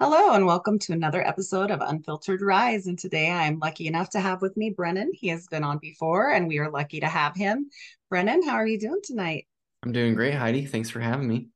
[0.00, 2.86] Hello, and welcome to another episode of Unfiltered Rise.
[2.86, 5.10] And today I'm lucky enough to have with me Brennan.
[5.12, 7.70] He has been on before, and we are lucky to have him.
[8.08, 9.46] Brennan, how are you doing tonight?
[9.84, 10.66] I'm doing great, Heidi.
[10.66, 11.48] Thanks for having me.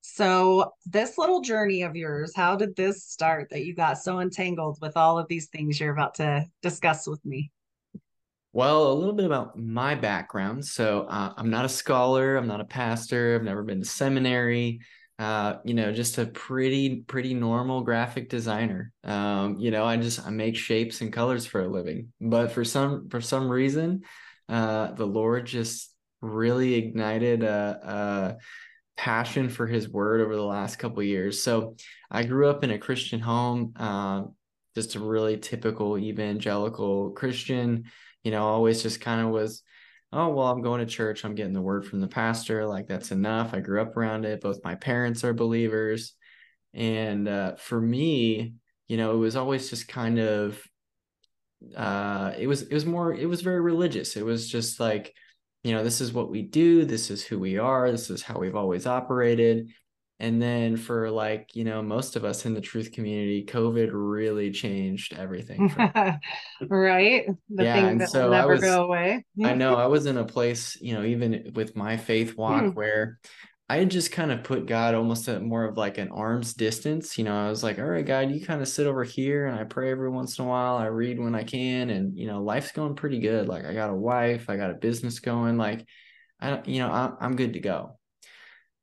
[0.00, 4.78] So, this little journey of yours, how did this start that you got so entangled
[4.80, 7.50] with all of these things you're about to discuss with me?
[8.52, 10.64] Well, a little bit about my background.
[10.64, 14.80] So, uh, I'm not a scholar, I'm not a pastor, I've never been to seminary
[15.18, 18.92] uh, you know, just a pretty, pretty normal graphic designer.
[19.02, 22.12] Um, you know, I just I make shapes and colors for a living.
[22.20, 24.02] But for some for some reason,
[24.48, 28.36] uh, the Lord just really ignited a, a
[28.96, 31.42] passion for His Word over the last couple years.
[31.42, 31.74] So
[32.10, 34.24] I grew up in a Christian home, uh,
[34.76, 37.84] just a really typical evangelical Christian.
[38.22, 39.64] You know, always just kind of was
[40.12, 41.24] oh well i'm going to church.
[41.24, 42.66] I'm getting the word from the pastor.
[42.66, 43.54] Like that's enough.
[43.54, 44.40] I grew up around it.
[44.40, 46.14] Both my parents are believers.
[46.74, 48.54] And uh, for me
[48.88, 50.60] you know it was always just kind of
[51.76, 54.16] uh, it was it was more it was very religious.
[54.16, 55.14] It was just like
[55.62, 56.84] you know this is what we do.
[56.84, 57.90] This is who we are.
[57.90, 59.70] This is how we've always operated
[60.20, 64.50] and then for like, you know, most of us in the truth community, COVID really
[64.50, 65.72] changed everything.
[66.68, 67.26] right.
[67.50, 69.24] The yeah, thing that so will never was, go away.
[69.44, 72.74] I know I was in a place, you know, even with my faith walk mm.
[72.74, 73.20] where
[73.68, 77.16] I just kind of put God almost at more of like an arm's distance.
[77.16, 79.56] You know, I was like, all right, God, you kind of sit over here and
[79.56, 80.78] I pray every once in a while.
[80.78, 81.90] I read when I can.
[81.90, 83.46] And, you know, life's going pretty good.
[83.46, 85.58] Like I got a wife, I got a business going.
[85.58, 85.86] Like,
[86.40, 87.97] I, don't, you know, I, I'm good to go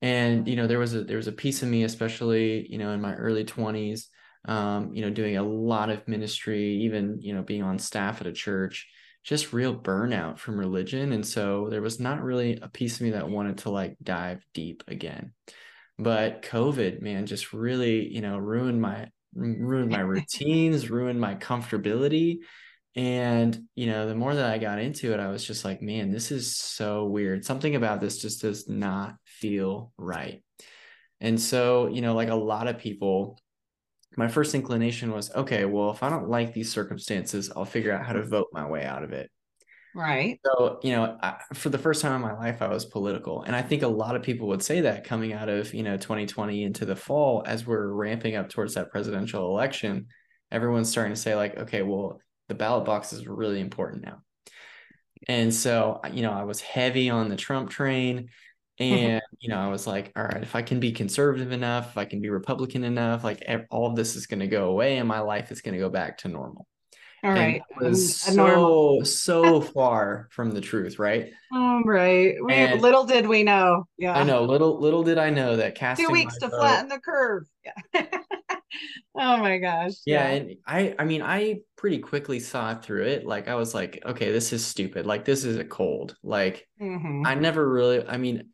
[0.01, 2.91] and you know there was a there was a piece of me especially you know
[2.91, 4.07] in my early 20s
[4.45, 8.27] um, you know doing a lot of ministry even you know being on staff at
[8.27, 8.87] a church
[9.25, 11.11] just real burnout from religion.
[11.11, 14.45] And so there was not really a piece of me that wanted to like dive
[14.53, 15.33] deep again.
[15.97, 22.39] But covid man just really you know ruined my ruined my routines ruined my comfortability.
[22.97, 26.11] And, you know, the more that I got into it, I was just like, man,
[26.11, 27.43] this is so weird.
[27.43, 30.41] Something about this just does not feel right.
[31.21, 33.39] And so, you know, like a lot of people,
[34.17, 38.05] my first inclination was, okay, well, if I don't like these circumstances, I'll figure out
[38.05, 39.29] how to vote my way out of it.
[39.95, 40.39] Right.
[40.45, 43.43] So, you know, I, for the first time in my life, I was political.
[43.43, 45.95] And I think a lot of people would say that coming out of, you know,
[45.95, 50.07] 2020 into the fall, as we're ramping up towards that presidential election,
[50.51, 52.19] everyone's starting to say, like, okay, well,
[52.49, 54.21] the ballot box is really important now.
[55.29, 58.29] And so, you know, I was heavy on the Trump train.
[58.77, 61.97] And, you know, I was like, all right, if I can be conservative enough, if
[61.97, 65.07] I can be Republican enough, like all of this is going to go away and
[65.07, 66.67] my life is going to go back to normal.
[67.23, 67.61] All and right.
[67.79, 71.31] was so, so far from the truth, right?
[71.53, 72.35] Oh, right.
[72.43, 73.87] We, and little did we know.
[73.97, 74.13] Yeah.
[74.13, 74.43] I know.
[74.43, 77.43] Little, little did I know that casting two weeks to vote, flatten the curve.
[77.63, 78.05] Yeah.
[79.15, 79.93] oh my gosh.
[80.05, 80.35] Yeah, yeah.
[80.35, 83.25] And I, I mean, I pretty quickly saw through it.
[83.25, 85.05] Like I was like, okay, this is stupid.
[85.05, 86.15] Like this is a cold.
[86.21, 87.25] Like mm-hmm.
[87.25, 88.49] I never really, I mean,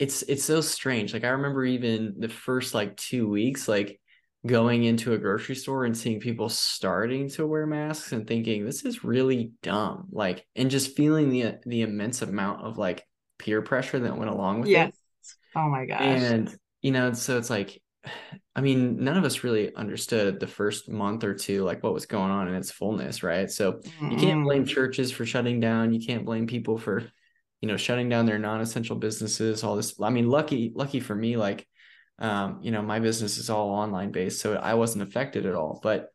[0.00, 1.12] it's it's so strange.
[1.12, 4.00] Like I remember even the first like two weeks, like
[4.46, 8.86] going into a grocery store and seeing people starting to wear masks and thinking this
[8.86, 10.08] is really dumb.
[10.10, 13.04] Like and just feeling the the immense amount of like
[13.38, 14.88] peer pressure that went along with yes.
[14.88, 15.58] it.
[15.58, 16.00] Oh my gosh.
[16.00, 17.78] And you know, so it's like
[18.56, 22.06] I mean, none of us really understood the first month or two, like what was
[22.06, 23.50] going on in its fullness, right?
[23.50, 24.10] So mm-hmm.
[24.12, 25.92] you can't blame churches for shutting down.
[25.92, 27.04] You can't blame people for,
[27.60, 29.62] you know, shutting down their non-essential businesses.
[29.64, 29.94] All this.
[30.00, 31.66] I mean, lucky, lucky for me, like,
[32.18, 35.80] um, you know, my business is all online based, so I wasn't affected at all.
[35.82, 36.08] But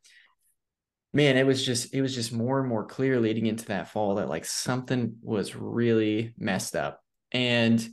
[1.14, 4.16] man, it was just, it was just more and more clear leading into that fall
[4.16, 7.02] that like something was really messed up,
[7.32, 7.88] and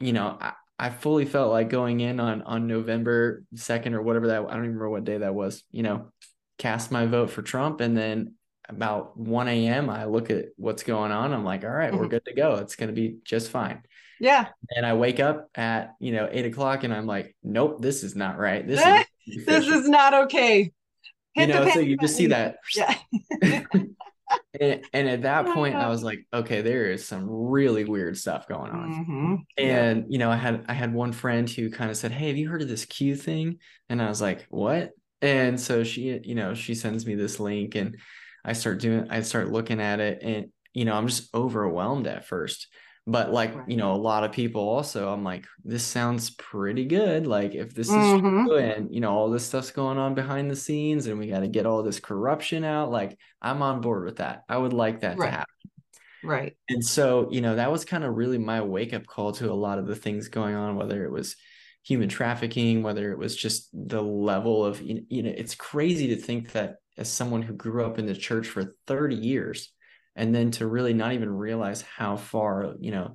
[0.00, 4.28] you know, I, I fully felt like going in on on November 2nd or whatever
[4.28, 6.12] that I don't even remember what day that was, you know,
[6.58, 7.80] cast my vote for Trump.
[7.80, 8.34] And then
[8.68, 9.90] about 1 a.m.
[9.90, 11.32] I look at what's going on.
[11.32, 12.10] I'm like, all right, we're mm-hmm.
[12.10, 12.56] good to go.
[12.56, 13.82] It's gonna be just fine.
[14.20, 14.48] Yeah.
[14.74, 18.16] And I wake up at you know eight o'clock and I'm like, nope, this is
[18.16, 18.66] not right.
[18.66, 18.80] This
[19.26, 20.72] is this is not okay.
[21.34, 22.56] Hit you know, so you just see that.
[22.74, 22.94] Yeah.
[24.60, 28.46] and, and at that point i was like okay there is some really weird stuff
[28.46, 29.34] going on Mm-hmm.
[29.56, 32.36] and you know i had i had one friend who kind of said hey have
[32.36, 34.90] you heard of this q thing and i was like what
[35.22, 37.96] and so she you know she sends me this link and
[38.44, 42.26] i start doing i start looking at it and you know i'm just overwhelmed at
[42.26, 42.68] first
[43.06, 43.66] but like Right.
[43.66, 47.74] you know a lot of people also i'm like this sounds pretty good like if
[47.74, 48.48] this is Mhm.
[48.48, 51.40] true and you know all this stuff's going on behind the scenes and we got
[51.40, 55.00] to get all this corruption out like i'm on board with that i would like
[55.00, 55.20] that Right.
[55.20, 55.46] to happen
[56.22, 56.56] Right.
[56.70, 59.54] and so, you know, that was kind of really my wake up call to a
[59.54, 61.34] lot of the things going on, whether it was
[61.82, 66.52] human trafficking, whether it was just the level of, you know, it's crazy to think
[66.52, 69.72] that as someone who grew up in the church for 30 years,
[70.16, 73.14] and then to really not even realize how far, you know,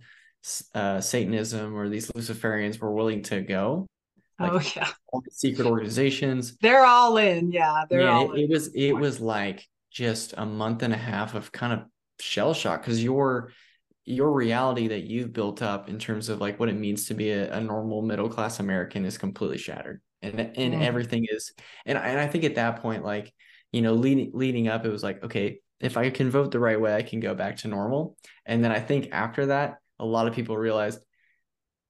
[0.76, 3.88] uh, Satanism or these Luciferians were willing to go,
[4.40, 4.90] like oh yeah.
[5.30, 6.58] secret organizations.
[6.62, 7.52] They're all in.
[7.52, 7.86] Yeah.
[7.90, 11.36] They're Man, all it, it was it was like just a month and a half
[11.36, 11.86] of kind of
[12.20, 13.52] shell shock because your
[14.06, 17.32] your reality that you've built up in terms of like what it means to be
[17.32, 20.82] a, a normal middle class American is completely shattered and and Mhm.
[20.82, 21.54] everything is
[21.86, 23.32] and and I think at that point like
[23.74, 26.80] you know leading leading up it was like okay if I can vote the right
[26.80, 28.16] way I can go back to normal
[28.46, 31.04] and then I think after that a lot of people realized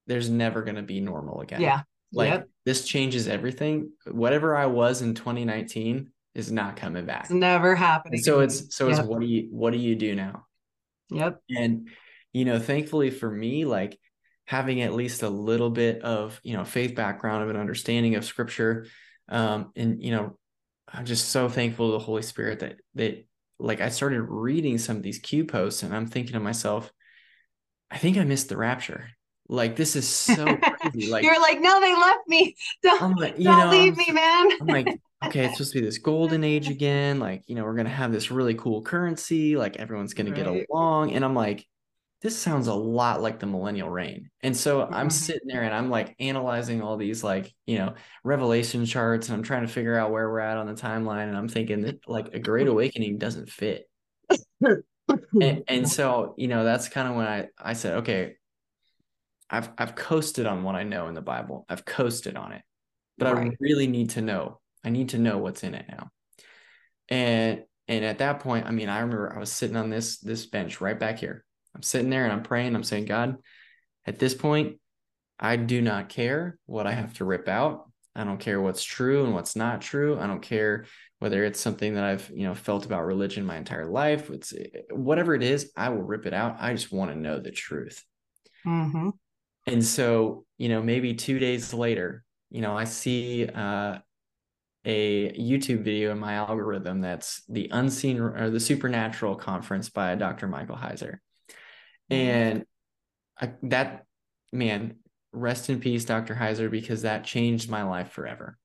[0.07, 1.81] there's never going to be normal again Yeah.
[2.11, 2.49] like Yep.
[2.65, 8.15] this changes everything whatever I was in 2019 is not coming back It's never happening.
[8.17, 8.99] and so it's so Yep.
[8.99, 10.45] it's what do you what do you do now
[11.11, 11.41] Yep.
[11.55, 11.89] and
[12.31, 13.99] you know thankfully for me like
[14.45, 18.25] having at least a little bit of you know faith background of an understanding of
[18.25, 18.87] scripture
[19.29, 20.37] um and you know
[20.93, 23.25] i'm just so thankful to the holy spirit that that
[23.59, 26.91] like i started reading some of these q posts and i'm thinking to myself
[27.91, 29.09] i think i missed the rapture
[29.49, 30.45] like this is so
[30.81, 32.55] crazy like You're like, no, they left me.
[32.81, 34.51] Don't, i'm like you don't know leave I'm me, man.
[34.61, 37.19] I'm like, okay, it's supposed to be this golden age again.
[37.19, 39.55] Like, you know, we're gonna have this really cool currency.
[39.55, 41.11] Like, everyone's gonna get along.
[41.11, 41.65] And I'm like,
[42.23, 44.29] this sounds a lot like the millennial reign.
[44.41, 45.11] And so I'm Mhm.
[45.11, 49.43] sitting there and I'm like analyzing all these like, you know, revelation charts, and I'm
[49.43, 51.27] trying to figure out where we're at on the timeline.
[51.27, 53.89] And I'm thinking that like a great awakening doesn't fit.
[55.41, 58.35] And, and so, you know, that's kind of when I I said, okay,
[59.49, 61.65] I've I've coasted on what I know in the Bible.
[61.69, 62.63] I've coasted on it.
[63.17, 64.59] But I really need to know.
[64.83, 66.09] I need to know what's in it now.
[67.09, 70.45] And and at that point, I mean, I remember I was sitting on this this
[70.45, 71.45] bench right back here.
[71.75, 72.75] I'm sitting there and I'm praying.
[72.75, 73.37] I'm saying, God,
[74.05, 74.79] at this point,
[75.39, 77.89] I do not care what I have to rip out.
[78.15, 80.19] I don't care what's true and what's not true.
[80.19, 80.85] I don't care
[81.19, 84.29] whether it's something that I've, you know, felt about religion my entire life.
[84.29, 84.53] It's
[84.91, 86.57] whatever it is, I will rip it out.
[86.59, 88.03] I just want to know the truth.
[88.63, 89.09] hmm
[89.65, 93.99] And so, you know, maybe two days later, you know, I see uh,
[94.85, 100.47] a YouTube video in my algorithm that's the unseen or the supernatural conference by Dr.
[100.47, 101.19] Michael Heiser.
[102.13, 102.65] And
[103.39, 104.05] I, that,
[104.51, 104.95] man,
[105.31, 106.35] rest in peace, Dr.
[106.35, 108.57] Heiser, because that changed my life forever.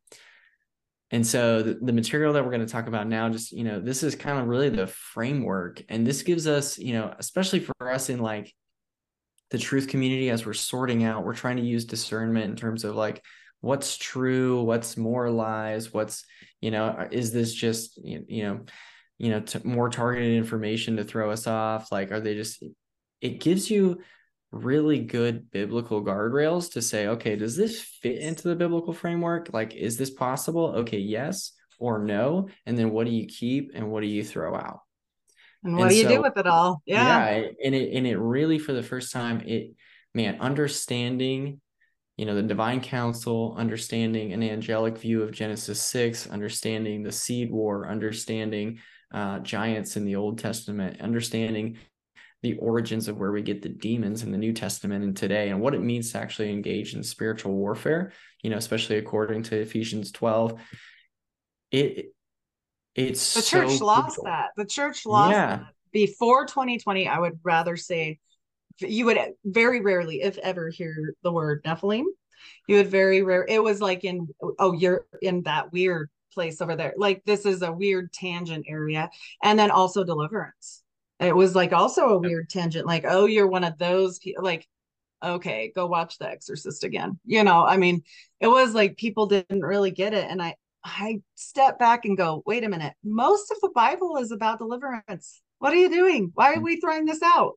[1.10, 3.80] And so the, the material that we're going to talk about now, just, you know,
[3.80, 5.82] this is kind of really the framework.
[5.88, 8.52] And this gives us, you know, especially for us in like
[9.50, 12.94] the truth community as we're sorting out, we're trying to use discernment in terms of
[12.94, 13.24] like
[13.60, 16.24] what's true, what's more lies, what's,
[16.60, 18.60] you know, is this just, you know,
[19.16, 21.90] you know, t- more targeted information to throw us off?
[21.90, 22.62] Like, are they just,
[23.20, 24.00] it gives you
[24.50, 29.50] really good biblical guardrails to say, okay, does this fit into the biblical framework?
[29.52, 30.66] Like, is this possible?
[30.78, 32.48] Okay, yes or no.
[32.66, 34.80] And then what do you keep and what do you throw out?
[35.64, 36.82] And what And do you so- do with it all?
[36.86, 37.02] Yeah.
[37.30, 39.72] yeah and it and it really for the first time it
[40.14, 41.60] man understanding
[42.16, 47.50] you know the divine council understanding an angelic view of genesis 6 understanding the seed
[47.50, 48.78] war understanding
[49.12, 51.76] uh, giants in the old testament understanding
[52.42, 55.60] the origins of where we get the demons in the new testament and today and
[55.60, 60.12] what it means to actually engage in spiritual warfare you know especially according to ephesians
[60.12, 60.60] 12
[61.70, 62.14] it
[62.94, 64.24] it's The church so lost crucial.
[64.24, 64.48] that.
[64.56, 65.56] The church lost Yeah.
[65.58, 65.66] that.
[65.92, 68.18] Before 2020, I would rather say
[68.80, 72.04] you would very rarely, if ever, hear the word Nephilim.
[72.66, 73.44] You would very rare.
[73.48, 74.26] It was like in,
[74.58, 76.94] oh, you're in that weird place over there.
[76.96, 79.10] Like this is a weird tangent area.
[79.44, 80.82] And then also deliverance.
[81.20, 82.86] It was like also a weird tangent.
[82.86, 84.44] Like, oh, you're one of those people.
[84.44, 84.66] Like,
[85.22, 87.18] okay, go watch The Exorcist again.
[87.24, 88.02] You know, I mean,
[88.40, 90.30] it was like people didn't really get it.
[90.30, 92.94] And I, I step back and go, wait a minute.
[93.02, 95.42] Most of the Bible is about deliverance.
[95.58, 96.30] What are you doing?
[96.34, 97.54] Why are we throwing this out?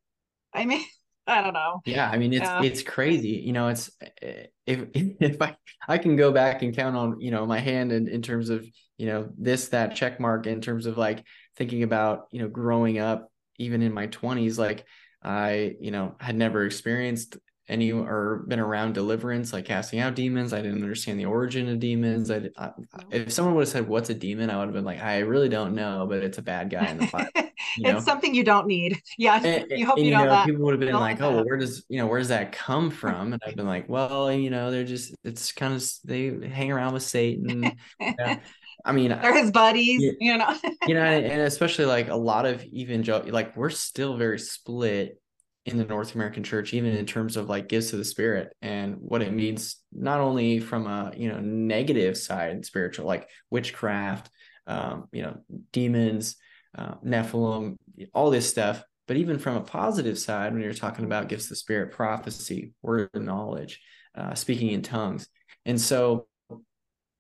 [0.54, 0.84] I mean,
[1.28, 1.82] I don't know.
[1.86, 3.44] Yeah, I mean it's it's crazy.
[3.46, 3.92] You know, it's
[4.22, 5.56] eh, if if I
[5.88, 8.66] I can go back and count on, you know, my hand in, in terms of,
[8.98, 11.24] you know, this, that check mark in terms of like
[11.58, 13.31] thinking about, you know, growing up,
[13.62, 14.86] even in my 20s, like
[15.24, 17.38] I, you know, had never experienced
[17.68, 20.52] any or been around deliverance, like casting out demons.
[20.52, 22.30] I didn't understand the origin of demons.
[22.30, 22.72] I, I
[23.12, 25.50] if someone would have said, "What's a demon?" I would have been like, "I really
[25.50, 27.30] don't know, but it's a bad guy in the Bible."
[27.78, 27.98] You know?
[27.98, 29.02] it's something you don't need.
[29.18, 30.46] Yeah, and, you hope and, you know, that.
[30.46, 32.28] people would have been don't like, "Oh, well, that." where does you know where does
[32.28, 35.84] that come from?" And I've been like, "Well, you know, they're just it's kind of
[36.04, 37.72] they hang around with Satan."
[38.20, 38.40] Yeah.
[38.86, 40.12] I mean, They're his buddies, Yeah.
[40.20, 40.56] you know.
[40.88, 45.18] you know, and, and especially like a lot of evangel like we're still very split
[45.66, 48.96] in the North American church, even in terms of like gifts of the spirit and
[49.00, 54.30] what it means, not only from a you know negative side, spiritual like witchcraft,
[54.68, 55.38] um, you know,
[55.72, 56.36] demons,
[56.78, 57.76] uh, Nephilim,
[58.14, 61.50] all this stuff, but even from a positive side, when you're talking about gifts of
[61.50, 63.80] the spirit, prophecy, word of knowledge,
[64.16, 65.28] uh, speaking in tongues,
[65.66, 66.28] and so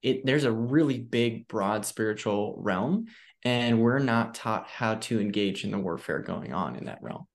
[0.01, 3.07] it there's a really big, broad spiritual realm,
[3.43, 7.27] and we're not taught how to engage in the warfare going on in that realm.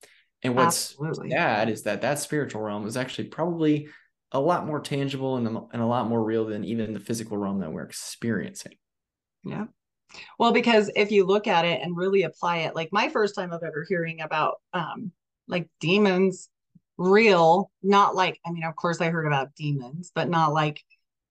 [0.43, 1.31] And what's Absolutely.
[1.31, 3.89] sad is that that spiritual realm is actually probably
[4.33, 7.61] a lot more tangible and, and a lot more real than even the physical realm
[7.61, 8.75] that we're experiencing.
[9.45, 9.67] Yeah.
[10.39, 13.53] Well, because if you look at it and really apply it, like my first time
[13.53, 15.13] of ever hearing about um
[15.49, 16.49] like demons
[16.99, 20.83] real, not like I mean, of course I heard about demons, but not like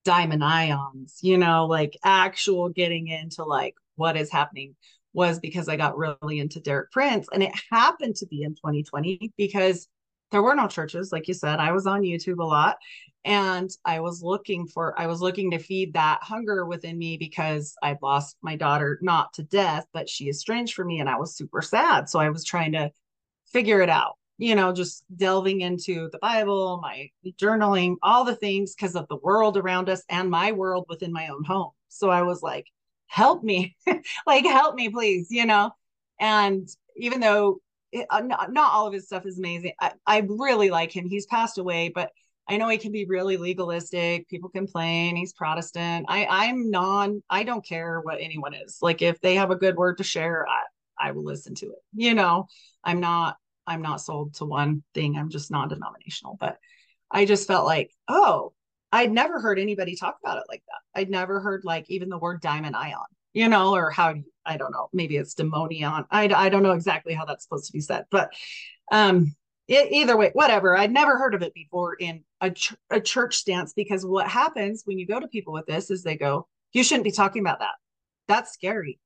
[0.05, 4.75] diamond ions, you know, like actual getting into like what is happening
[5.13, 7.27] was because I got really into Derek Prince.
[7.33, 9.87] And it happened to be in 2020 because
[10.31, 11.59] there were no churches, like you said.
[11.59, 12.77] I was on YouTube a lot
[13.23, 17.75] and I was looking for, I was looking to feed that hunger within me because
[17.81, 21.35] I'd lost my daughter, not to death, but she estranged from me and I was
[21.35, 22.09] super sad.
[22.09, 22.91] So I was trying to
[23.51, 28.75] figure it out, you know, just delving into the Bible, my journaling, all the things
[28.75, 31.71] because of the world around us and my world within my own home.
[31.87, 32.67] So I was like,
[33.07, 33.75] help me,
[34.27, 35.71] like, help me, please, you know?
[36.19, 37.59] And even though
[37.91, 41.07] it, uh, not, not all of his stuff is amazing, I, I really like him.
[41.07, 42.11] He's passed away, but
[42.47, 44.27] I know he can be really legalistic.
[44.27, 45.15] People complain.
[45.15, 46.05] He's Protestant.
[46.09, 48.79] I, I'm non, I don't care what anyone is.
[48.81, 51.79] Like if they have a good word to share, I, I will listen to it.
[51.93, 52.47] You know,
[52.83, 55.17] I'm not, I'm not sold to one thing.
[55.17, 56.57] I'm just non-denominational, but
[57.11, 58.53] I just felt like, oh,
[58.91, 60.99] I'd never heard anybody talk about it like that.
[60.99, 64.71] I'd never heard like even the word diamond ion, you know, or how I don't
[64.71, 66.05] know, maybe it's demonion.
[66.11, 68.31] I, I don't know exactly how that's supposed to be said, but
[68.91, 69.35] um,
[69.67, 70.77] it, either way, whatever.
[70.77, 74.83] I'd never heard of it before in a, ch- a church stance because what happens
[74.85, 77.59] when you go to people with this is they go, you shouldn't be talking about
[77.59, 77.73] that.
[78.27, 78.99] That's scary,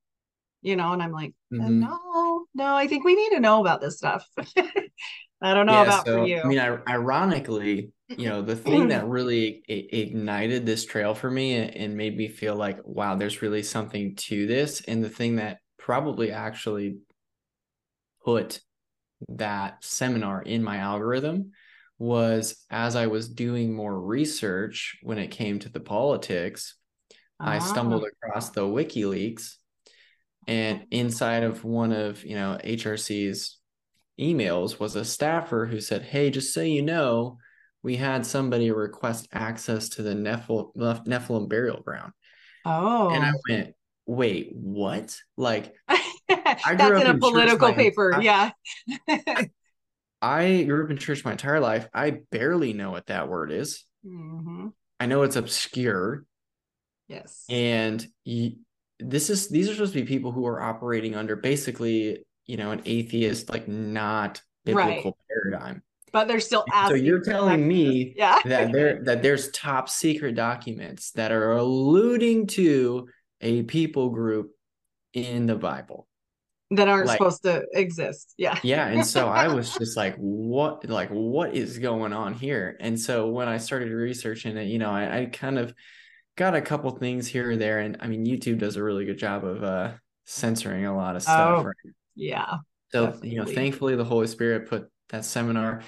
[0.62, 0.94] you know.
[0.94, 1.82] And I'm like, Mhm.
[1.82, 4.28] no, no, I think we need to know about this stuff.
[5.42, 6.42] I don't know Yeah, about so, for you.
[6.42, 11.30] I mean, I, ironically, you know, the thing that really i- ignited this trail for
[11.32, 14.82] me and, and made me feel like, wow, there's really something to this.
[14.82, 16.98] And the thing that probably actually
[18.24, 18.62] put
[19.30, 21.52] that seminar in my algorithm
[22.00, 26.76] was as I was doing more research when it came to the politics,
[27.40, 27.60] I Ah.
[27.60, 29.56] stumbled across the WikiLeaks,
[30.50, 33.58] and inside of one of you know HRC's
[34.20, 37.38] emails was a staffer who said, "Hey, just so you know,
[37.84, 42.14] we had somebody request access to the Nephil- Nephilim burial ground,"
[42.66, 43.76] oh, and I went,
[44.08, 45.16] "Wait, what?
[45.38, 45.74] Like,
[46.28, 48.10] that's in a in political paper.
[48.12, 48.52] entire-
[49.08, 49.46] yeah.
[50.22, 51.88] I grew up in church my entire life.
[51.94, 53.86] I barely know what that word is.
[54.06, 54.74] Mhm.
[55.00, 56.26] I know it's obscure,
[57.08, 57.46] Yes.
[57.50, 58.06] and
[59.00, 62.72] this is these are supposed to be people who are operating under basically you know
[62.72, 68.40] an atheist like not biblical paradigm but they're still so you're telling me yeah.
[68.46, 73.08] that there that there's top secret documents that are alluding to
[73.42, 74.52] a people group
[75.14, 76.08] in the bible
[76.72, 78.36] that aren't like- supposed to exist.
[78.38, 78.60] Yeah.
[78.64, 83.00] yeah and so i was just like what like what is going on here and
[83.00, 85.74] so when i started researching it you know i, I kind of
[86.40, 89.18] got a couple things here or there and i mean youtube does a really good
[89.20, 89.92] job of uh
[90.26, 91.94] censoring a lot of stuff Oh, right?
[92.16, 92.58] Yeah.
[92.94, 95.82] so you know thankfully the holy spirit put that seminar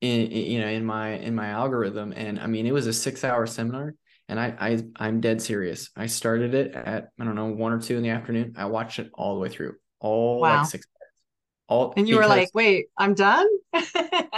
[0.00, 2.92] in, in you know in my in my algorithm and i mean it was a
[2.92, 3.94] six hour seminar
[4.28, 7.80] and I, I i'm dead serious i started it at i don't know one or
[7.80, 10.58] two in the afternoon i watched it all the way through all Wow.
[10.58, 10.94] like six hours
[11.68, 13.46] all And you were like, wait, I'm done?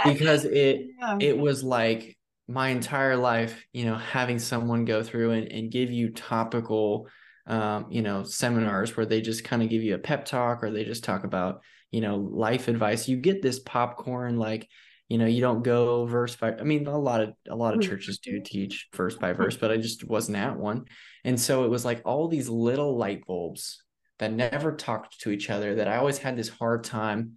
[0.05, 1.17] because it yeah.
[1.21, 2.17] it was like
[2.51, 7.07] my entire life you know having someone go through and, and give you topical
[7.47, 10.71] um, you know seminars where they just kind of give you a pep talk or
[10.71, 14.67] they just talk about you know life advice you get this popcorn like
[15.09, 17.81] you know, you don't go verse by I mean, a lot of a lot of
[17.81, 18.43] churches do Mm-hmm.
[18.45, 20.85] teach verse by verse, but I just wasn't at one.
[21.25, 23.83] And so it was like all these little light bulbs
[24.19, 27.33] that never talked to each other that I always had this hard time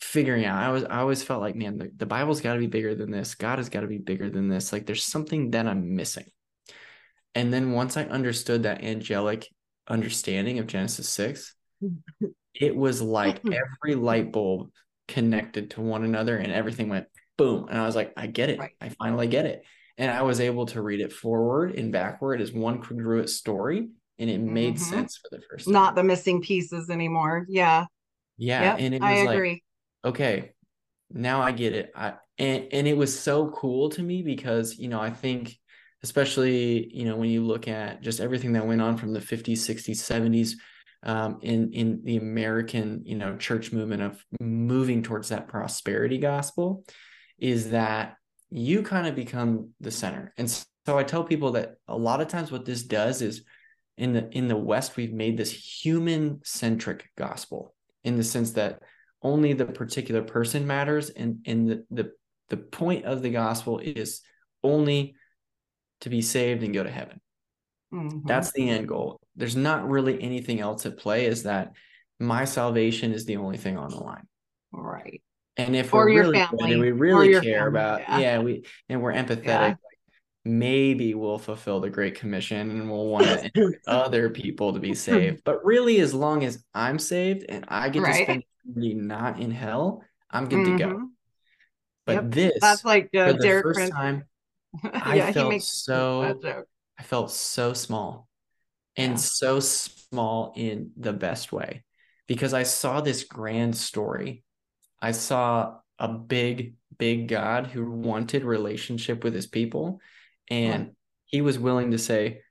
[0.00, 0.62] figuring out.
[0.62, 3.10] I was I always felt like, man, the, the Bible's got to be bigger than
[3.10, 3.34] this.
[3.34, 4.72] God has got to be bigger than this.
[4.72, 6.26] Like there's something that I'm missing.
[7.34, 9.46] And then once I understood that angelic
[9.86, 11.54] understanding of Genesis 6,
[12.54, 14.70] it was like every light bulb
[15.06, 17.68] connected to one another and everything went boom.
[17.68, 18.58] And I was like, I get it.
[18.58, 18.72] Right.
[18.80, 19.62] I finally get it.
[19.96, 23.88] And I was able to read it forward and backward as one congruent story.
[24.18, 24.80] And it made Mhm.
[24.80, 25.74] sense for the first time.
[25.74, 27.46] Not the missing pieces anymore.
[27.48, 27.86] Yeah.
[28.36, 28.72] yeah.
[28.72, 29.62] Yep, and it was I like, agree.
[30.04, 30.52] Okay,
[31.10, 31.92] now I get it.
[31.94, 35.56] I and and it was so cool to me because you know I think
[36.02, 39.58] especially you know when you look at just everything that went on from the 50s,
[39.58, 40.52] 60s, 70s
[41.02, 46.84] um, in in the American you know church movement of moving towards that prosperity gospel
[47.38, 48.16] is that
[48.50, 50.32] you kind of become the center.
[50.36, 53.42] And so I tell people that a lot of times what this does is
[53.96, 57.74] in the in the West we've made this human centric gospel
[58.04, 58.80] in the sense that
[59.22, 62.10] only the particular person matters and and the, the
[62.50, 64.20] the point of the gospel is
[64.62, 65.14] only
[66.00, 67.20] to be saved and go to heaven
[67.92, 68.26] Mhm.
[68.26, 71.72] that's the end goal there's not really anything else at play is that
[72.20, 74.26] my salvation is the only thing on the line
[74.72, 75.22] right.
[75.56, 78.18] and if Or we're really family, and we really care family, about yeah.
[78.18, 78.38] yeah.
[78.40, 79.74] we and we're empathetic Yeah.
[80.44, 83.50] maybe we'll fulfill the great commission and we'll want
[83.86, 88.02] other people to be saved but really as long as i'm saved and i get
[88.02, 88.18] Right.
[88.18, 91.08] to spend eternity not in hell i'm good to go Mhm.
[92.06, 92.30] but Yep.
[92.30, 93.90] this That's like uh, for the Derek first Prince.
[93.94, 94.24] time
[94.92, 96.64] I yeah, felt so-
[96.98, 98.28] I felt so small
[98.96, 99.16] and Yeah.
[99.16, 101.84] so small in the best way
[102.26, 104.42] because I saw this grand story.
[105.00, 110.00] I saw a big, big God who wanted relationship with his people.
[110.50, 110.96] And
[111.26, 112.42] he was willing to say,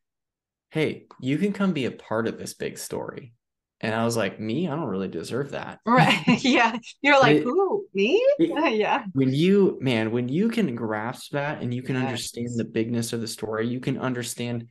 [0.72, 3.34] Hey, you can come be a part of this big story.
[3.82, 5.80] And I was like, Me, I don't really deserve that.
[5.86, 6.24] Right.
[6.44, 6.78] yeah.
[7.02, 7.86] You're like, who?
[7.94, 8.24] Me?
[8.40, 9.06] it- yeah.
[9.14, 12.04] when you man when you can grasp that and you can Yes.
[12.04, 14.68] understand the bigness of the story you can understand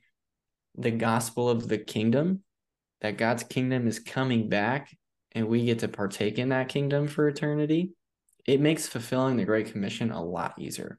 [0.77, 2.43] the gospel of the kingdom
[3.01, 4.95] that god's kingdom is coming back
[5.33, 7.93] and we get to partake in that kingdom for eternity
[8.47, 10.99] it makes fulfilling the great commission a lot easier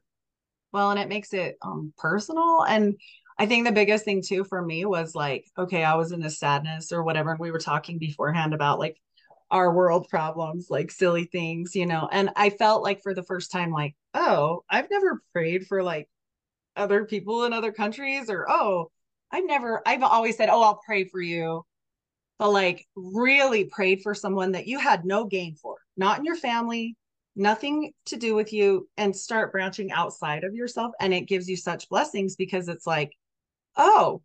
[0.72, 2.64] Well, and it makes it um personal.
[2.68, 2.96] And
[3.38, 6.30] I think the biggest thing too for me was like, okay, I was in a
[6.30, 8.96] sadness or whatever, and we were talking beforehand about like
[9.50, 12.08] our world problems, like silly things, you know.
[12.10, 16.08] And I felt like for the first time, like, oh, I've never prayed for like
[16.76, 18.90] other people in other countries, or oh,
[19.30, 21.64] I've never, I've always said, oh, I'll pray for you.
[22.38, 26.36] But like really prayed for someone that you had no gain for, not in your
[26.36, 26.96] family,
[27.36, 31.56] nothing to do with you and start branching outside of yourself and it gives you
[31.56, 33.12] such blessings because it's like
[33.78, 34.20] oh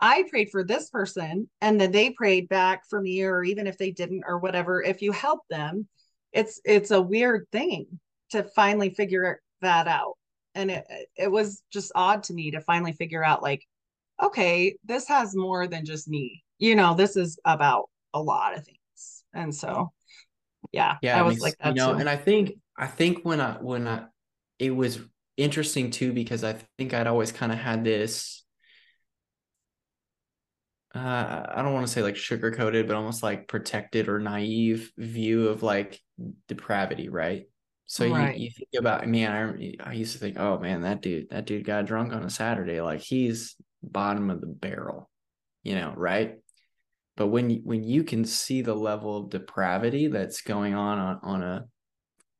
[0.00, 3.78] i prayed for this person and then they prayed back for me or even if
[3.78, 5.88] they didn't or whatever if you help them
[6.32, 7.86] it's it's a weird thing
[8.30, 10.14] to finally figure that out.
[10.54, 10.84] And it
[11.16, 13.64] it was just odd to me to finally figure out like
[14.22, 16.42] okay this has more than just me.
[16.58, 19.24] You know this is about a lot of things.
[19.34, 19.92] And so
[20.72, 22.00] yeah, yeah I was like that you know too.
[22.00, 24.04] and i think i think when i when i
[24.58, 24.98] it was
[25.36, 28.44] interesting too because i think i'd always kind of had this
[30.98, 34.92] uh, I don't want to say like sugar coated, but almost like protected or naive
[34.96, 36.00] view of like
[36.48, 37.46] depravity, right?
[37.86, 38.36] So Right.
[38.36, 41.46] you, you think about, man, I, I used to think, oh man, that dude, that
[41.46, 45.08] dude got drunk on a Saturday, like he's bottom of the barrel,
[45.62, 46.36] you know, right?
[47.16, 51.20] But when you, when you can see the level of depravity that's going on on,
[51.22, 51.66] on a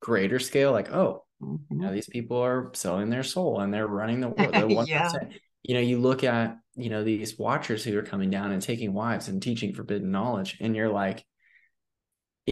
[0.01, 1.59] greater scale, like, oh, Mhm.
[1.71, 4.57] you know, these people are selling their soul and they're running the world.
[4.57, 5.13] The one Yeah.
[5.63, 8.93] You know, you look at you know these watchers who are coming down and taking
[8.93, 11.25] wives and teaching forbidden knowledge, and you're like,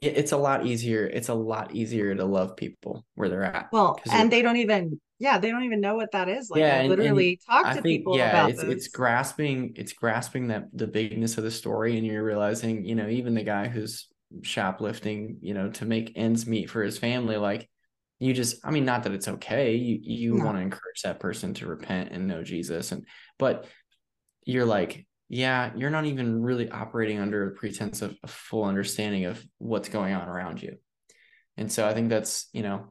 [0.02, 1.06] it, it's a lot easier.
[1.06, 3.68] It's a lot easier to love people where they're at.
[3.72, 6.50] well and they don't even, yeah, they don't even know what that is.
[6.50, 8.88] Like, Yeah, I and- and literally talk I to think people yeah, about it's it's
[8.88, 13.34] grasping it's grasping that the bigness of the story, and you're realizing you know even
[13.34, 14.08] the guy who's
[14.42, 17.68] shoplifting, you know, to make ends meet for his family, like
[18.18, 20.46] you just i mean not that it's okay you you No.
[20.46, 23.04] want to encourage that person to repent and know jesus and
[23.38, 23.66] but
[24.46, 29.26] you're like yeah you're not even really operating under a pretense of a full understanding
[29.26, 30.76] of what's going on around you
[31.58, 32.88] and so i think that's you know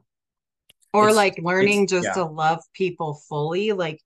[0.96, 2.14] or like learning just yeah.
[2.14, 3.72] to love people fully.
[3.72, 4.00] Like,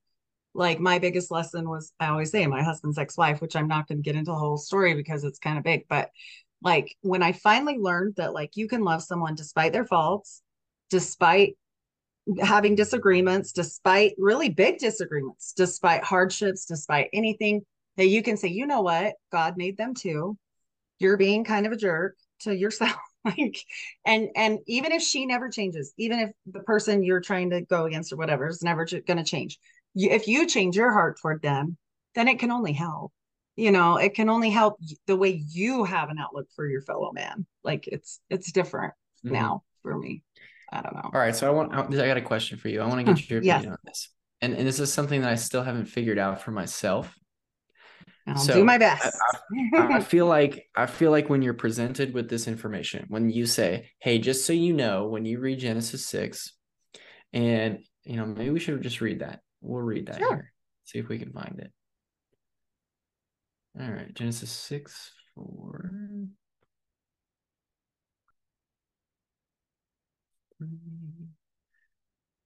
[0.54, 3.98] like my biggest lesson was I always say my husband's ex-wife, which I'm not going
[3.98, 6.10] to get into the whole story because it's kind of big, but
[6.62, 10.42] like when I finally learned that like you can love someone despite their faults,
[10.90, 11.56] despite
[12.42, 17.62] having disagreements, despite really big disagreements, despite hardships, despite anything,
[17.96, 20.36] that you can say, you know what, God made them too.
[20.98, 22.96] You're being kind of a jerk to yourself.
[23.24, 23.58] like,
[24.04, 27.84] and and even if she never changes, even if the person you're trying to go
[27.84, 29.58] against or whatever is never going to change,
[29.94, 31.76] you, if you change your heart toward them,
[32.14, 33.12] then it can only help.
[33.56, 37.12] You know, it can only help the way you have an outlook for your fellow
[37.12, 37.44] man.
[37.62, 39.34] Like it's it's different mm-hmm.
[39.34, 40.22] now for me.
[40.72, 41.10] I don't know.
[41.12, 42.80] All right, so I want I got a question for you.
[42.80, 43.70] I want to hmm, get your opinion yes.
[43.70, 44.08] on this,
[44.40, 47.14] and and this is something that I still haven't figured out for myself.
[48.26, 49.16] I'll so do my best.
[49.74, 53.46] I, I, feel like I feel like when you're presented with this information, when you
[53.46, 56.52] say, "Hey, just so you know, when you read Genesis six,
[57.32, 59.40] and you know, maybe we should just read that.
[59.60, 60.34] We'll read that sure.
[60.34, 60.52] here.
[60.84, 61.72] See if we can find it.
[63.80, 65.90] All right, Genesis six four.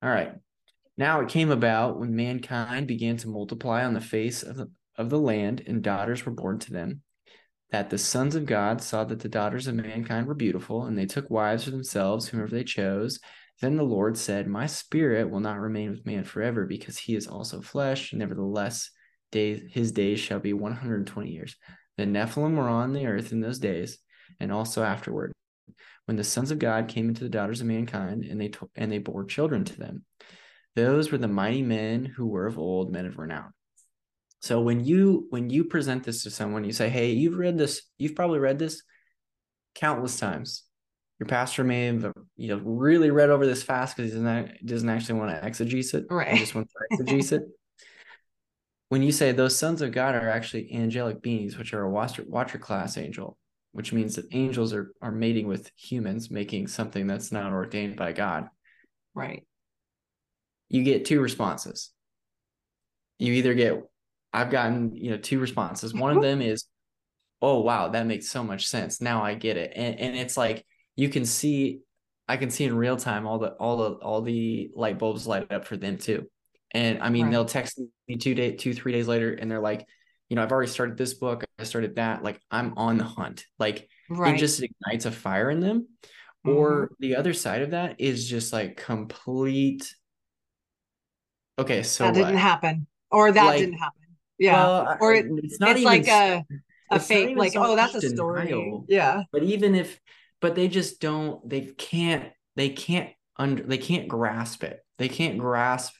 [0.04, 0.34] All right.
[0.98, 5.08] Now it came about when mankind began to multiply on the face of the, of
[5.08, 7.00] the land, and daughters were born to them,
[7.70, 11.06] that the sons of God saw that the daughters of mankind were beautiful, and they
[11.06, 13.18] took wives for themselves, whomever they chose.
[13.62, 17.26] Then the Lord said, My spirit will not remain with man forever, because he is
[17.26, 18.12] also flesh.
[18.12, 18.90] Nevertheless,
[19.32, 21.56] his days shall be 120 years.
[21.96, 23.96] The Nephilim were on the earth in those days,
[24.38, 25.32] and also afterward
[26.06, 28.90] when the sons of God came into the daughters of mankind, and they to- and
[28.90, 30.04] they bore children to them.
[30.74, 33.52] Those were the mighty men who were of old, men of renown.
[34.40, 37.82] So when you when you present this to someone, you say, "Hey, you've read this.
[37.96, 38.82] You've probably read this
[39.74, 40.64] countless times.
[41.18, 44.88] Your pastor may have you know really read over this fast because he doesn't doesn't
[44.88, 46.06] actually want to exegese it.
[46.10, 46.32] Right.
[46.32, 47.42] He just wants to exegese it."
[48.90, 52.24] When you say those sons of God are actually angelic beings, which are a watcher,
[52.28, 53.38] watcher class angel,
[53.74, 58.12] which means that angels are are mating with humans, making something that's not ordained by
[58.12, 58.48] God.
[59.14, 59.44] Right.
[60.68, 61.90] You get two responses.
[63.18, 63.82] You either get
[64.32, 65.92] I've gotten, you know, two responses.
[65.92, 66.66] One of them is,
[67.42, 69.00] "Oh, wow, that makes so much sense.
[69.00, 71.80] Now I get it." And and it's like you can see
[72.28, 75.50] I can see in real time all the all the all the light bulbs light
[75.50, 76.28] up for them too.
[76.70, 77.32] And I mean, right.
[77.32, 79.84] they'll text me two day, two, three days later, and they're like,
[80.28, 81.44] you know, I've already started this book.
[81.58, 82.22] I started that.
[82.22, 83.44] Like I'm on the hunt.
[83.58, 84.34] Like right.
[84.34, 85.88] it just ignites a fire in them.
[86.46, 86.56] Mm-hmm.
[86.56, 89.94] Or the other side of that is just like complete.
[91.58, 94.00] Okay, so that didn't happen, or that like, didn't happen.
[94.38, 96.44] Yeah, well, or it, it's not it's even, like a
[96.90, 98.46] a fake, like oh, that's a story.
[98.46, 100.00] Denial, yeah, but even if,
[100.40, 101.48] but they just don't.
[101.48, 102.32] They can't.
[102.56, 103.62] They can't under.
[103.62, 104.84] They can't grasp it.
[104.98, 105.94] They can't grasp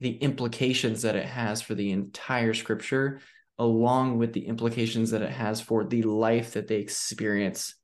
[0.00, 3.20] the implications that it has for the entire scripture
[3.60, 7.74] along with the implications that it has for the life that they experience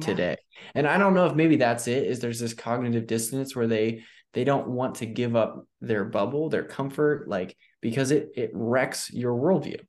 [0.00, 0.36] today.
[0.76, 4.04] And I don't know if maybe that's it is there's this cognitive dissonance where they
[4.32, 9.12] they don't want to give up their bubble, their comfort like because it it wrecks
[9.12, 9.80] your worldview.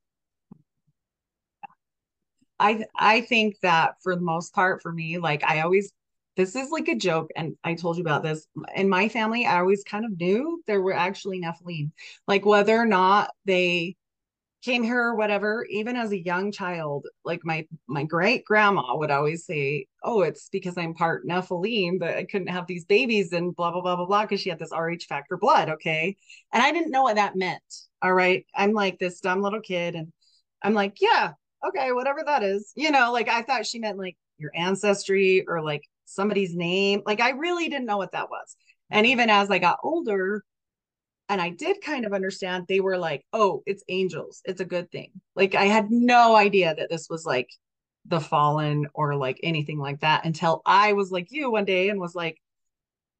[2.58, 5.92] I I think that for the most part for me like I always
[6.36, 9.60] this is like a joke and I told you about this in my family I
[9.60, 11.92] always kind of knew there were actually Nephilim
[12.26, 13.94] like whether or not they
[14.66, 19.12] came here or whatever even as a young child like my my great grandma would
[19.12, 23.54] always say oh it's because i'm part nephilim but i couldn't have these babies and
[23.54, 26.16] blah blah blah blah blah because she had this rh factor blood okay?
[26.52, 27.62] And i didn't know what that meant
[28.02, 28.44] all right?
[28.56, 30.12] I'm like this dumb little kid and
[30.62, 33.12] i'm like yeah okay whatever that is you know?
[33.12, 37.68] Like i thought she meant like your ancestry or like somebody's name like i really
[37.68, 38.56] didn't know what that was.
[38.90, 40.42] And even as i got older
[41.28, 44.42] and I did kind of understand they were like, oh, it's angels.
[44.44, 45.10] It's a good thing.
[45.34, 47.50] Like I had no idea that this was like
[48.06, 52.00] the fallen or like anything like that until I was like you one day and
[52.00, 52.38] was like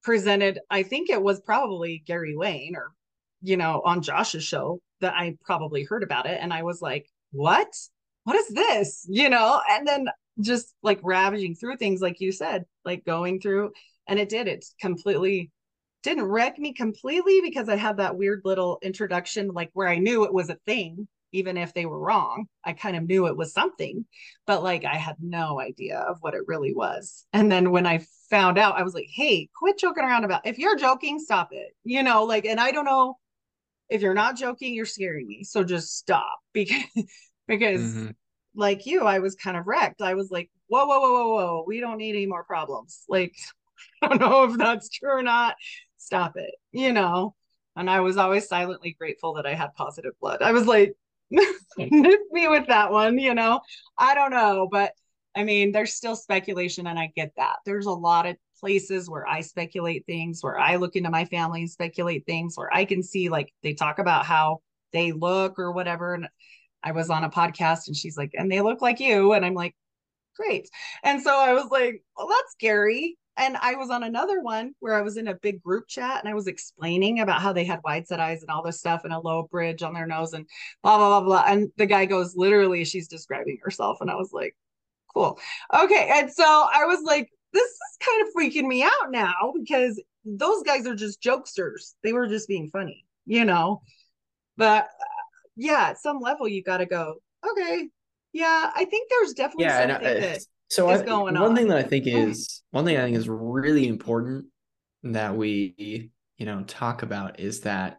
[0.02, 2.92] presented, I think it was probably Gary Wayne or,
[3.42, 6.38] you know, on Josh's show that I probably heard about it.
[6.40, 7.68] And I was like, what?
[8.22, 9.04] What is this?
[9.08, 10.06] You know, and then
[10.40, 13.72] just like ravaging through things like you said, like going through,
[14.06, 14.46] and it did.
[14.48, 15.50] It's completely
[16.06, 20.24] didn't wreck me completely because I had that weird little introduction, like where I knew
[20.24, 22.46] it was a thing, even if they were wrong.
[22.64, 24.06] I kind of knew it was something,
[24.46, 27.26] but like I had no idea of what it really was.
[27.32, 30.60] And then when I found out, I was like, hey, quit joking around about if
[30.60, 31.74] you're joking, stop it.
[31.82, 33.16] You know, like, and I don't know
[33.88, 35.42] if you're not joking, you're scaring me.
[35.42, 36.84] So just stop because
[37.48, 38.10] because mm-hmm.
[38.54, 40.02] like you, I was kind of wrecked.
[40.02, 43.02] I was like, whoa, whoa, whoa, whoa, whoa, we don't need any more problems.
[43.08, 43.34] Like,
[44.02, 45.56] I don't know if that's true or not
[45.98, 47.34] stop it, you know?
[47.76, 50.42] And I was always silently grateful that I had positive blood.
[50.42, 50.94] I was like,
[51.30, 51.38] me
[52.48, 53.60] with that one, you know?
[53.98, 54.92] I don't know, but
[55.36, 57.56] I mean, there's still speculation, and I get that.
[57.66, 61.60] There's a lot of places where I speculate things, where I look into my family
[61.60, 64.60] and speculate things, where I can see like they talk about how
[64.92, 66.14] they look or whatever.
[66.14, 66.28] And
[66.82, 69.34] I was on a podcast and she's like, and they look like you.
[69.34, 69.74] And I'm like,
[70.36, 70.68] great.
[71.02, 73.18] And so I was like, well, that's scary.
[73.38, 76.28] And I was on another one where I was in a big group chat and
[76.28, 79.12] I was explaining about how they had wide set eyes and all this stuff and
[79.12, 80.46] a low bridge on their nose and
[80.82, 81.44] blah, blah, blah, blah.
[81.46, 83.98] And the guy goes, literally, she's describing herself.
[84.00, 84.56] And I was like,
[85.12, 85.38] cool.
[85.74, 86.10] Okay.
[86.12, 90.62] And so I was like, this is kind of freaking me out now because those
[90.62, 91.94] guys are just jokesters.
[92.02, 93.82] They were just being funny, you know?
[94.56, 95.04] But uh,
[95.56, 97.16] yeah, at some level, you got to go,
[97.48, 97.88] okay,
[98.32, 101.42] yeah, I think there's definitely yeah, something uh, that so I, one on.
[101.42, 104.46] One thing that I think is one thing I think is really important
[105.02, 107.98] that we you know talk about is that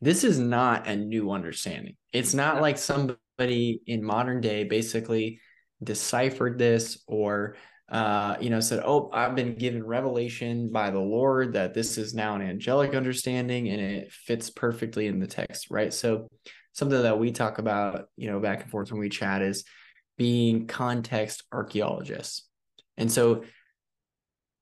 [0.00, 1.96] this is not a new understanding.
[2.12, 5.40] It's not like somebody in modern day basically
[5.82, 7.56] deciphered this or
[7.88, 12.14] uh, you know, said, Oh, I've been given revelation by the Lord that this is
[12.14, 15.94] now an angelic understanding and it fits perfectly in the text, right?
[15.94, 16.26] So,
[16.72, 19.64] something that we talk about, you know, back and forth when we chat is
[20.16, 22.46] being context archaeologists.
[22.96, 23.44] And so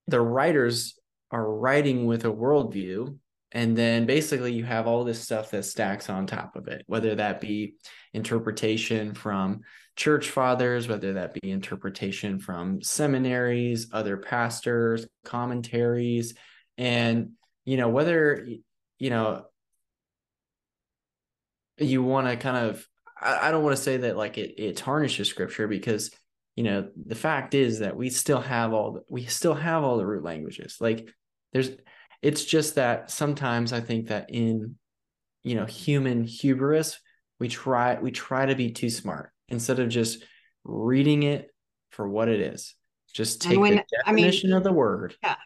[0.07, 0.99] the writers
[1.31, 3.19] are writing with a worldview.
[3.53, 7.15] And then basically you have all this stuff that stacks on top of it, whether
[7.15, 7.77] that be
[8.13, 9.61] interpretation from
[9.97, 16.35] church fathers, whether that be interpretation from seminaries, other pastors, commentaries,
[16.77, 17.31] and,
[17.65, 18.45] you know, whether,
[18.99, 19.45] you know,
[21.79, 22.85] you want to kind of
[23.21, 26.11] I, I don't want to say that like it it tarnishes scripture because
[26.57, 29.97] you know the fact is that we still have all the, we still have all
[29.97, 30.77] the root languages.
[30.81, 31.09] Like
[31.53, 31.71] there's
[32.23, 34.77] it's just that sometimes i think that in
[35.43, 36.99] you know human hubris
[37.39, 40.25] we try we try to be too smart instead of just
[40.65, 41.51] reading it
[41.91, 42.75] for what it is.
[43.13, 45.15] Just take when, the definition I mean, of the word.
[45.23, 45.37] yeah.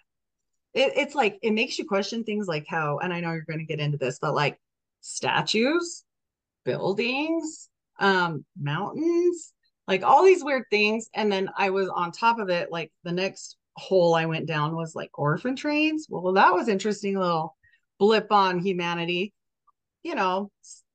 [0.74, 3.58] It, it's like it makes you question things like how and i know you're going
[3.58, 4.60] to get into this but like
[5.00, 6.04] statues
[6.68, 9.54] buildings, um, mountains,
[9.86, 11.08] like all these weird things.
[11.14, 14.76] And then I was on top of it, like the next hole I went down
[14.76, 16.06] was like orphan trains.
[16.10, 17.56] Well, that was interesting little
[17.98, 19.32] blip on humanity.
[20.02, 20.50] You know,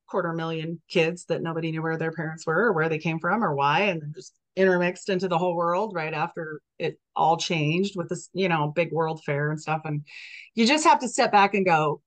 [0.08, 3.44] quarter million kids that nobody knew where their parents were or where they came from
[3.44, 7.98] or why, and then just intermixed into the whole world right after it all changed
[7.98, 9.82] with this, you know, big world fair and stuff.
[9.86, 10.06] And
[10.54, 12.00] you just have to step back and go,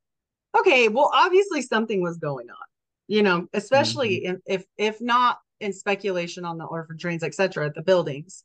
[0.57, 2.66] okay, well, obviously something was going on
[3.09, 4.37] you know especially mm-hmm.
[4.47, 8.45] if if not in speculation on the orphan trains etc the buildings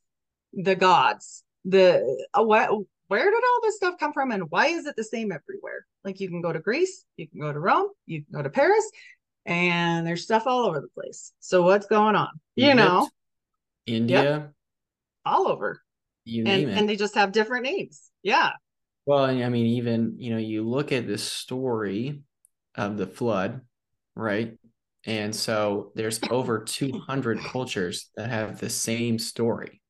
[0.54, 2.70] the gods the uh, what
[3.08, 5.86] where did all this stuff come from and why is it the same everywhere?
[6.06, 8.50] Like you can go to greece you can go to rome you can go to
[8.50, 8.90] paris
[9.46, 11.34] and there's stuff all over the place.
[11.40, 12.30] So what's going on?
[12.56, 13.10] You Egypt, know?
[13.88, 14.24] India.
[14.24, 14.54] Yep.
[15.26, 15.82] all over.
[16.26, 16.78] You name and, it.
[16.78, 18.10] and they just have different names.
[18.24, 18.52] Yeah.
[19.06, 22.22] Well i mean even you know you look at the story
[22.76, 23.62] of the flood
[24.16, 24.58] right?
[25.06, 29.82] And so there's over 200 cultures that have the same story.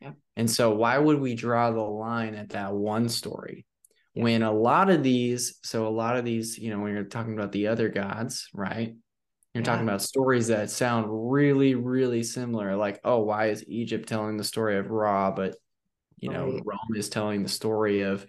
[0.00, 0.12] Yeah.
[0.36, 3.66] And so why would we draw the line at that one story?
[4.14, 4.24] Yeah.
[4.24, 7.34] When a lot of these, so a lot of these, you know, when you're talking
[7.34, 8.94] about the other gods, right?
[9.54, 9.70] You're yeah.
[9.70, 12.76] talking about stories that sound really, really similar.
[12.76, 15.56] Like, oh, why is Egypt telling the story of Ra, but
[16.18, 16.62] you know, right.
[16.64, 18.26] Rome is telling the story of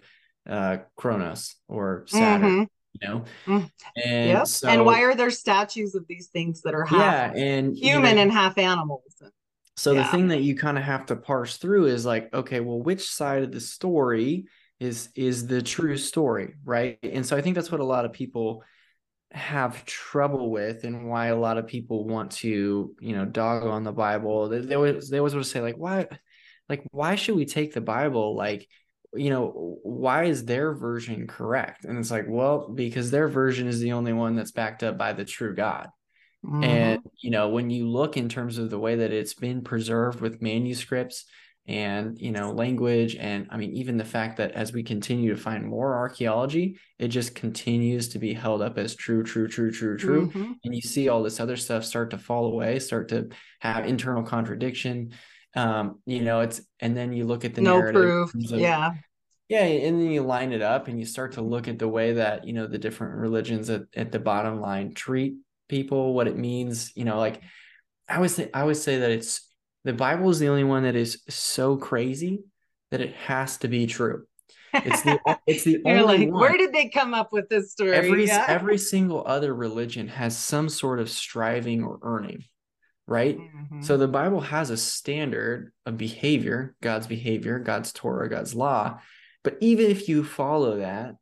[0.48, 2.50] uh Kronos or Saturn.
[2.50, 3.70] Mm-hmm you know mm.
[3.96, 4.46] and yep.
[4.46, 8.10] so, and why are there statues of these things that are half yeah and human
[8.10, 9.02] you know, and half animals
[9.76, 10.02] so yeah.
[10.02, 13.08] the thing that you kind of have to parse through is like okay well which
[13.08, 14.46] side of the story
[14.78, 18.12] is is the true story right and so i think that's what a lot of
[18.12, 18.62] people
[19.32, 23.84] have trouble with and why a lot of people want to you know dog on
[23.84, 26.06] the bible they, they always they always want to say like why
[26.68, 28.66] like why should we take the bible like
[29.14, 31.84] you know, why is their version correct?
[31.84, 35.12] And it's like, well, because their version is the only one that's backed up by
[35.12, 35.88] the true God.
[36.44, 36.64] Mm-hmm.
[36.64, 40.20] And, you know, when you look in terms of the way that it's been preserved
[40.20, 41.26] with manuscripts
[41.66, 45.40] and, you know, language, and I mean, even the fact that as we continue to
[45.40, 49.98] find more archaeology, it just continues to be held up as true, true, true, true,
[49.98, 50.28] true.
[50.28, 50.52] Mm-hmm.
[50.64, 54.22] And you see all this other stuff start to fall away, start to have internal
[54.22, 55.12] contradiction
[55.56, 58.92] um you know it's and then you look at the no proof of, yeah
[59.48, 62.12] yeah and then you line it up and you start to look at the way
[62.12, 65.34] that you know the different religions at, at the bottom line treat
[65.68, 67.40] people what it means you know like
[68.08, 69.48] i always say i always say that it's
[69.84, 72.44] the bible is the only one that is so crazy
[72.92, 74.24] that it has to be true
[74.72, 76.40] it's the it's the You're only like, one.
[76.40, 78.44] where did they come up with this story every yeah.
[78.48, 82.44] every single other religion has some sort of striving or earning
[83.10, 83.38] right?
[83.38, 83.82] Mm-hmm.
[83.82, 89.00] So the Bible has a standard of behavior, God's behavior, God's Torah, God's law.
[89.42, 91.16] But even if you follow that,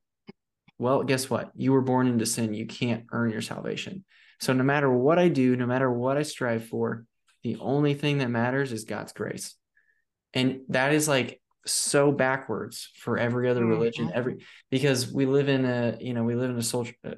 [0.79, 1.51] well, guess what?
[1.57, 2.53] You were born into sin.
[2.53, 4.05] You can't earn your salvation.
[4.39, 7.07] So no matter what I do, no matter what I strive for,
[7.43, 9.55] the only thing that matters is God's grace.
[10.35, 14.13] And that is like so backwards for every other religion, Mhm.
[14.13, 14.37] every
[14.71, 17.15] because we live in a, you know, we live in a social uh,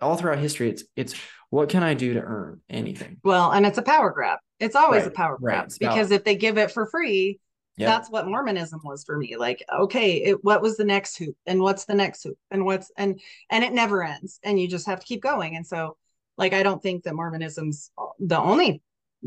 [0.00, 1.14] all throughout history it's it's
[1.50, 3.18] what can I do to earn anything?
[3.24, 4.38] Well, and it's a power grab.
[4.60, 7.40] It's always a power grab about- because if they give it for free,
[7.78, 7.88] Yep.
[7.88, 9.36] that's what Mormonism was for me.
[9.36, 12.90] Like, okay, it, what was the next hoop, and what's the next hoop, and what's
[12.96, 15.56] and and it never ends, and you just have to keep going.
[15.56, 15.98] And so,
[16.38, 18.80] like, I don't think that Mormonism's the only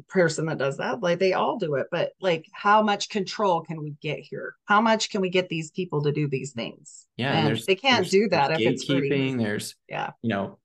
[0.08, 1.02] person that does that.
[1.02, 4.56] Like, they all do it, but like, how much control can we get here?
[4.66, 7.06] How much can we get these people to do these things?
[7.18, 9.12] Yeah, and they can't do that if it's free.
[9.12, 9.38] gatekeeping.
[9.38, 10.12] There's Yeah.
[10.24, 10.58] you know,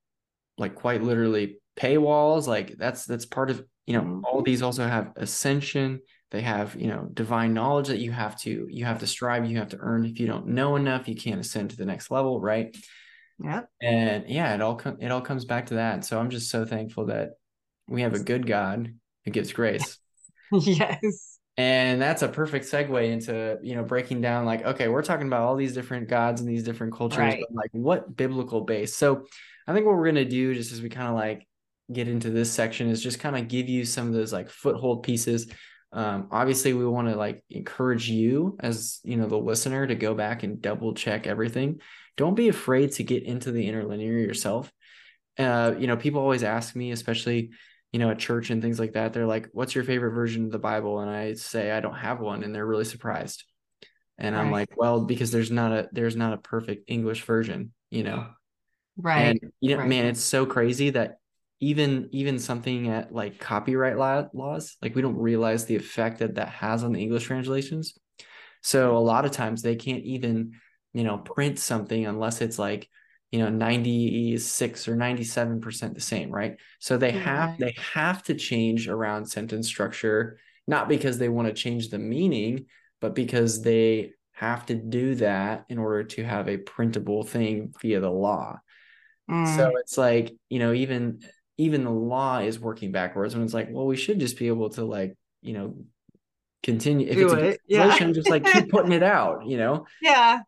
[0.58, 2.46] like quite literally paywalls.
[2.46, 4.44] Like that's that's part of you know all Mhm.
[4.46, 6.00] these also have ascension.
[6.30, 9.48] They have you know divine knowledge that you have to you have to strive.
[9.50, 10.04] You have to earn.
[10.06, 12.76] If you don't know enough, you can't ascend to the next level, right?
[13.42, 13.62] Yeah.
[13.82, 16.04] And yeah, it all com- it all comes back to that.
[16.04, 17.30] So I'm just so thankful that
[17.88, 19.98] we have a good God who gives grace.
[20.52, 21.38] yes.
[21.56, 25.42] And that's a perfect segue into, you know, breaking down like, okay, we're talking about
[25.42, 27.44] all these different gods and these different cultures, Right.
[27.48, 28.96] but like what biblical base?
[28.96, 29.26] So
[29.66, 31.46] I think what we're going to do just as we kind of like
[31.92, 35.02] get into this section is just kind of give you some of those like foothold
[35.02, 35.48] pieces.
[35.92, 40.14] Um, obviously we want to like encourage you as, you know, the listener to go
[40.14, 41.80] back and double check everything.
[42.16, 44.72] Don't be afraid to get into the interlinear yourself.
[45.38, 47.50] Uh, you know, people always ask me, especially
[47.94, 50.50] you know, at church and things like that, they're like, what's your favorite version of
[50.50, 50.98] the Bible?
[50.98, 52.42] And I say, I don't have one.
[52.42, 53.44] And they're really surprised.
[54.18, 58.02] And I'm like, well, because there's not a, there's not a perfect English version, you
[58.02, 58.26] know?
[58.96, 59.22] Right.
[59.42, 59.88] And, you know, right.
[59.88, 61.18] man, it's so crazy that
[61.60, 66.36] even, even something at like copyright law, laws, like we don't realize the effect that
[66.36, 67.98] that has on the English translations.
[68.62, 70.52] So a lot of times they can't even,
[70.92, 72.88] you know, print something unless it's like,
[73.34, 78.86] you know 96 or 97% the same right so they have they have to change
[78.86, 82.66] around sentence structure not because they want to change the meaning
[83.00, 87.98] but because they have to do that in order to have a printable thing via
[87.98, 88.56] the law
[89.30, 89.56] Mm.
[89.56, 91.20] so it's like you know even
[91.56, 94.68] even the law is working backwards when it's like well we should just be able
[94.70, 95.76] to like you know
[96.62, 97.98] continue if Do it's a it, yeah.
[97.98, 100.40] just like keep putting it out you know yeah,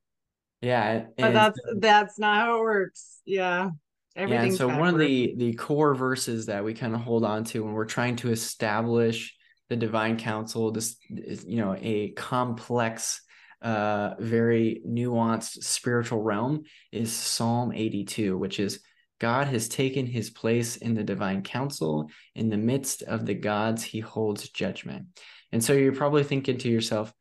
[0.61, 3.21] yeah but that's that's not how it works.
[3.25, 3.71] Yeah.
[4.15, 7.62] Everything's so one of the the core verses that we kind of hold on to
[7.62, 9.37] when we're trying to establish
[9.69, 13.21] the divine council, this is, you know, a complex,
[13.62, 18.81] uh, very nuanced spiritual realm is Psalm 82, which is
[19.19, 22.11] God has taken his place in the divine council.
[22.35, 25.07] In the midst of the gods, he holds judgment.
[25.53, 27.12] And so you're probably thinking to yourself,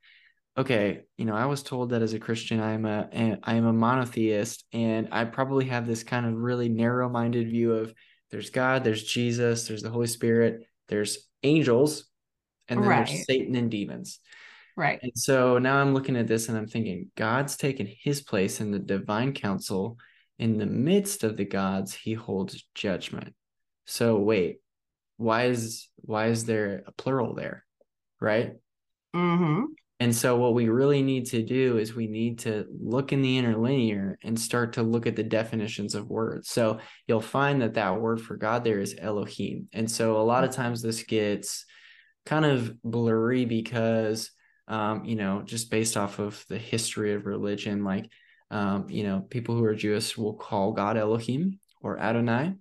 [0.57, 3.65] okay, you know, I was told that as a Christian, I'm a a- I am
[3.65, 7.93] a monotheist, and I probably have this kind of really narrow-minded view of
[8.31, 12.09] there's God, there's Jesus, there's the Holy Spirit, there's angels,
[12.67, 13.07] and then Right.
[13.07, 14.19] there's Satan and demons.
[14.75, 14.99] Right.
[15.01, 18.71] And so now I'm looking at this and I'm thinking, God's taken his place in
[18.71, 19.97] the divine council.
[20.37, 23.33] In the midst of the gods, he holds judgment.
[23.85, 24.57] So wait,
[25.17, 27.65] why is why is there a plural there?
[28.19, 28.53] Right?
[29.15, 29.65] Mm-hmm.
[30.01, 33.37] And so what we really need to do is we need to look in the
[33.37, 36.49] interlinear and start to look at the definitions of words.
[36.49, 39.69] So you'll find that that word for God there is Elohim.
[39.71, 41.65] And so a lot of times this gets
[42.25, 44.31] kind of blurry because
[44.67, 48.09] um, you know, just based off of the history of religion, like
[48.51, 52.53] um, you know, people who are Jewish will call God Elohim or Adonai.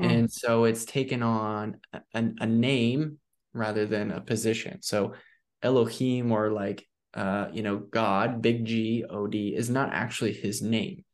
[0.00, 0.10] Mm.
[0.10, 3.18] And so it's taken on a, a name
[3.52, 4.82] rather than a position.
[4.82, 5.14] So
[5.62, 10.62] Elohim or like uh you know God big G O D is not actually his
[10.62, 11.04] name.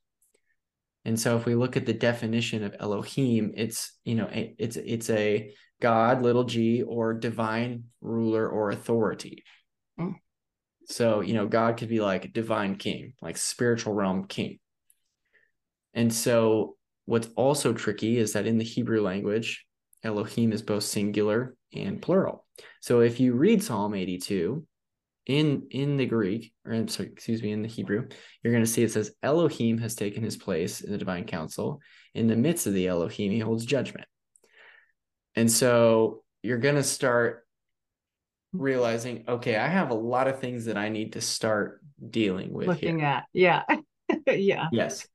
[1.04, 4.76] And so if we look at the definition of Elohim it's you know it- it's
[4.76, 9.44] it's a God little g or divine ruler or authority.
[9.98, 10.14] Mm.
[10.86, 14.58] So you know God could be like divine king, like spiritual realm king.
[15.94, 19.64] And so what's also tricky is that in the Hebrew language
[20.04, 22.46] Elohim is both singular and plural.
[22.80, 24.64] So if you read Psalm 82
[25.26, 28.08] in in the Greek, or sorry, excuse me, in the Hebrew,
[28.42, 31.80] you're going to see it says Elohim has taken his place in the divine council.
[32.14, 34.06] In the midst of the Elohim, he holds judgment.
[35.36, 37.46] And so you're going to start
[38.52, 41.80] realizing, okay, I have a lot of things that I need to start
[42.10, 42.74] dealing with here.
[42.74, 43.24] Looking at.
[43.32, 43.62] Yeah.
[44.26, 44.68] yeah.
[44.72, 45.06] Yes.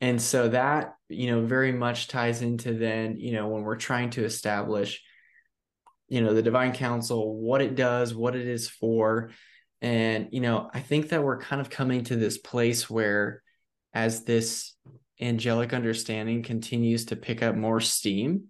[0.00, 4.10] And so that, you know, very much ties into then, you know, when we're trying
[4.10, 5.02] to establish,
[6.08, 9.30] you know, the divine council, what it does, what it is for.
[9.80, 13.42] And, you know, I think that we're kind of coming to this place where
[13.92, 14.74] as this
[15.20, 18.44] angelic understanding continues to pick up more steam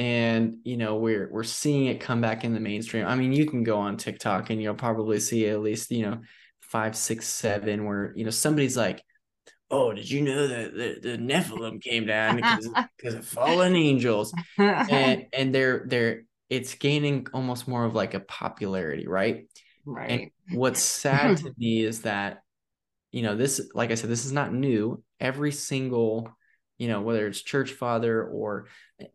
[0.00, 3.04] and you know we're we're seeing it come back in the mainstream.
[3.04, 6.22] I mean you can go on tiktok and you'll probably see at least you know
[6.62, 9.04] five six seven where you know somebody's like
[9.70, 12.36] oh did you know that the, the nephilim came down
[12.96, 14.32] because, of fallen angels?
[14.56, 19.48] And and they're they're it's gaining almost more of like a popularity right?
[19.84, 20.10] Right.
[20.48, 22.40] and what's sad to me is that
[23.12, 25.02] you know this like i said this is not new.
[25.20, 26.34] Every single
[26.78, 28.68] you know whether it's church father or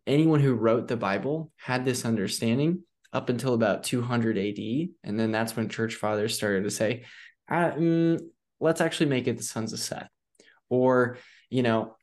[0.06, 2.84] anyone who wrote the bible had this understanding
[3.14, 7.06] up until about 200 ad and then that's when church fathers started to say
[7.50, 8.20] uh, mm,
[8.60, 10.10] let's actually make it the sons of seth
[10.70, 11.18] or
[11.50, 11.96] you know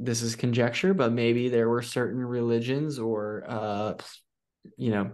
[0.00, 3.94] this is conjecture but maybe there were certain religions or uh
[4.76, 5.10] you know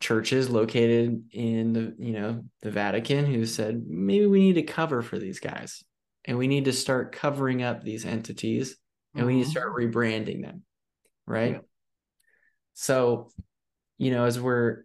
[0.00, 5.00] churches located in the you know the Vatican who said maybe we need to cover
[5.00, 5.82] for these guys
[6.26, 8.76] and we need to start covering up these entities
[9.14, 9.26] and mm-hmm.
[9.26, 9.90] we need to start mm-hmm.
[9.90, 10.62] rebranding them
[11.26, 11.58] right yeah.
[12.74, 13.30] so
[13.98, 14.84] you know as we're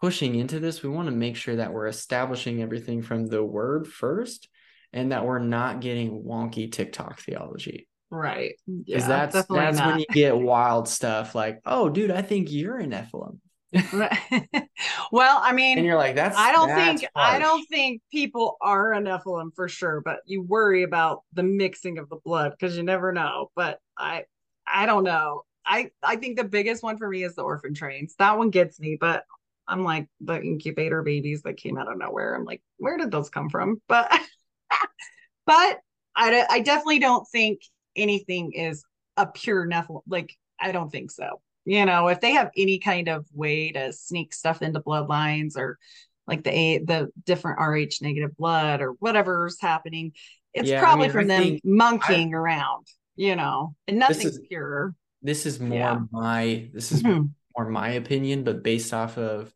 [0.00, 3.86] pushing into this we want to make sure that we're establishing everything from the word
[3.86, 4.48] first
[4.92, 9.86] and that we're not getting wonky TikTok theology right because yeah, that's that's not.
[9.86, 13.38] when you get wild stuff like oh dude i think you're a nephilim
[15.12, 16.36] well, I mean, and you're like, that's.
[16.36, 17.34] I don't that's think harsh.
[17.34, 21.98] I don't think people are a Nephilim for sure, but you worry about the mixing
[21.98, 23.50] of the blood because you never know.
[23.54, 24.24] But I,
[24.72, 25.42] I don't know.
[25.64, 28.14] I I think the biggest one for me is the orphan trains.
[28.18, 29.24] That one gets me, but
[29.68, 32.34] I'm like the incubator babies that came out of nowhere.
[32.34, 33.82] I'm like, where did those come from?
[33.88, 34.10] But,
[35.46, 35.80] but
[36.14, 37.60] I I definitely don't think
[37.96, 38.84] anything is
[39.16, 40.02] a pure Nephilim.
[40.06, 43.92] Like I don't think so you know if they have any kind of way to
[43.92, 45.78] sneak stuff into bloodlines or
[46.26, 50.12] like the a the different rh negative blood or whatever's happening
[50.54, 52.86] it's yeah, probably I mean, from I them monkeying I, around
[53.16, 55.98] you know and nothing's is, pure this is more yeah.
[56.12, 57.24] my this is mm-hmm.
[57.56, 59.52] more my opinion but based off of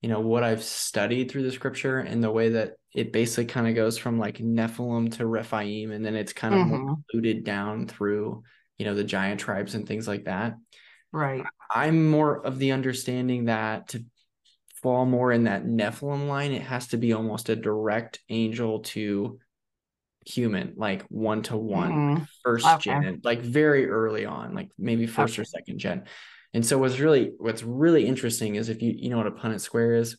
[0.00, 3.68] you know what i've studied through the scripture and the way that it basically kind
[3.68, 6.94] of goes from like nephilim to rephaim and then it's kind of mm-hmm.
[7.10, 8.42] diluted down through
[8.78, 10.54] you know the giant tribes and things like that
[11.12, 11.44] Right.
[11.70, 14.04] I'm more of the understanding that to
[14.82, 19.38] fall more in that Nephilim line, it has to be almost a direct angel to
[20.30, 22.90] human, like one to one, first okay.
[22.90, 25.42] gen, like very early on, like maybe first okay.
[25.42, 26.04] or second gen.
[26.52, 29.60] And so what's really what's really interesting is if you you know what a Punnett
[29.60, 30.18] square is.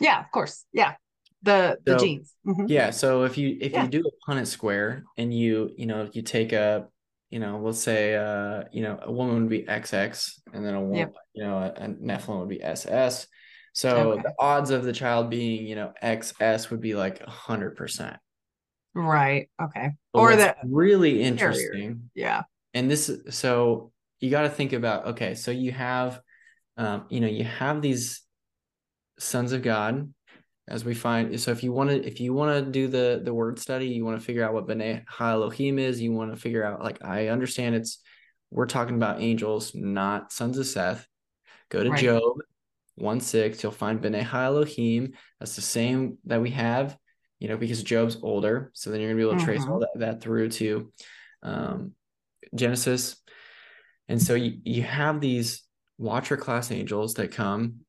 [0.00, 0.64] Yeah, of course.
[0.72, 0.94] Yeah.
[1.42, 2.34] The the genes.
[2.46, 2.66] Mm-hmm.
[2.68, 2.90] Yeah.
[2.90, 3.84] So if you if yeah.
[3.84, 6.88] you do a Punnett square and you you know you take a
[7.30, 10.80] you know, let's say, uh, you know, a woman would be XX, and then a
[10.80, 11.14] woman, yep.
[11.34, 13.26] you know, a, a Nephilim would be SS.
[13.74, 14.22] So okay.
[14.22, 18.16] the odds of the child being, you know, XS would be like a hundred percent.
[18.98, 19.48] Right.
[19.60, 19.90] Okay.
[20.12, 22.10] But or that really interesting.
[22.14, 22.42] Yeah.
[22.74, 26.20] And this, so you got to think about, okay, so you have,
[26.76, 28.22] um, you know, you have these
[29.18, 30.12] sons of God
[30.68, 33.32] as we find so if you want to if you want to do the the
[33.32, 36.62] word study you want to figure out what b'nai elohim is you want to figure
[36.62, 38.00] out like i understand it's
[38.50, 41.06] we're talking about angels not sons of seth
[41.70, 42.04] go to right.
[42.04, 42.34] job
[42.96, 46.96] 1 6 you'll find b'nai elohim that's the same that we have
[47.38, 49.72] you know because job's older so then you're gonna be able to trace mm-hmm.
[49.72, 50.92] all that, that through to
[51.42, 51.92] um,
[52.54, 53.16] genesis
[54.08, 55.62] and so you, you have these
[55.98, 57.80] watcher class angels that come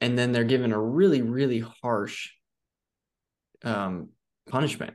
[0.00, 2.30] and then they're given a really really harsh
[3.64, 4.08] um,
[4.48, 4.94] punishment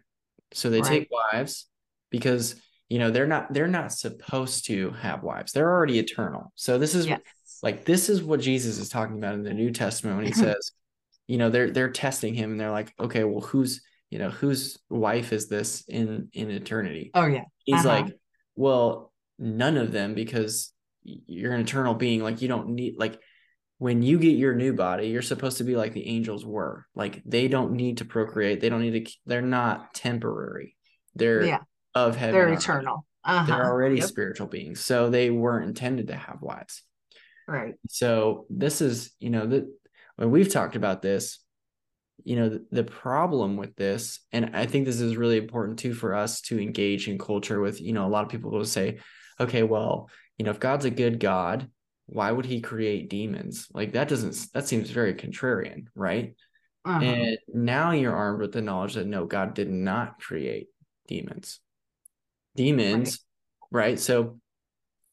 [0.53, 0.89] so they right.
[0.89, 1.67] take wives
[2.09, 2.55] because
[2.89, 6.95] you know they're not they're not supposed to have wives they're already eternal so this
[6.95, 7.19] is yes.
[7.61, 10.71] like this is what jesus is talking about in the new testament when he says
[11.27, 14.77] you know they're they're testing him and they're like okay well who's you know whose
[14.89, 18.01] wife is this in in eternity oh yeah he's uh-huh.
[18.03, 18.17] like
[18.55, 20.73] well none of them because
[21.03, 23.19] you're an eternal being like you don't need like
[23.79, 26.85] when you get your new body, you're supposed to be like the angels were.
[26.95, 28.59] Like they don't need to procreate.
[28.59, 29.13] They don't need to.
[29.25, 30.75] They're not temporary.
[31.15, 31.59] They're yeah.
[31.93, 32.33] of heaven.
[32.33, 33.05] They're eternal.
[33.23, 33.45] Uh-huh.
[33.45, 34.05] They're already yep.
[34.05, 36.81] spiritual beings, so they weren't intended to have wives.
[37.47, 37.75] Right.
[37.89, 39.65] So this is, you know, that
[40.17, 41.39] when we've talked about this,
[42.23, 45.93] you know, the, the problem with this, and I think this is really important too
[45.93, 47.79] for us to engage in culture with.
[47.79, 48.99] You know, a lot of people will say,
[49.39, 51.69] okay, well, you know, if God's a good God,
[52.07, 53.67] why would he create demons?
[53.73, 56.35] Like that doesn't that seems very contrarian, right?
[56.85, 57.03] Uh-huh.
[57.03, 60.67] And now you're armed with the knowledge that no, God did not create
[61.07, 61.59] demons.
[62.55, 63.19] Demons,
[63.69, 63.81] right?
[63.81, 63.99] right?
[63.99, 64.39] So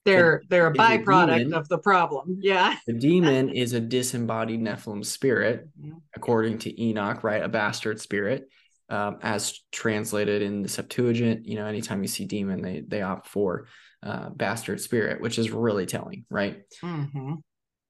[0.05, 1.55] they're they're a is a byproduct demon.
[1.55, 2.39] of the problem.
[2.41, 2.77] Yeah.
[2.87, 6.01] The demon is a disembodied Nephilim spirit, Mhm.
[6.15, 7.43] according to Enoch, right?
[7.43, 8.49] A bastard spirit,
[8.89, 11.47] um, as translated in the Septuagint.
[11.47, 13.67] You know, anytime you see demon, they they opt for
[14.03, 16.63] uh, bastard spirit, which is really telling, right?
[16.83, 17.39] Mhm.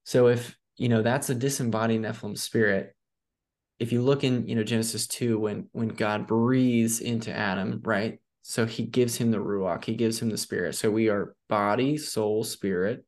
[0.05, 2.95] So if you know that's a disembodied Nephilim spirit,
[3.81, 8.21] if you look in you know Genesis two, when when God breathes into Adam, right?
[8.47, 10.75] So He gives him the ruach, He gives him the spirit.
[10.75, 13.05] So we are body, soul, spirit,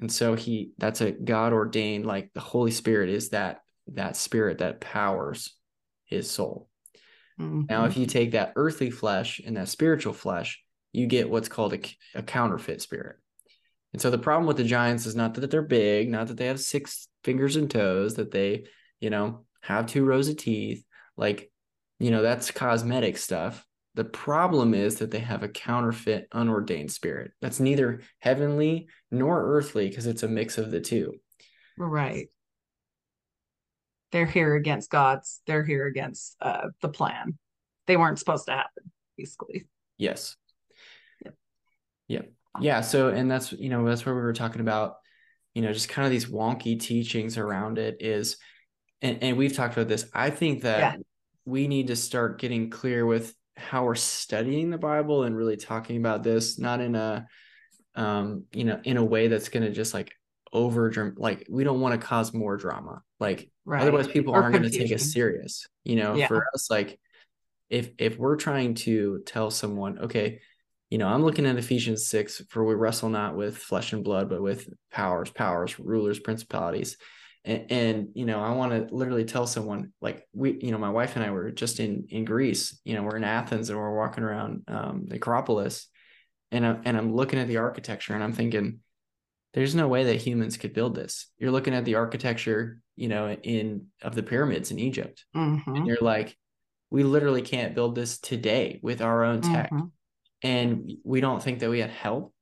[0.00, 4.58] and so He that's a God ordained like the Holy Spirit is that that spirit
[4.58, 5.54] that powers
[6.06, 6.68] His soul.
[7.38, 7.88] Now, Mhm.
[7.88, 10.62] if you take that earthly flesh and that spiritual flesh,
[10.92, 11.80] you get what's called a,
[12.14, 13.16] a counterfeit spirit.
[13.92, 16.46] And so the problem with the giants is not that they're big, not that they
[16.46, 18.64] have six fingers and toes, that they,
[19.00, 20.84] you know, have two rows of teeth.
[21.16, 21.50] Like,
[21.98, 23.66] you know, that's cosmetic stuff.
[23.96, 29.88] The problem is that they have a counterfeit, unordained spirit that's neither heavenly nor earthly
[29.88, 31.14] because it's a mix of the two.
[31.78, 32.28] Right.
[34.12, 35.40] They're here against God's.
[35.46, 37.38] They're here against uh, the plan.
[37.86, 39.66] They weren't supposed to happen, basically.
[39.96, 40.36] Yes.
[41.24, 41.34] Yep.
[42.08, 42.32] Yep.
[42.60, 42.80] Yeah.
[42.82, 44.96] So, and that's, you know, that's where we were talking about,
[45.54, 48.36] you know, just kind of these wonky teachings around it is,
[49.00, 50.06] and, and we've talked about this.
[50.12, 51.02] I think that Yeah.
[51.46, 55.96] we need to start getting clear with how we're studying the Bible and really talking
[55.96, 57.26] about this, not in a,
[57.94, 60.12] um, you know, in a way that's going to just like
[60.52, 63.02] overdraw like, we don't want to cause more drama.
[63.18, 63.82] Like, Right.
[63.82, 66.28] otherwise people Or aren't going to take us serious you know Yeah.
[66.28, 67.00] for us like
[67.68, 70.40] if if we're trying to tell someone okay
[70.88, 74.28] you know i'm looking at ephesians 6 for we wrestle not with flesh and blood
[74.28, 76.96] but with powers powers rulers principalities
[77.46, 80.90] and, and you know i want to literally tell someone like we you know my
[80.90, 83.96] wife and i were just in in greece you know we're in athens and we're
[83.96, 85.88] walking around um, the acropolis
[86.50, 88.80] and, I'm, and i'm looking at the architecture and i'm thinking
[89.54, 93.30] there's no way that humans could build this you're looking at the architecture you know
[93.32, 95.62] in of the pyramids in egypt Mhm.
[95.66, 96.36] and you're like
[96.90, 99.90] we literally can't build this today with our own tech Mhm.
[100.42, 102.34] and we don't think that we had help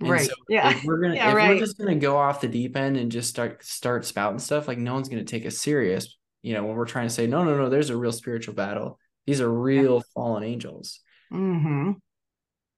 [0.00, 0.22] and Right.
[0.26, 0.70] so Yeah.
[0.70, 1.50] if we're gonna Yeah, if right.
[1.50, 4.78] we're just gonna go off the deep end and just start start spouting stuff like
[4.78, 7.56] no one's gonna take us serious you know when we're trying to say no no
[7.56, 11.00] no there's a real spiritual battle these are real fallen angels
[11.32, 11.96] Mhm.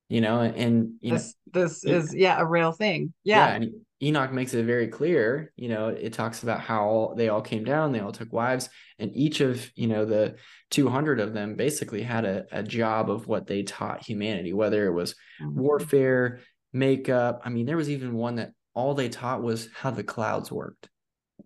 [0.09, 1.97] you know and, you know This this Yeah.
[1.97, 3.13] is yeah a real thing.
[3.25, 3.49] yeah.
[3.49, 3.55] Yeah.
[3.55, 3.71] and
[4.03, 7.63] enoch makes it very clear you know it talks about how all, they all came
[7.63, 8.69] down they all took wives
[8.99, 10.35] and each of you know the
[10.71, 14.93] 200 of them basically had a, a job of what they taught humanity whether it
[14.93, 15.53] was Mhm.
[15.55, 16.41] warfare
[16.73, 20.51] makeup i mean there was even one that all they taught was how the clouds
[20.51, 20.89] worked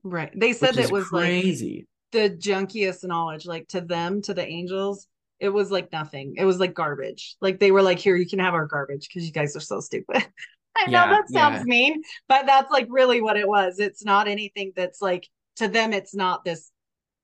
[0.02, 0.32] Right.
[0.38, 3.46] They said it was like crazy the junkiest knowledge.
[3.46, 5.08] Like to them, to the angels,
[5.40, 6.34] it was like nothing.
[6.36, 7.36] It was like garbage.
[7.40, 9.80] Like they were like, "Here, you can have our garbage because you guys are so
[9.80, 10.16] stupid."
[10.78, 11.64] I know Yeah, that sounds yeah.
[11.64, 13.78] mean, but that's like really what it was.
[13.78, 15.92] It's not anything that's like to them.
[15.92, 16.70] It's not this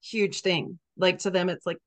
[0.03, 0.79] huge thing.
[0.97, 1.79] Like to them, it's like,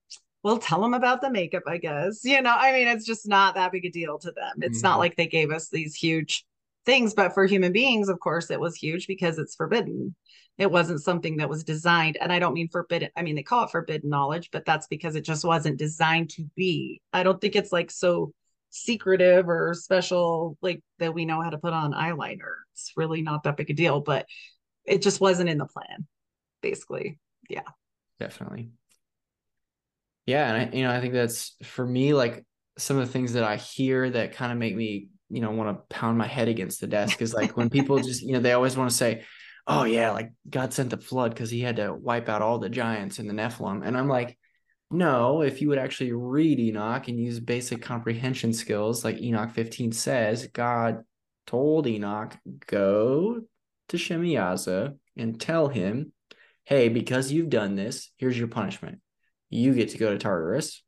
[0.45, 2.23] well, tell them about the makeup, I guess.
[2.23, 4.57] You know, I mean, it's just not that big a deal to them.
[4.61, 4.99] It's not Mhm.
[4.99, 6.45] like they gave us these huge
[6.85, 10.15] things, but for human beings, of course, it was huge because it's forbidden.
[10.59, 13.09] It wasn't something that was designed, and I don't mean forbidden.
[13.17, 16.43] I mean, they call it forbidden knowledge, but that's because it just wasn't designed to
[16.55, 17.01] be.
[17.11, 18.31] I don't think it's like so
[18.69, 22.53] secretive or special, like that we know how to put on eyeliner.
[22.73, 24.27] It's really not that big a deal, but
[24.85, 26.05] it just wasn't in the plan,
[26.61, 27.17] basically.
[27.49, 27.63] Yeah.
[28.19, 28.69] Definitely
[30.25, 32.45] yeah and i you know i think that's for me like
[32.77, 35.75] some of the things that i hear that kind of make me you know want
[35.75, 38.53] to pound my head against the desk is like when people just you know they
[38.53, 39.23] always want to say
[39.67, 42.69] oh yeah like god sent the flood because he had to wipe out all the
[42.69, 43.85] giants and the nephilim.
[43.85, 44.37] And i'm like
[44.91, 49.91] no if you would actually read enoch and use basic comprehension skills like enoch 15
[49.91, 51.03] says god
[51.47, 52.35] told enoch
[52.67, 53.41] go
[53.89, 56.11] to shemiyaza and tell him
[56.65, 58.99] hey because you've done this here's your punishment
[59.55, 60.83] you get to go to tartarus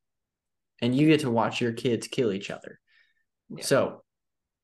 [0.82, 2.80] and you get to watch your kids kill each other
[3.50, 3.64] Yeah.
[3.64, 4.04] so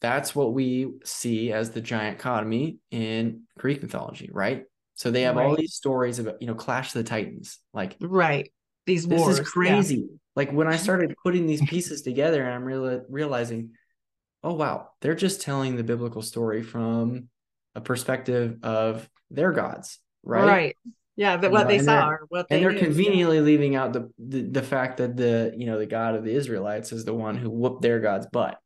[0.01, 4.65] that's what we see as the gigantomachy in Greek mythology, right?
[4.95, 7.59] So they have all these stories about, you know, Clash of the Titans.
[7.73, 8.51] Like Right.
[8.85, 9.39] These this wars.
[9.39, 10.09] is crazy.
[10.35, 13.71] Like when I started putting these pieces together and I'm really realizing,
[14.43, 17.29] oh wow, they're just telling the biblical story from
[17.73, 20.45] a perspective of their gods, right?
[20.45, 20.77] Right.
[21.15, 21.37] Yeah.
[21.37, 23.93] That You what know, they saw or what they And they're knew, conveniently leaving out
[23.93, 27.13] the, the the fact that the you know the God of the Israelites is the
[27.13, 28.57] one who whooped their God's butt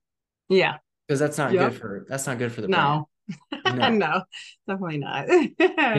[0.49, 0.77] Yeah.
[1.07, 1.71] because that's not Yep.
[1.71, 3.03] good for that's not good for the brand.
[3.03, 3.09] No.
[3.75, 3.89] No.
[3.89, 4.21] no.
[4.67, 5.27] Definitely not.
[5.29, 5.49] you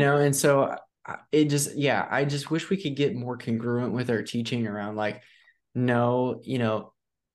[0.00, 0.74] know and so
[1.32, 4.96] it just yeah i just wish we could get more congruent with our teaching around
[4.96, 5.22] like
[5.74, 6.92] no you know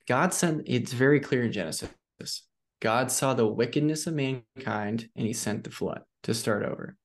[0.07, 1.89] god sent it's very clear in genesis
[2.81, 6.97] God saw the wickedness of mankind and he sent the flood to start over.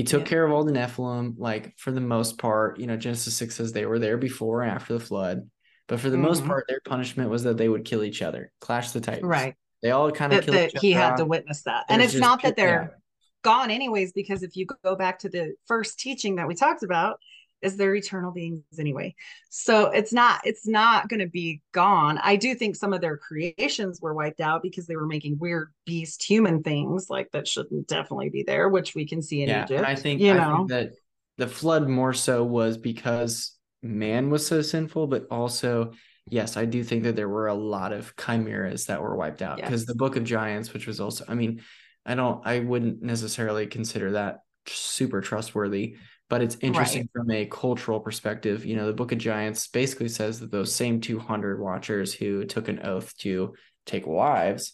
[0.00, 0.28] He took Yeah.
[0.28, 2.80] care of all the Nephilim, like for the most part.
[2.80, 5.50] You know, Genesis 6 says they were there before and after the flood.
[5.88, 6.46] But for the most Mhm.
[6.46, 9.28] part, their punishment was that they would kill each other, clash the titans.
[9.28, 9.56] Right.
[9.82, 11.84] They all kind of That, killed that each he had to witness that.
[11.90, 12.96] And it's not that they're
[13.42, 17.20] gone anyways, because if you go back to the first teaching that we talked about,
[17.62, 19.14] is they're eternal beings anyway.
[19.48, 22.18] So it's not it's not going to be gone.
[22.22, 25.72] I do think some of their creations were wiped out because they were making weird
[25.86, 29.64] beast human things like that shouldn't definitely be there, which we can see in yeah,
[29.64, 29.84] Egypt.
[29.84, 30.90] I think you I know, think that
[31.38, 35.92] the flood more so was because man was so sinful, but also
[36.28, 39.62] yes, I do think that there were a lot of chimeras that were wiped out
[39.62, 39.86] because Yes.
[39.86, 41.62] the Book of Giants, which was also, I mean,
[42.06, 45.96] I don't, I wouldn't necessarily consider that super trustworthy,
[46.30, 48.64] but it's interesting from a cultural perspective.
[48.64, 52.68] You know, the Book of Giants basically says that those same 200 watchers who took
[52.68, 53.54] an oath to
[53.84, 54.72] take wives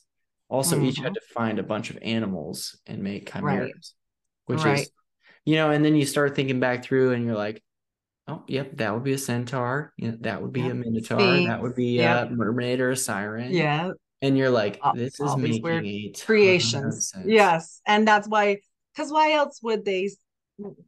[0.48, 3.44] also each had to find a bunch of animals and make Mm-hmm.
[3.44, 3.58] Right.
[3.58, 3.94] chimeras,
[4.44, 4.78] which Right.
[4.80, 4.90] is,
[5.44, 7.60] you know, and then you start thinking back through and you're like,
[8.28, 9.92] oh, yep, that would be a centaur.
[9.96, 11.18] You know, that would be a minotaur.
[11.18, 11.48] Sphinx.
[11.48, 13.52] That would be a mermaid or a siren.
[13.52, 13.90] yeah,
[14.22, 17.12] And you're like, All- this is all making weird a ton of creations.
[17.24, 18.58] Yes, and that's why
[18.94, 20.10] because why else would they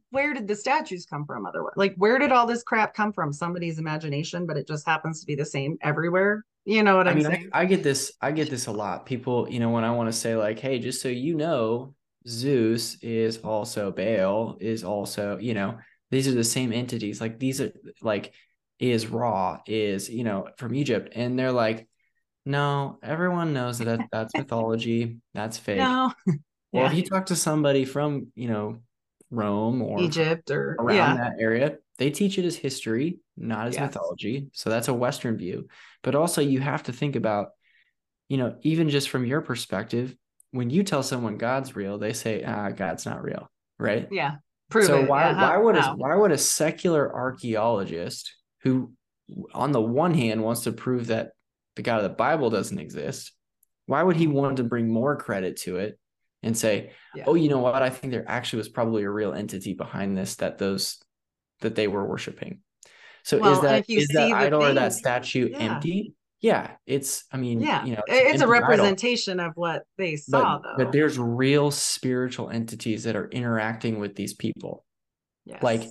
[0.09, 1.73] where did the statues come from otherwise?
[1.75, 3.31] Like where did all this crap come from?
[3.31, 6.45] Somebody's imagination, but it just happens to be the same everywhere.
[6.65, 7.49] You know what I I'm mean, I, saying?
[7.53, 8.11] I get this.
[8.21, 9.05] I get this a lot.
[9.05, 11.95] People, you know, when I want to say like, "Hey, just so you know,
[12.27, 15.77] Zeus is also Baal is also, you know,
[16.11, 17.21] these are the same entities.
[17.21, 18.33] Like these are like
[18.79, 21.87] is Ra is you know from Egypt, and they're like,
[22.45, 25.17] no, everyone knows that, that that's mythology.
[25.33, 25.77] That's fake.
[25.77, 26.13] no.
[26.71, 28.81] Well, if you talk to somebody from you know
[29.31, 31.15] Rome or Egypt or around yeah.
[31.17, 31.77] that area.
[31.97, 33.81] They teach it as history, not as Yes.
[33.81, 34.47] mythology.
[34.53, 35.67] So that's a Western view.
[36.01, 37.49] But also, you have to think about,
[38.29, 40.15] you know, even just from your perspective,
[40.51, 43.51] when you tell someone God's real, they say, ah, God's not real.
[43.77, 44.07] Right.
[44.11, 44.35] Yeah.
[44.69, 45.09] Prove so it.
[45.09, 45.95] why Yeah, why how- would a, how?
[45.95, 48.93] why would a secular archaeologist who
[49.53, 51.31] on the one hand wants to prove that
[51.75, 53.31] the God of the Bible doesn't exist,
[53.85, 55.99] why would he want to bring more credit to it
[56.43, 57.25] and say, Yeah.
[57.27, 57.81] oh, you know what?
[57.81, 60.97] I think there actually was probably a real entity behind this that those
[61.61, 62.59] that they were worshiping.
[63.23, 65.57] So Well, is that is that the idol or that statue yeah.
[65.57, 66.13] empty?
[66.41, 67.25] Yeah, it's.
[67.33, 67.83] I mean, yeah.
[67.83, 70.85] you know, it's a an empty idol, representation of what they saw but though.
[70.85, 74.85] but there's real spiritual entities that are interacting with these people.
[75.45, 75.61] yes.
[75.61, 75.83] Like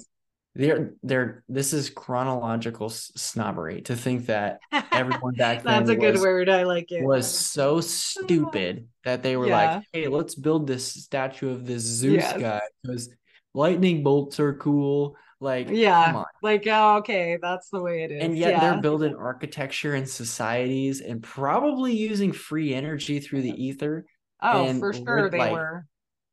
[0.58, 1.44] they're they're.
[1.48, 4.58] This is chronological snobbery to think that
[4.92, 6.48] everyone back then That's a good was- word.
[6.48, 7.04] I like it.
[7.04, 9.76] was so stupid that they were Yeah.
[9.76, 12.38] like, "Hey, let's build this statue of this Zeus Yes.
[12.40, 13.08] guy because
[13.54, 16.24] lightning bolts are cool." Like, yeah.
[16.42, 18.24] Like, oh, okay, that's the way it is.
[18.24, 18.60] And yet yeah.
[18.72, 24.04] they're building architecture and societies and probably using free energy through the ether.
[24.42, 25.86] Oh, and for sure they like- were.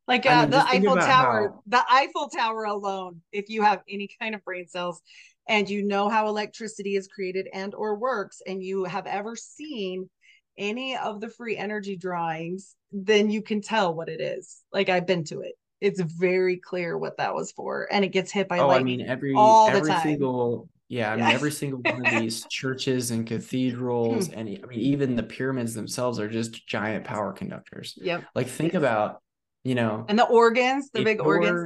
[0.07, 4.35] Like uh, the Eiffel Tower, how- the Eiffel Tower alone, if you have any kind
[4.35, 5.01] of brain cells
[5.47, 10.09] and you know how electricity is created and or works and you have ever seen
[10.57, 14.61] any of the free energy drawings, then you can tell what it is.
[14.71, 15.53] Like I've been to it.
[15.81, 17.87] It's very clear what that was for.
[17.91, 20.03] And it gets hit by oh, I mean, every all the every time.
[20.03, 24.79] single yeah, I mean, every single one of these churches and cathedrals, and I mean,
[24.79, 27.97] even the pyramids themselves are just giant power conductors.
[27.97, 28.23] Yep.
[28.35, 29.21] Like, think about,
[29.66, 31.61] you know, And the organs, the big organs.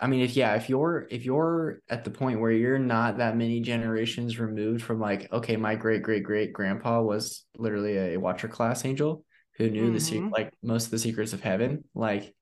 [0.00, 3.36] I mean, if yeah, if you're if you're at the point where you're not that
[3.36, 8.46] many generations removed from like, okay, my great great great grandpa was literally a watcher
[8.48, 9.24] class angel
[9.56, 10.32] who knew the se- Mhm.
[10.36, 11.82] like most of the secrets of heaven.
[11.94, 12.34] Like,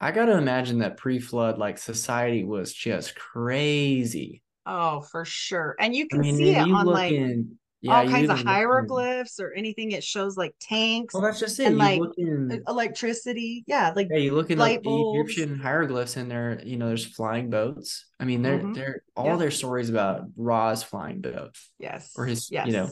[0.00, 4.42] I got to imagine that pre-flood like society was just crazy.
[4.66, 5.74] Oh, for sure.
[5.78, 8.28] And you I can mean, see it on like in yeah, all kinds of even
[8.30, 11.66] look in- hieroglyphs or anything it shows like tanks Well, that's just it.
[11.66, 15.32] and, You like, in electricity yeah like Yeah, you look the bulbs.
[15.32, 18.06] Egyptian hieroglyphs and there, you know, there's flying boats.
[18.20, 18.74] I mean, they're Mhm.
[18.74, 19.36] they're all Yeah.
[19.36, 22.88] their stories about Ra's flying boats yes or his, yes you know,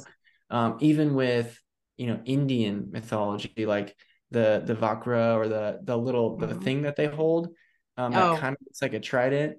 [0.51, 1.57] um, even with
[1.97, 3.95] you know Indian mythology, like
[4.31, 6.63] the the Vajra or the the little the Mhm.
[6.65, 7.49] thing that they hold,
[7.97, 8.37] um, that Oh.
[8.39, 9.59] kind of looks like a trident.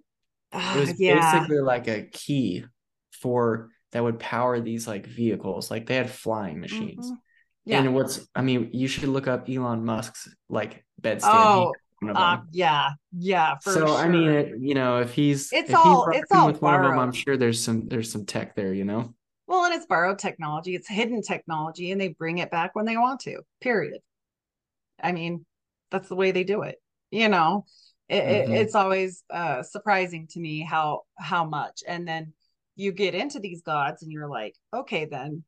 [0.53, 2.65] It was yeah basically like a key
[3.21, 5.69] for that would power these like vehicles.
[5.71, 7.11] Like they had flying machines.
[7.11, 7.17] Mhm.
[7.65, 11.23] yeah And what's I mean, you should look up Elon Musk's like bedstand.
[11.33, 15.13] oh He one of uh, yeah yeah for so I mean, it, you know, if
[15.13, 17.87] he's It's if all- he's it's all with one of them, I'm sure there's some
[17.87, 19.13] there's some tech there, you know.
[19.47, 22.95] well and it's borrowed technology it's hidden technology and they bring it back when they
[22.97, 23.99] want to period
[25.03, 25.45] i mean
[25.89, 26.81] that's the way they do it
[27.11, 27.65] you know
[28.09, 28.55] it, it- Mhm.
[28.61, 32.33] it's always uh surprising to me how how much and then
[32.81, 35.43] you get into these gods and you're like okay then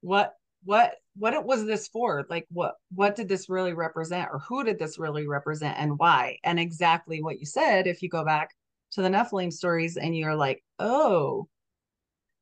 [0.00, 2.26] what what what it was this for?
[2.28, 6.38] Like what what did this really represent or who did this really represent and why?
[6.42, 8.50] And exactly what you said if you go back
[8.92, 11.48] to the nephilim stories and you're like oh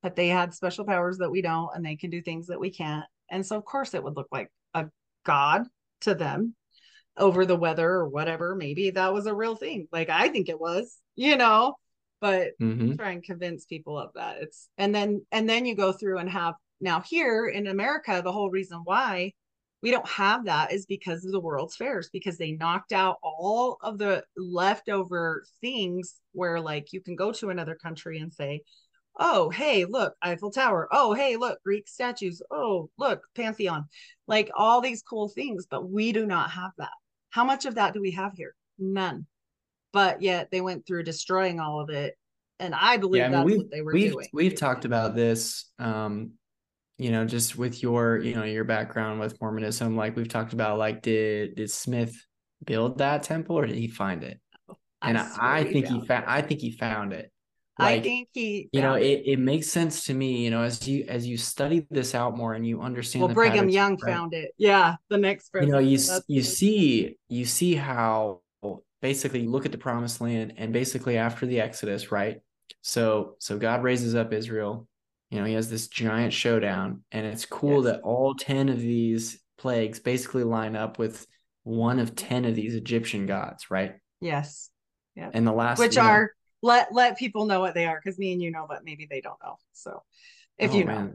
[0.03, 2.71] but they had special powers that we don't and they can do things that we
[2.71, 3.05] can't.
[3.31, 4.87] And so of course it would look like a
[5.25, 5.63] god
[6.03, 6.55] to them
[7.17, 8.57] over the weather or whatever.
[8.57, 9.89] Maybe that was a real thing.
[9.93, 11.75] Like i think it was you know
[12.23, 12.97] but Mhm.
[12.97, 14.39] try and convince people of that.
[14.41, 18.33] It's and then and then you go through and have now here in america the
[18.33, 19.33] whole reason why
[19.83, 23.79] we don't have that is because of the world's fairs because they knocked out all
[23.83, 28.63] of the leftover things where like you can go to another country and say
[29.19, 30.89] oh hey look eiffel tower.
[30.93, 32.41] Oh hey look greek statues.
[32.51, 33.87] Oh look pantheon.
[34.27, 36.97] Like all these cool things but we do not have that.
[37.31, 38.55] How much of that do we have here?
[38.79, 39.27] None
[39.93, 42.17] but yet they went through destroying all of it
[42.59, 45.15] and i believe yeah, I mean, that's what they were we've doing we've talked about
[45.15, 45.71] this.
[45.79, 46.33] Um,
[46.99, 50.79] you know, just with your you know your background with Mormonism, like we've talked about,
[50.79, 52.15] like did did Smith
[52.65, 54.39] build that temple or did he find it?
[55.01, 56.25] And I, I think he found found.
[56.25, 56.29] it.
[56.29, 57.33] I think he found it.
[57.79, 60.87] i think he you know found it, it makes sense to me you know as
[60.87, 64.13] you as you study this out more and you understand well brigham patterns, young right?
[64.13, 68.42] found it yeah the next you know you That's you see you see how
[69.03, 72.41] basically you look at the promised land and basically after the exodus right?
[72.81, 74.89] So so god raises up israel.
[75.31, 77.95] You know he has this giant showdown and it's cool Yes.
[77.97, 81.27] that all 10 of these plagues basically line up with
[81.65, 83.95] one of 10 of these egyptian gods right?
[84.21, 84.71] Yes.
[85.17, 85.31] Yeah.
[85.35, 86.33] and the last which you know- are
[86.63, 89.21] let let people know what they are because me and you know but maybe they
[89.21, 89.57] don't know.
[89.73, 90.03] So
[90.59, 91.13] if oh, you know.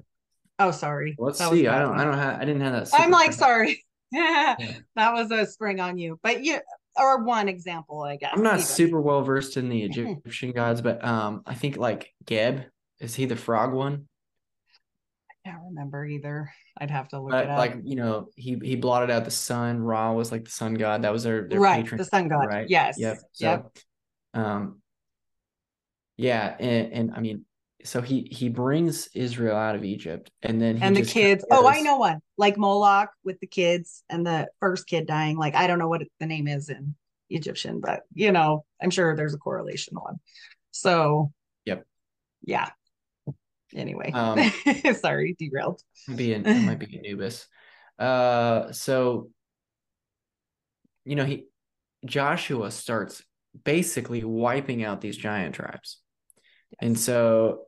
[0.60, 1.16] Oh sorry.
[1.18, 1.68] Let's That see.
[1.68, 2.00] i don't one.
[2.00, 3.84] i don't have i didn't have that i'm like sorry.
[4.12, 4.56] Yeah.
[4.96, 6.18] that was a spring on you.
[6.24, 6.60] But you
[6.98, 11.04] or one example i guess I'm not super well versed in the Egyptian gods, but
[11.04, 12.66] um, I think like Geb
[13.00, 14.08] is he the frog one?
[15.30, 18.60] i can't remember either i'd have to look But it up like you know, he
[18.62, 19.80] he blotted out the sun.
[19.80, 21.04] Ra was like the sun god.
[21.04, 22.70] That was their their right patron, the sun god right?
[22.70, 23.18] yes Yep.
[23.34, 23.72] So, yep
[24.34, 24.82] um,
[26.18, 27.46] yeah, and, and I mean,
[27.84, 31.30] so he he brings Israel out of Egypt, and then he and the just kinda
[31.30, 35.38] kids oh i know one like moloch with the kids and the first kid dying.
[35.38, 36.96] Like i don't know what the name is in
[37.30, 40.20] egyptian but you know i'm sure there's a correlation one.
[40.72, 41.32] So
[41.66, 41.86] Yep.
[42.44, 42.70] yeah.
[43.76, 44.40] Anyway Um,
[44.96, 45.82] sorry derailed.
[46.14, 47.48] Be an it might be Anubis.
[48.00, 49.30] Uh, so
[51.06, 51.46] you know he
[52.06, 53.24] Joshua starts
[53.64, 56.00] basically wiping out these giant tribes,
[56.80, 57.67] and so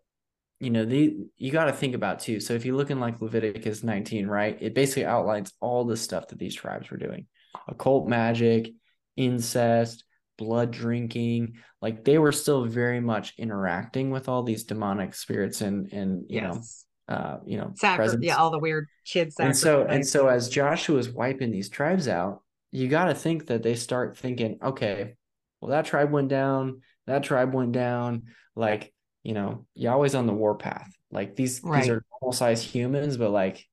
[0.59, 2.39] you know the you got to think about too.
[2.39, 6.27] So if you look in like Leviticus 19, right, it basically outlines all the stuff
[6.27, 7.27] that these tribes were doing:
[7.67, 8.71] occult magic,
[9.15, 10.03] incest,
[10.37, 11.55] blood drinking.
[11.81, 16.41] Like they were still very much interacting with all these demonic spirits and and you
[16.41, 16.61] know
[17.09, 20.99] uh you know Sacri- yeah all the weird kids and so and so as joshua
[20.99, 25.15] is wiping these tribes out you got to think that they start thinking okay
[25.59, 28.23] well that tribe went down that tribe went down
[28.55, 28.93] like
[29.23, 31.81] you know yahweh's on the warpath like these Right.
[31.81, 33.65] these are normal sized humans but like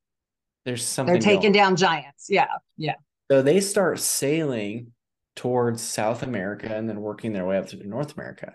[0.65, 1.53] there's something they're taking going.
[1.53, 2.95] down giants yeah yeah
[3.31, 4.93] so they start sailing
[5.35, 8.55] towards south america and then working their way up through north america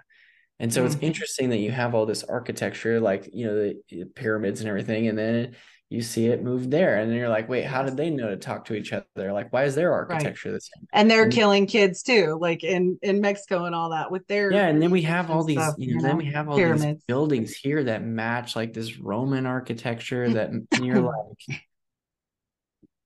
[0.59, 1.03] and so it's Mhm.
[1.03, 5.17] interesting that you have all this architecture like you know the pyramids and everything and
[5.17, 5.55] then
[5.91, 6.99] you see it move there.
[6.99, 9.33] And then you're like wait how did they know to talk to each other?
[9.33, 10.87] Like why is their architecture the same?
[10.93, 14.51] And they're And- killing kids too like in in mexico and all that with their
[14.53, 16.55] yeah and then we have all these stuff, you know, you then we have all
[16.57, 20.49] these buildings here that match like this roman architecture that
[20.81, 21.61] you're like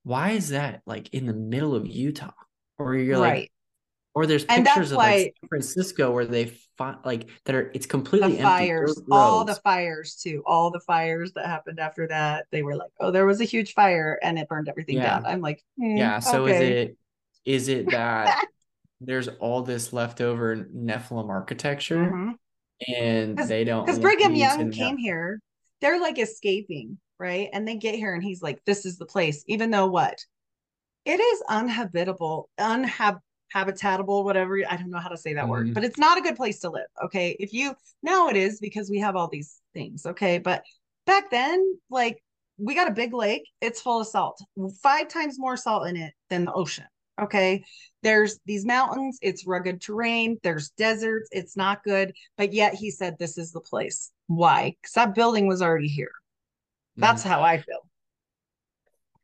[0.03, 2.29] why is that like in the middle of utah?
[2.77, 3.51] Or you're like
[4.13, 7.85] or there's pictures of why- like San Francisco where they find like that are it's
[7.85, 12.63] completely the fires all the fires too all the fires that happened after that they
[12.63, 15.19] were like oh there was a huge fire and it burned everything Yeah.
[15.19, 16.55] down i'm like hmm, yeah so okay.
[16.55, 16.97] is it
[17.45, 18.45] is it that
[19.01, 22.35] there's all this leftover nephilim architecture Mhm.
[22.87, 25.39] and they don't because Brigham Young came here,
[25.81, 27.49] they're like escaping, right?
[27.53, 30.19] And they get here and he's like, this is the place, even though what?
[31.05, 32.49] It is unhabitable,
[33.53, 34.59] unhabitatable, whatever.
[34.69, 35.73] I don't know how to say that word, Mhm.
[35.73, 36.87] but it's not a good place to live.
[37.03, 37.35] Okay.
[37.39, 40.05] If you now it is because we have all these things.
[40.05, 40.37] Okay.
[40.39, 40.63] But
[41.05, 42.23] back then, like
[42.57, 44.39] we got a big lake, it's full of salt,
[44.81, 46.85] five times more salt in it than the ocean.
[47.21, 47.63] Okay.
[48.03, 52.13] There's these mountains, it's rugged terrain, there's deserts, it's not good.
[52.37, 54.11] But yet he said, This is the place.
[54.27, 54.75] Why?
[54.81, 56.11] Because that building was already here.
[56.97, 57.27] That's Mhm.
[57.29, 57.87] how I feel.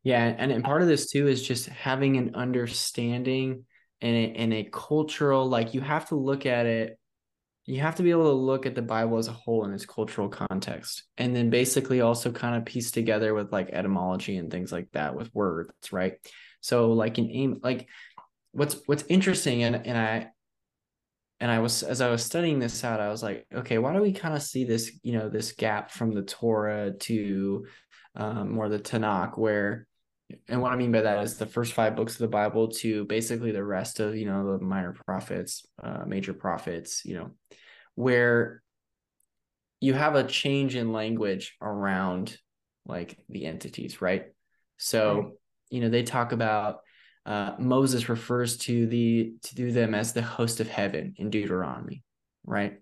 [0.04, 3.64] yeah and, and part of this too is just having an understanding
[4.02, 6.98] and a, and a cultural like you have to look at it
[7.64, 9.86] you have to be able to look at the Bible as a whole in its
[9.86, 14.72] cultural context, and then basically also kind of piece together with like etymology and things
[14.72, 16.14] like that with words, right?
[16.60, 17.88] So like in aim, like
[18.50, 20.30] what's what's interesting, and and I
[21.38, 24.02] and I was as I was studying this out, I was like, okay, why do
[24.02, 27.66] we kind of see this, you know, this gap from the Torah to
[28.16, 29.86] um, more the Tanakh, where
[30.48, 33.04] and what I mean by that is the first five books of the Bible to
[33.04, 37.30] basically the rest of you know the minor prophets, uh, major prophets, you know,
[37.94, 38.62] where
[39.80, 42.36] you have a change in language around
[42.86, 44.26] like the entities, right?
[44.78, 45.32] So right.
[45.70, 46.80] you know they talk about
[47.26, 52.02] uh, Moses refers to the to do them as the host of heaven in Deuteronomy,
[52.44, 52.78] right?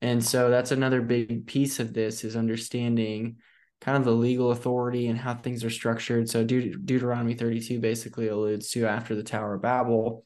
[0.00, 3.36] And so that's another big piece of this is understanding
[3.82, 6.30] kind of the legal authority and how things are structured.
[6.30, 10.24] So Deut- Deuteronomy 32 basically alludes to after the Tower of Babel,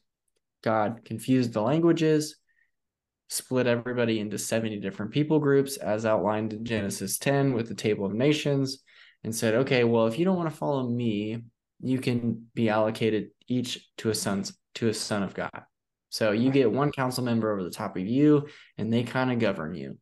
[0.63, 2.35] God confused the languages,
[3.29, 8.05] split everybody into 70 different people groups as outlined in Genesis 10 with the table
[8.05, 8.83] of nations
[9.23, 11.43] and said, okay, well, if you don't want to follow me,
[11.81, 15.63] you can be allocated each to a son's to a son of God.
[16.09, 19.39] So you get one council member over the top of you and they kind of
[19.39, 19.97] govern you.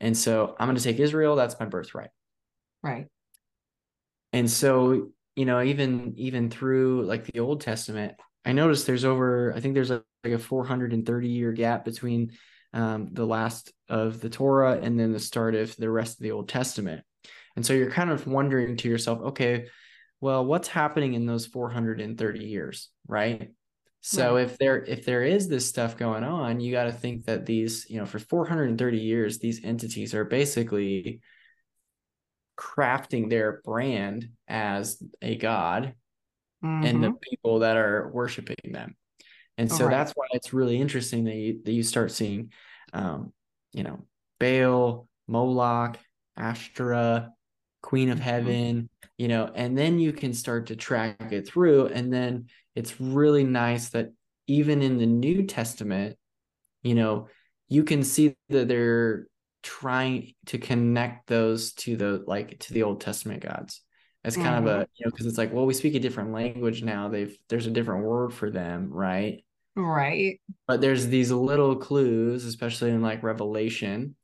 [0.00, 2.08] And so I'm going to take Israel, that's my birthright.
[2.82, 3.06] Right.
[4.32, 8.14] And so, you know, even even through like the Old Testament,
[8.44, 12.32] I noticed there's over I think there's like a 430 year gap between
[12.72, 16.32] um, the last of the Torah and then the start of the rest of the
[16.32, 17.04] Old Testament.
[17.56, 19.66] And so you're kind of wondering to yourself, okay,
[20.20, 23.50] well, what's happening in those 430 years, right?
[24.00, 24.44] So right.
[24.44, 27.86] if there if there is this stuff going on, you got to think that these,
[27.88, 31.20] you know, for 430 years, these entities are basically
[32.58, 35.94] crafting their brand as a god
[36.64, 36.84] mm-hmm.
[36.84, 37.16] and the mm-hmm.
[37.22, 38.96] people that are worshiping them.
[39.58, 39.90] And so right.
[39.90, 42.52] that's why it's really interesting that you that you start seeing
[42.92, 43.32] um,
[43.72, 44.04] you know,
[44.38, 45.98] Baal, Moloch,
[46.36, 47.28] Ashtoreth,
[47.82, 48.24] Queen of mm-hmm.
[48.24, 51.86] Heaven, you know, and then you can start to track it through.
[51.86, 54.10] And then it's really nice that
[54.46, 56.16] even in the New Testament,
[56.82, 57.28] you know,
[57.68, 59.26] you can see that they're
[59.62, 63.80] trying to connect those to the like to the Old Testament gods.
[64.24, 64.66] As kind mm-hmm.
[64.66, 64.90] of a mm-hmm.
[64.94, 67.08] you know because it's like well we speak a different language now.
[67.08, 69.44] They've there's a different word for them right?
[69.74, 70.40] Right.
[70.66, 74.16] But there's these little clues especially in like revelation.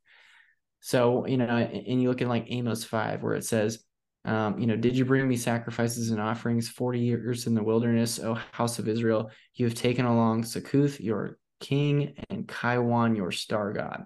[0.80, 3.82] So you know and you look at like amos 5 where it says
[4.24, 8.20] um, you know did you bring me sacrifices and offerings 40 years in the wilderness
[8.20, 9.30] o house of israel?
[9.54, 14.04] You have taken along Succoth, your king and Kaiwan your star god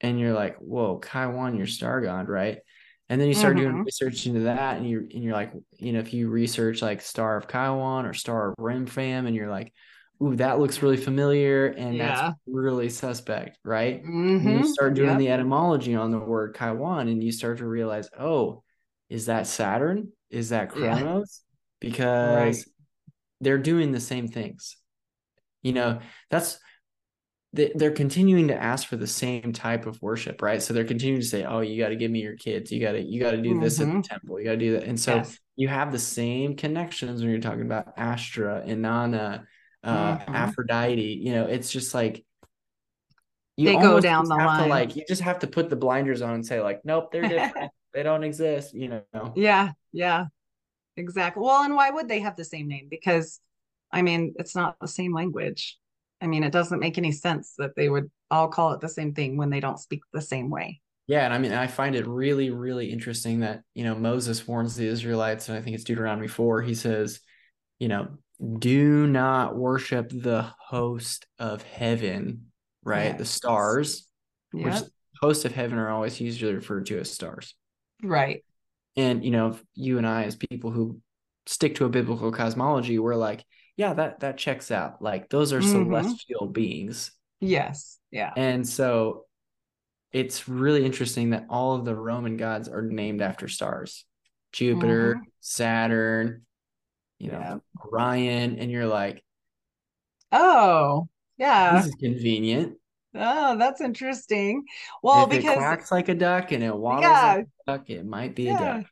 [0.00, 2.58] and you're like, whoa, Kaiwan, you're star god, right?
[3.08, 3.70] And then you start mm-hmm.
[3.70, 7.00] doing research into that, and you're and you're like, you know, if you research like
[7.00, 9.72] Star of Kaiwan or Star of Remphan, and you're like,
[10.20, 12.06] ooh, that looks really familiar, and yeah.
[12.06, 14.02] that's really suspect, right?
[14.02, 14.58] Mm-hmm.
[14.58, 15.18] you start doing yep.
[15.18, 18.64] the etymology on the word Kaiwan, and you start to realize, oh,
[19.08, 20.10] is that Saturn?
[20.30, 21.42] Is that Kronos?
[21.80, 21.88] Yeah.
[21.88, 22.66] Because right.
[23.40, 24.76] they're doing the same things.
[25.62, 26.58] You know, that's
[27.56, 30.62] they're continuing to ask for the same type of worship right?
[30.62, 32.70] So they're continuing to say oh you got to give me your kids.
[32.70, 33.60] You got to you got to do mm-hmm.
[33.60, 34.00] this at the mm-hmm.
[34.02, 34.38] temple.
[34.38, 34.84] You got to do that.
[34.84, 35.38] And so yes.
[35.56, 39.44] you have the same connections when you're talking about astra inanna
[39.82, 40.34] uh, mm-hmm.
[40.34, 41.00] aphrodite.
[41.00, 42.24] You know it's just like
[43.56, 44.68] you they go down the line.
[44.68, 47.72] like you just have to put the blinders on and say like nope they're different.
[47.94, 49.32] They don't exist you know?
[49.34, 50.26] Yeah yeah.
[50.98, 52.88] Exactly well and why would they have the same name?
[52.90, 53.40] Because
[53.92, 55.78] i mean it's not the same language
[56.20, 59.14] I mean, it doesn't make any sense that they would all call it the same
[59.14, 60.80] thing when they don't speak the same way.
[61.06, 64.74] Yeah, and I mean, I find it really, really interesting that you know Moses warns
[64.74, 66.62] the Israelites, and I think it's Deuteronomy four.
[66.62, 67.20] He says,
[67.78, 68.08] you know,
[68.58, 72.46] do not worship the host of heaven,
[72.82, 73.10] right?
[73.10, 73.18] Yes.
[73.18, 74.08] The stars,
[74.52, 74.64] yep.
[74.64, 74.90] which
[75.20, 77.54] hosts of heaven are always usually referred to as stars,
[78.02, 78.42] right?
[78.96, 81.00] And you know, you and I, as people who
[81.46, 83.44] stick to a biblical cosmology, we're like,
[83.76, 85.02] yeah, that that checks out.
[85.02, 85.90] Like those are mm-hmm.
[85.90, 87.12] celestial beings.
[87.40, 87.98] Yes.
[88.10, 88.32] Yeah.
[88.36, 89.24] And so
[90.12, 94.04] it's really interesting that all of the Roman gods are named after stars.
[94.52, 95.24] Jupiter, mm-hmm.
[95.40, 96.46] Saturn,
[97.18, 97.56] you know, yeah.
[97.84, 99.22] Orion, and you're like,
[100.32, 102.78] oh, yeah, this is convenient.
[103.14, 104.64] Oh, that's interesting.
[105.02, 107.90] Well, if because it quacks like a duck and it waddles yeah, like a duck,
[107.90, 108.56] it might be yeah.
[108.56, 108.90] a duck.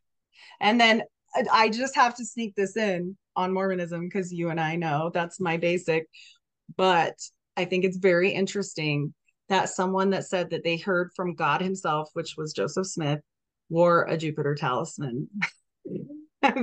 [0.60, 1.02] And then
[1.50, 5.40] I just have to sneak this in on Mormonism because you and I know that's
[5.40, 6.06] my basic.
[6.76, 7.18] But
[7.56, 9.14] I think it's very interesting
[9.48, 13.20] that someone that said that they heard from God himself, which was Joseph Smith,
[13.68, 15.28] wore a Jupiter talisman.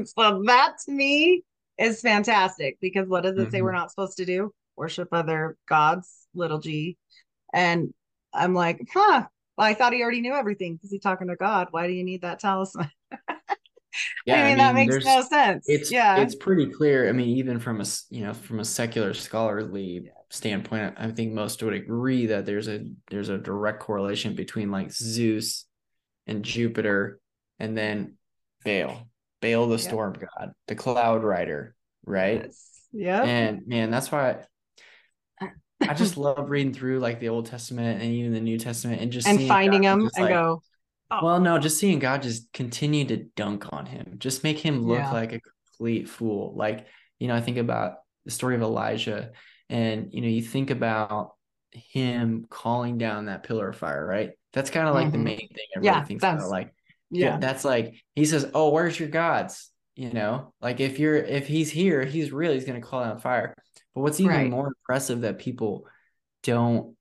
[0.06, 1.44] so that to me
[1.78, 3.52] is fantastic because what does it mm-hmm.
[3.52, 4.52] say we're not supposed to do?
[4.76, 6.98] Worship other gods, little g.
[7.54, 7.94] And
[8.34, 9.26] I'm like, huh,
[9.58, 11.68] well, I thought he already knew everything because he's talking to God.
[11.72, 12.90] Why do you need that talisman?
[14.26, 15.68] Yeah, I mean, I mean, that makes no sense.
[15.68, 16.18] it's yeah.
[16.18, 17.10] it's pretty clear.
[17.10, 21.62] I mean, even from a you know from a secular scholarly standpoint, I think most
[21.64, 25.66] would agree that there's a there's a direct correlation between like Zeus
[26.28, 27.20] and Jupiter,
[27.60, 28.18] and then
[28.66, 29.08] Baal,
[29.42, 29.78] Baal the Yeah.
[29.78, 31.76] storm god, the cloud rider,
[32.06, 32.44] right?
[32.46, 32.68] Yes.
[32.94, 33.24] Yep.
[33.26, 34.46] And man, that's why
[35.40, 35.50] I,
[35.88, 39.12] I just love reading through like the Old Testament and even the New Testament and
[39.12, 40.62] just and finding just, and like, go,
[41.12, 44.82] oh, well, no, just seeing God just continue to dunk on him, just make him
[44.84, 45.12] look Yeah.
[45.12, 46.54] like a complete fool.
[46.56, 46.88] Like,
[47.20, 47.96] you know, I think about
[48.26, 49.32] the story of Elijah,
[49.70, 51.36] and you know, you think about
[51.72, 54.32] him calling down that pillar of fire, right?
[54.54, 55.24] That's kind of like the Mhm.
[55.24, 56.52] main thing everybody Yeah, thinks that's- about.
[56.52, 56.74] Like,
[57.10, 61.48] yeah, that's like he says, "Oh, where's your gods?" You know, like if you're if
[61.48, 63.56] he's here, he's really he's going to call out fire.
[63.94, 64.50] But what's even Right.
[64.50, 65.86] more impressive that people
[66.44, 66.96] don't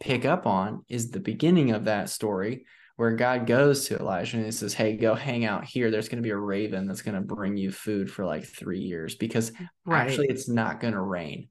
[0.00, 2.66] pick up on is the beginning of that story
[3.00, 5.90] where God goes to Elijah and he says, Hey, go hang out here.
[5.90, 8.80] There's going to be a raven that's going to bring you food for like three
[8.80, 9.52] years because
[9.86, 10.02] Right.
[10.02, 11.48] actually it's not going to rain.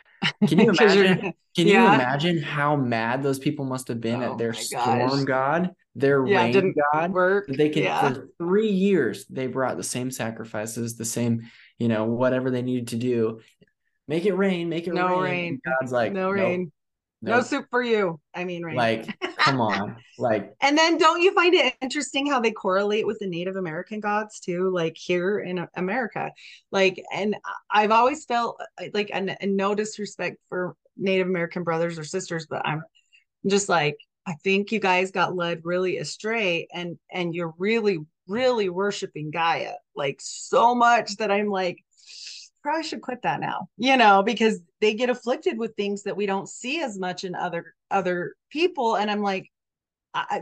[0.48, 1.32] Can you're- imagine?
[1.56, 5.24] Can you imagine how mad those people must have been Oh at their storm gosh.
[5.24, 7.12] god, their Yeah, rain didn't god?
[7.12, 7.46] work.
[7.48, 8.12] They can yeah.
[8.12, 11.42] for three years they brought the same sacrifices, the same,
[11.78, 13.40] you know, whatever they needed to do.
[14.08, 15.22] Make it rain, make it No rain.
[15.22, 15.60] rain.
[15.64, 16.72] God's like, no "Nope, rain.
[17.22, 18.18] No nope." soup for you.
[18.34, 18.76] I mean, rain.
[18.76, 19.06] Like,
[19.38, 19.96] come on.
[20.18, 24.00] Like, And then don't you find it interesting how they correlate with the Native American
[24.00, 24.70] gods too?
[24.70, 26.32] Like here in America,
[26.70, 27.36] like, and
[27.70, 32.46] I've always felt uh, like, and, and no disrespect for Native American brothers or sisters,
[32.48, 32.82] but I'm
[33.46, 38.68] just like, I think you guys got led really astray and, and you're really, really
[38.68, 41.78] worshiping Gaia like so much that I'm like,
[42.62, 46.26] probably should quit that now, you know, because they get afflicted with things that we
[46.26, 48.96] don't see as much in other, other people.
[48.96, 49.50] And I'm like,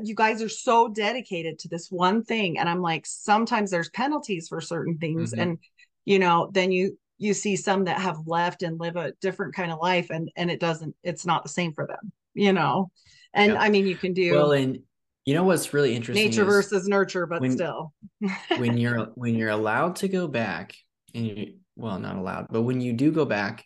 [0.02, 4.48] you guys are so dedicated to this one thing and i'm like sometimes there's penalties
[4.48, 5.42] for certain things Mhm.
[5.42, 5.58] and
[6.06, 9.70] you know then you you see some that have left and live a different kind
[9.70, 12.90] of life and and it doesn't it's not the same for them you know
[13.34, 13.60] and Yeah.
[13.60, 14.78] i mean you can do well, and
[15.26, 17.92] you know what's really interesting nature versus nurture but when- still
[18.56, 20.74] when you're when you're allowed to go back
[21.14, 23.64] and you well not allowed but when you do go back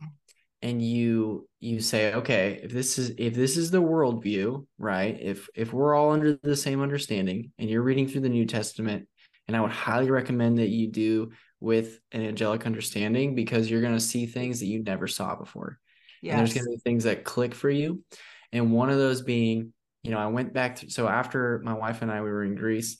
[0.62, 5.16] and you you say okay if this is if this is the worldview right?
[5.20, 9.08] If if we're all under the same understanding and you're reading through the new testament
[9.48, 11.30] and i would highly recommend that you do
[11.60, 15.78] with an angelic understanding because you're going to see things that you never saw before.
[16.32, 18.02] And there's going to be things that click for you.
[18.52, 22.02] And one of those being you know i went back to, so after my wife
[22.02, 22.98] and i we were in greece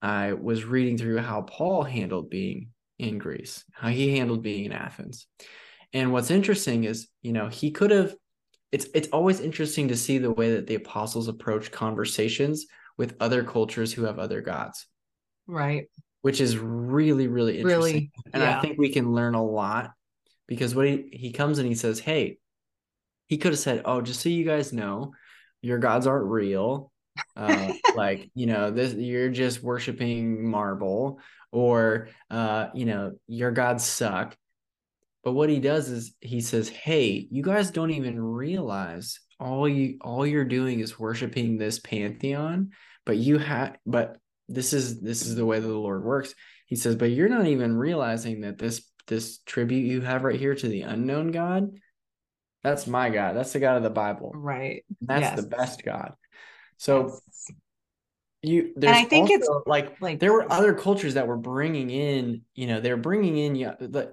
[0.00, 2.68] i was reading through how paul handled being
[2.98, 5.26] in greece how he handled being in athens.
[5.92, 8.14] And what's interesting is you know he could have
[8.72, 13.44] it's it's always interesting to see the way that the apostles approach conversations with other
[13.44, 14.86] cultures who have other gods.
[15.46, 15.86] Right.
[16.22, 17.80] Which is really really interesting.
[17.80, 18.58] Really and yeah.
[18.58, 19.92] I think we can learn a lot
[20.46, 22.38] because what he, he comes and he says, Hey,
[23.28, 25.12] he could have said, Oh, just so you guys know,
[25.62, 26.92] your gods aren't real.
[27.36, 31.20] Uh, like, you know, this you're just worshiping marble,
[31.52, 34.36] or uh, you know, your gods suck.
[35.24, 39.98] But what he does is he says, Hey, you guys don't even realize all you
[40.00, 42.70] all you're doing is worshiping this pantheon,
[43.06, 44.18] but you have but
[44.48, 46.34] this is this is the way that the Lord works.
[46.66, 50.54] He says, but you're not even realizing that this this tribute you have right here
[50.54, 51.70] to the unknown God,
[52.62, 53.36] that's my God.
[53.36, 54.32] That's the God of the Bible.
[54.34, 56.14] right That's the best God.
[56.76, 57.52] So Yes.
[58.42, 62.42] You there's I think it's, like like- there were other cultures that were bringing in,
[62.54, 63.56] you know, they were bringing in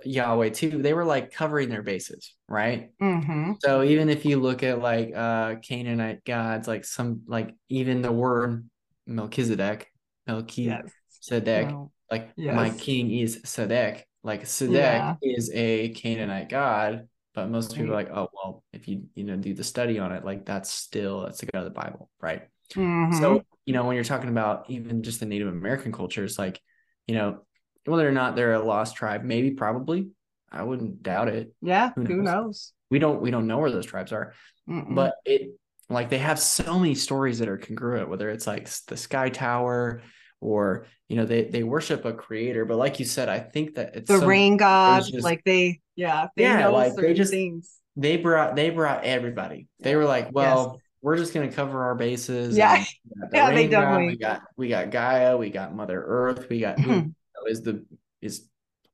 [0.04, 0.82] Yahweh too.
[0.82, 2.90] They were like covering their bases, right?
[3.00, 8.02] hmm So even if you look at like uh Canaanite gods, like some like even
[8.02, 8.68] the word
[9.06, 9.88] Melchizedek,
[10.28, 10.88] Melchizedek,
[11.32, 11.92] yes No.
[12.12, 14.04] like my king is Sedek.
[14.24, 15.16] Like Sedek Yeah.
[15.22, 19.36] is a Canaanite god, but most people are like, oh well, if you you know
[19.36, 22.48] do the study on it, like that's still that's the god of the Bible, right?
[22.74, 23.14] Mhm.
[23.20, 26.62] So you know when you're talking about even just the Native American cultures, like
[27.08, 27.40] you know
[27.86, 30.10] whether or not they're a lost tribe, maybe probably,
[30.52, 31.54] I wouldn't doubt it.
[31.62, 32.26] yeah who who knows?
[32.26, 34.34] knows We don't we don't know where those tribes are,
[34.70, 34.96] Mm-mm.
[34.96, 35.50] but it
[35.90, 40.02] like they have so many stories that are congruent whether it's like the sky tower
[40.42, 43.96] or you know they they worship a creator but like you said i think that
[43.96, 47.32] it's the so- rain god just- like they yeah they Yeah, know like, they just-
[47.32, 51.84] things they brought they brought everybody they were like well we're just going to cover
[51.84, 52.84] our bases Yeah.
[53.06, 56.80] the Yeah, they definitely- we got we got gaia we got mother earth we got
[56.80, 57.14] who
[57.48, 57.86] is the
[58.22, 58.50] is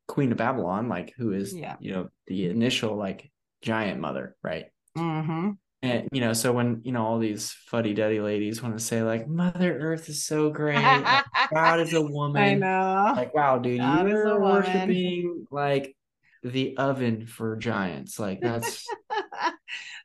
[0.07, 1.77] queen of babylon like who is Yeah.
[1.79, 3.31] you know the initial like
[3.61, 4.65] giant mother right
[4.97, 5.51] hmm
[5.81, 9.01] And you know, so when you know all these fuddy duddy ladies want to say
[9.01, 12.43] like Mother Earth is so great, like, God is a woman.
[12.43, 13.13] I know.
[13.15, 15.95] Like, wow, dude, God you're worshiping like
[16.43, 18.19] the oven for giants.
[18.19, 18.85] Like that's
[19.39, 19.55] that's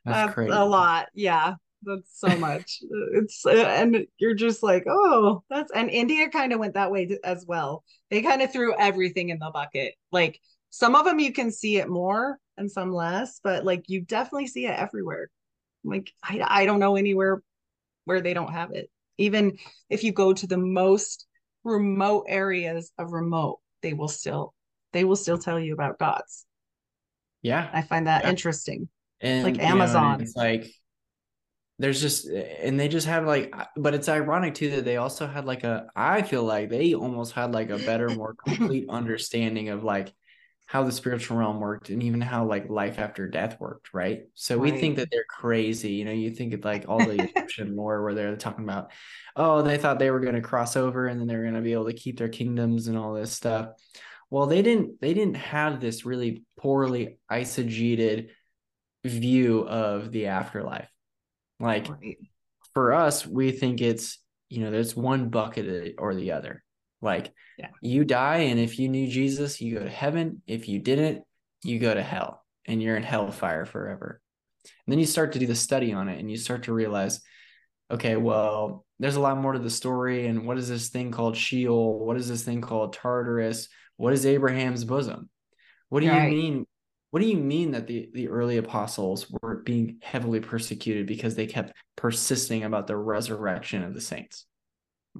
[0.05, 0.51] That's crazy.
[0.51, 1.09] a lot.
[1.13, 1.55] Yeah.
[1.83, 2.79] That's so much.
[3.13, 7.17] it's uh, and you're just like, oh, that's and India kind of went that way
[7.23, 7.83] as well.
[8.09, 9.93] They kind of threw everything in the bucket.
[10.11, 14.01] Like some of them you can see it more and some less, but like you
[14.01, 15.29] definitely see it everywhere.
[15.83, 17.41] Like I I don't know anywhere
[18.05, 18.89] where they don't have it.
[19.17, 19.57] Even
[19.89, 21.25] if you go to the most
[21.63, 24.53] remote areas of remote, they will still
[24.93, 26.45] they will still tell you about gods.
[27.41, 27.69] Yeah.
[27.71, 28.31] I find that Yeah.
[28.31, 28.89] interesting.
[29.21, 30.21] and like you know, Amazon.
[30.21, 30.67] it's like
[31.79, 35.45] there's just and they just have like but it's ironic too that they also had
[35.45, 39.83] like a i feel like they almost had like a better more complete understanding of
[39.83, 40.13] like
[40.65, 44.23] how the spiritual realm worked and even how like life after death worked right?
[44.33, 47.75] So we think that they're crazy you know you think of like all the egyptian
[47.75, 48.91] lore where they're talking about
[49.35, 51.71] oh they thought they were going to cross over and then they're going to be
[51.71, 53.69] able to keep their kingdoms and all this stuff.
[54.29, 58.29] Well they didn't they didn't have this really poorly eisegeted
[59.05, 60.89] view of the afterlife
[61.59, 62.17] like Right.
[62.73, 66.63] for us we think it's you know there's one bucket or the other
[67.01, 67.69] like Yeah.
[67.81, 71.23] you die and if you knew jesus you go to heaven if you didn't
[71.63, 74.21] you go to hell and you're in hellfire forever
[74.63, 77.21] and then you start to do the study on it and you start to realize
[77.91, 81.35] okay well there's a lot more to the story and what is this thing called
[81.37, 85.29] sheol what is this thing called tartarus what is abraham's bosom
[85.89, 86.29] what do Right.
[86.31, 86.67] you mean
[87.11, 91.47] what do you mean that the, the early apostles were being heavily persecuted because they
[91.47, 94.45] kept persisting about the resurrection of the saints?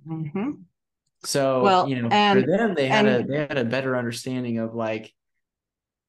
[0.05, 0.51] hmm
[1.23, 4.59] So Well, you know, and- for them, they had a they had a better understanding
[4.59, 5.13] of like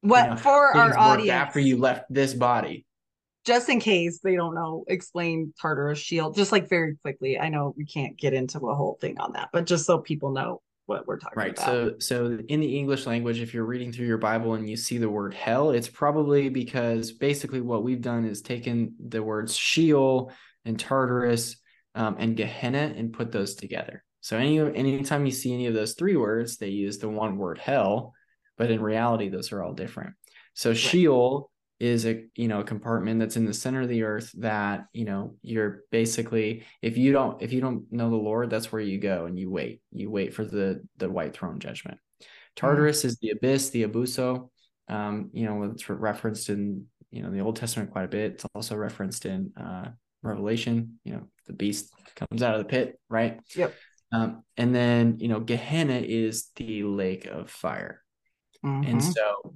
[0.03, 2.85] you What know, for our audience, after you left this body.
[3.45, 7.39] just in case they don't know, explain Tartarus Sheol just like very quickly.
[7.39, 10.33] I know we can't get into a whole thing on that, but just so people
[10.33, 11.53] know what we're talking Right.
[11.53, 11.66] about.
[11.66, 14.99] So so in the English language, if you're reading through your Bible and you see
[14.99, 20.32] the word hell, it's probably because basically what we've done is taken the words Sheol
[20.64, 21.57] and Tartarus
[21.95, 24.03] um, and Gehenna and put those together.
[24.20, 27.59] So any anytime you see any of those three words, they use the one word
[27.59, 28.14] hell,
[28.57, 30.14] but in reality, those are all different.
[30.55, 31.51] So Sheol
[31.81, 35.05] is a you know a compartment that's in the center of the earth that you
[35.05, 38.99] know you're basically if you don't if you don't know the lord that's where you
[38.99, 39.81] go and you wait.
[39.93, 41.99] You wait for the the white throne judgment.
[42.57, 44.51] Tartarus is the abyss the abuso.
[44.89, 48.33] Um you know it's referenced in you know the old testament quite a bit.
[48.33, 49.91] It's also referenced in uh
[50.22, 53.39] revelation you know the beast comes out of the pit right?
[53.55, 53.74] Yep.
[54.12, 58.03] um and then you know gehenna is the lake of fire.
[58.64, 59.14] And Mhm.
[59.14, 59.55] so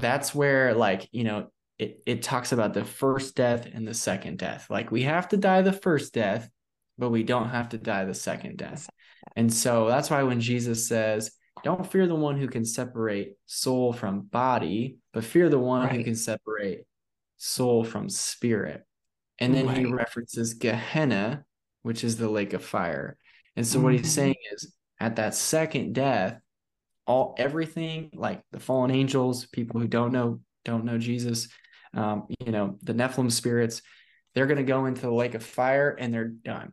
[0.00, 4.38] that's where like you know it, it talks about the first death and the second
[4.38, 4.68] death.
[4.70, 6.48] Like we have to die the first death
[6.96, 8.88] but we don't have to die the second death.
[9.34, 11.32] And so that's why when jesus says
[11.64, 16.04] don't fear the one who can separate soul from body but fear the one who
[16.04, 16.82] can separate
[17.36, 18.84] soul from spirit.
[19.40, 21.44] And then he references gehenna
[21.82, 23.18] which is the lake of fire.
[23.56, 24.14] And so what he's Mhm.
[24.20, 26.40] saying is at that second death
[27.06, 31.48] all everything like the fallen angels people who don't know don't know jesus
[31.94, 33.82] um, you know the nephilim spirits
[34.34, 36.72] they're going to go into the lake of fire and they're done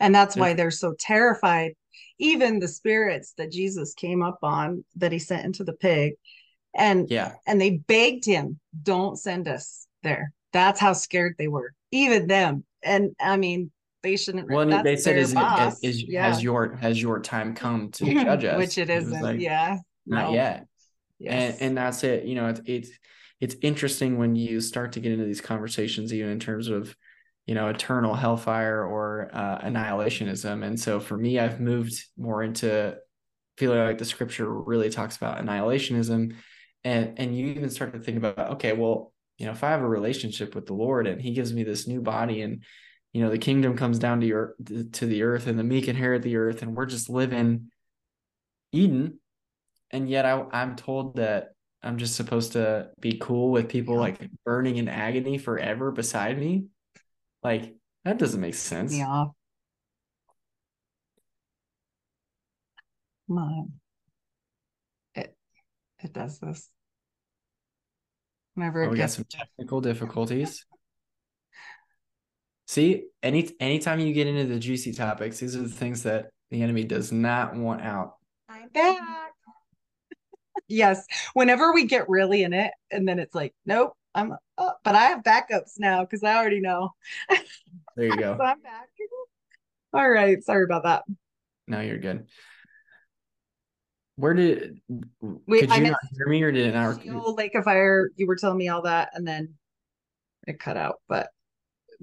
[0.00, 1.72] and that's why they're so terrified.
[2.18, 6.14] Even the spirits that Jesus came up on that he sent into the pig,
[6.74, 11.72] and yeah and they begged him, "Don't send us there." That's how scared they were,
[11.90, 12.64] even them.
[12.82, 13.70] And I mean,
[14.04, 14.48] they shouldn't.
[14.48, 15.82] well they said is, it, boss.
[15.82, 16.28] is yeah.
[16.28, 19.20] has your has your time come to judge us which it isn't.
[19.22, 20.34] like, yeah, not No.
[20.34, 20.66] yet
[21.18, 21.54] Yes.
[21.54, 22.90] and and that's it you know it's it's
[23.40, 26.94] it's interesting when you start to get into these conversations even in terms of
[27.46, 32.94] you know eternal hellfire or uh, annihilationism and so for me i've moved more into
[33.58, 36.34] feeling like the scripture really talks about annihilationism
[36.82, 39.82] and and you even start to think about okay well you know if i have
[39.82, 42.64] a relationship with the lord and he gives me this new body and
[43.14, 44.54] you know the kingdom comes down to your
[44.92, 47.70] to the earth and the meek inherit the earth and we're just living
[48.72, 49.18] eden
[49.92, 54.00] and yet I, i'm told that i'm just supposed to be cool with people Yeah.
[54.00, 56.66] like burning in agony forever beside me
[57.42, 57.74] like
[58.04, 59.30] that doesn't make sense off.
[63.26, 63.72] Come on.
[65.14, 65.34] It
[66.02, 66.68] it does this.
[68.54, 70.66] Whenever Oh, it we got some technical difficulties.
[72.66, 76.62] See, any anytime you get into the juicy topics, these are the things that the
[76.62, 78.14] enemy does not want out.
[78.48, 79.32] I'm back.
[80.68, 81.04] yes.
[81.34, 84.78] Whenever we get really in it, and then it's like, nope, I'm up.
[84.84, 86.90] but I have backups now because I already know.
[87.96, 88.36] There you go.
[88.38, 88.88] so I'm back.
[89.92, 90.42] All right.
[90.42, 91.04] Sorry about that.
[91.68, 92.26] No, you're good.
[94.16, 94.80] Where did
[95.46, 97.04] Wait, could I you not hear me or did it not?
[97.36, 98.10] Lake of Fire.
[98.16, 99.54] You were telling me all that, and then
[100.46, 100.96] it cut out.
[101.08, 101.28] But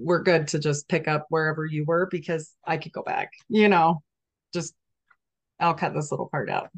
[0.04, 3.32] we're good to just pick up wherever you were because I could go back.
[3.48, 4.02] You know,
[4.52, 4.74] just
[5.60, 6.68] I'll cut this little part out.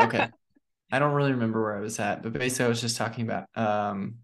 [0.00, 0.28] Okay.
[0.92, 3.46] I don't really remember where I was at, but basically I was just talking about
[3.56, 4.16] um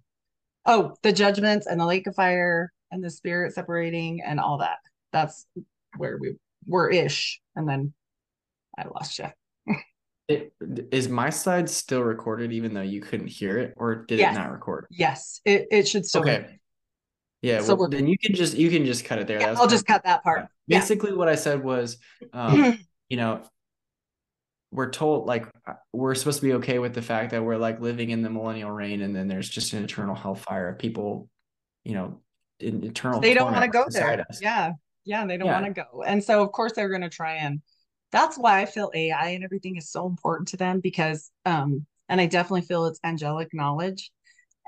[0.66, 4.76] Oh, the judgments and the lake of fire and the spirit separating and all that.
[5.12, 5.46] That's
[5.96, 6.36] where we
[6.66, 7.40] were ish.
[7.56, 7.94] And then
[8.78, 9.28] I lost you.
[10.28, 10.52] it,
[10.92, 14.36] is my slide still recorded even though you couldn't hear it or did Yes.
[14.36, 14.86] it not record?
[14.90, 16.22] Yes, it, it should still.
[16.22, 16.57] Okay.
[17.42, 19.40] Yeah, So well, then you can just you can just cut it there.
[19.40, 20.48] Yeah, I'll just cut that part.
[20.66, 20.80] Yeah.
[20.80, 21.98] Basically, what I said was,
[22.32, 22.78] um,
[23.08, 23.42] you know,
[24.70, 27.80] we're told like uh, we're supposed to be okay with the fact that we're like
[27.80, 30.68] living in the millennial reign, and then there's just an eternal hellfire.
[30.70, 31.28] of People,
[31.84, 32.20] you know,
[32.60, 33.20] in eternal.
[33.20, 34.24] they don't want to go there.
[34.28, 34.40] us.
[34.42, 34.72] Yeah.
[35.04, 35.24] Yeah.
[35.26, 35.60] They don't Yeah.
[35.60, 36.02] want to go.
[36.02, 37.62] And so, of course, they're going to try and
[38.10, 42.20] that's why I feel AI and everything is so important to them because, um, and
[42.20, 44.10] I definitely feel it's angelic knowledge.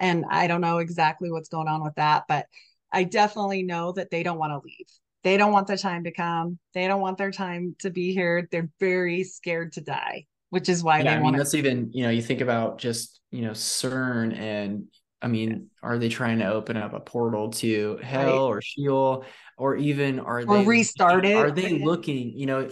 [0.01, 2.47] And I don't know exactly what's going on with that, but
[2.93, 4.87] I definitely know that they don't want to leave.
[5.23, 6.59] They don't want the time to come.
[6.75, 8.49] They don't want their time to be here.
[8.51, 11.39] They're very scared to die, which is why Yeah, they I mean want to.
[11.39, 14.87] that's even you know you think about just you know CERN and
[15.23, 19.25] I mean are they trying to open up a portal to hell or Sheol
[19.59, 22.71] or even are Or they restart it Are they looking you know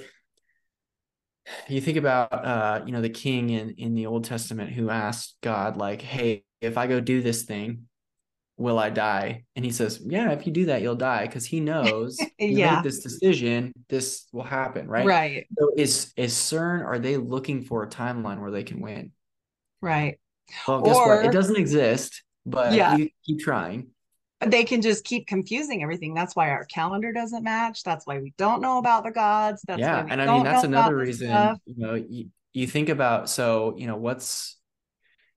[1.69, 5.37] you think about uh you know the king in in the Old Testament who asked
[5.43, 7.89] God like hey if I go do this thing
[8.57, 11.61] will I die and he says yeah if you do that you'll die because he
[11.61, 12.75] knows Yeah.
[12.77, 15.47] make this decision this will happen right Right.
[15.59, 19.13] so is is CERN are they looking for a timeline where they can win
[19.81, 20.19] Right.
[20.67, 21.25] well, guess what?
[21.25, 22.97] It doesn't exist, but Yeah.
[22.97, 23.89] you keep trying.
[24.45, 26.15] they can just keep confusing everything.
[26.15, 27.83] That's why our calendar doesn't match.
[27.85, 29.63] That's why we don't know about the gods.
[29.69, 31.61] That's yeah, why we and I mean that's another reason.
[31.65, 34.57] You know, you, you think about so you know what's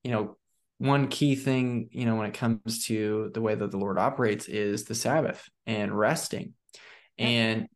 [0.03, 0.37] you know
[0.81, 4.47] one key thing you know when it comes to the way that the Lord operates
[4.47, 6.53] is the Sabbath and resting,
[7.17, 7.67] and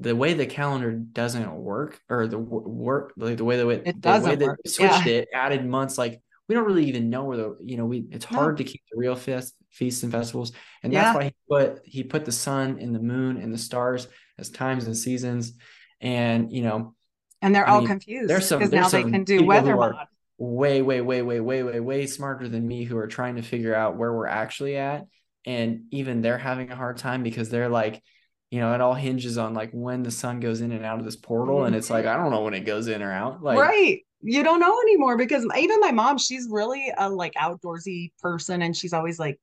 [0.00, 4.02] the way the calendar doesn't work or the work like the way that it, It
[4.02, 5.12] the way that work, we switched yeah.
[5.12, 8.26] it added months like we don't really even know where the you know we it's
[8.30, 8.38] No.
[8.38, 12.02] hard to keep the real feast feasts and festivals and that's why he put he
[12.02, 14.08] put the sun and the moon and the stars
[14.38, 15.52] as times and seasons
[16.00, 16.94] and you know
[17.42, 20.06] And they're I all mean, confused because now they can do weather mod.
[20.38, 23.74] Way way way way way way way smarter than me who are trying to figure
[23.74, 25.06] out where we're actually at.
[25.44, 28.02] And even they're having a hard time because they're like
[28.50, 31.04] you know it all hinges on like when the sun goes in and out of
[31.04, 31.64] this portal.
[31.64, 33.42] And it's like i don't know when it goes in or out.
[33.42, 34.00] Like right.
[34.20, 38.62] You don't know anymore because even my mom, she's really a like outdoorsy person.
[38.62, 39.38] And she's always like,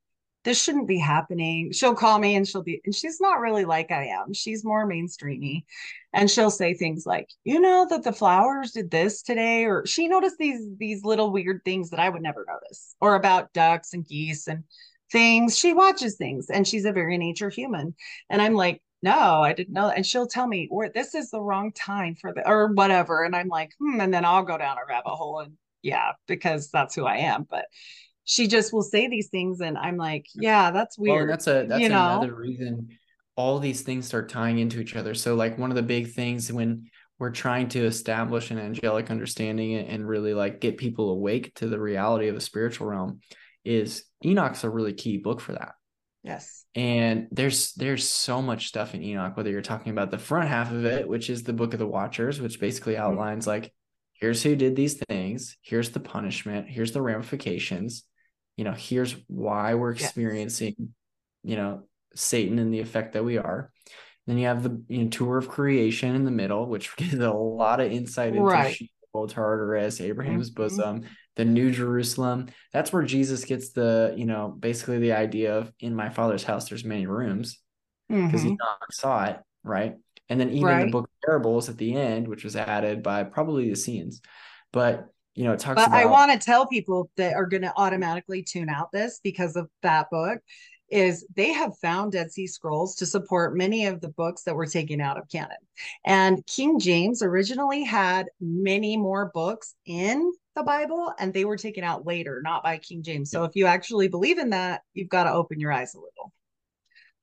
[0.46, 1.72] this shouldn't be happening.
[1.74, 4.34] She'll call me and she'll be, and she's not really like I am.
[4.34, 5.66] She's more mainstreamy.
[6.14, 10.08] And she'll say things like, you know, that the flowers did this today, or she
[10.08, 14.08] noticed these these little weird things that I would never notice, or about ducks and
[14.08, 14.64] geese and
[15.12, 15.58] things.
[15.58, 17.96] She watches things and she's a very nature human.
[18.30, 19.88] And I'm like, no, I didn't know.
[19.88, 19.98] that.
[19.98, 23.24] And she'll tell me, or this is the wrong time for the or whatever.
[23.24, 26.72] And I'm like, hmm, and then I'll go down a rabbit hole and yeah, because
[26.72, 27.46] that's who I am.
[27.50, 27.66] But
[28.26, 31.22] she just will say these things and I'm like, yeah, that's weird.
[31.22, 32.20] and that's a that's you know?
[32.20, 32.90] another reason
[33.38, 36.52] all these things start tying into each other so like one of the big things
[36.52, 36.90] when
[37.20, 41.80] we're trying to establish an angelic understanding and really like get people awake to the
[41.80, 43.20] reality of the spiritual realm
[43.64, 45.74] is enoch's a really key book for that
[46.24, 46.64] yes.
[46.76, 50.72] and there's there's so much stuff in enoch whether you're talking about the front half
[50.72, 53.04] of it which is the book of the watchers which basically Mm-hmm.
[53.04, 53.74] outlines like
[54.14, 58.04] here's who did these things here's the punishment here's the ramifications
[58.58, 60.04] you know here's why we're Yes.
[60.04, 60.94] experiencing
[61.44, 61.84] you know
[62.16, 63.72] satan and the effect that we are
[64.28, 67.32] then you have the you know, tour of creation in the middle which gives a
[67.32, 68.76] lot of insight into Right.
[68.76, 70.56] Sheol, Tartarus, Abraham's Mhm.
[70.56, 71.04] bosom,
[71.36, 72.48] the New Jerusalem.
[72.74, 76.68] That's where Jesus gets the, you know, basically the idea of in my father's house,
[76.70, 77.60] there's many rooms
[78.28, 78.50] because Mhm.
[78.52, 79.96] Enoch saw it, right?
[80.30, 83.66] And then even the book of parables at the end, which was added by probably
[83.66, 84.22] the Essenes,
[84.74, 87.64] but you know, it talks But about I want to tell people that are going
[87.64, 90.40] to automatically tune out this because of that book
[90.90, 94.68] is they have found Dead Sea Scrolls to support many of the books that were
[94.68, 95.58] taken out of canon.
[96.06, 101.84] And King James originally had many more books in the Bible and they were taken
[101.84, 103.32] out later, not by King James.
[103.32, 106.32] So if you actually believe in that, you've got to open your eyes a little.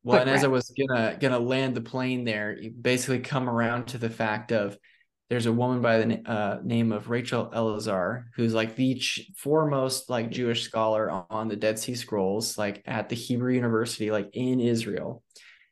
[0.02, 3.48] Well, Quick and as I was gonna gonna land the plane there, you basically come
[3.48, 4.76] around to the fact of
[5.32, 10.10] there's a woman by the uh, name of Rachel Elior, who's like the ch- foremost
[10.10, 14.60] like Jewish scholar on the Dead Sea Scrolls, like at the Hebrew University, like in
[14.60, 15.22] Israel.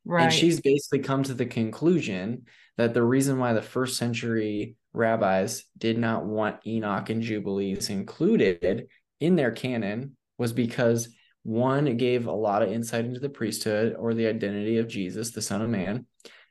[0.06, 0.22] Right.
[0.22, 2.46] And she's basically come to the conclusion
[2.78, 8.86] that the reason why the first century rabbis did not want Enoch and Jubilees included
[9.20, 11.10] in their canon was because
[11.42, 15.32] one, it gave a lot of insight into the priesthood or the identity of Jesus,
[15.32, 16.06] the Son of Man.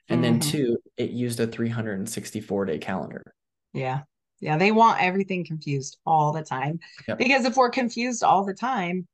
[0.10, 0.40] And mm-hmm.
[0.40, 3.34] then two, it used a 364 day calendar.
[3.73, 4.02] Yeah.
[4.40, 4.57] Yeah.
[4.57, 6.80] They want everything confused all the time.
[7.07, 7.18] Yep.
[7.18, 9.07] Because if we're confused all the time,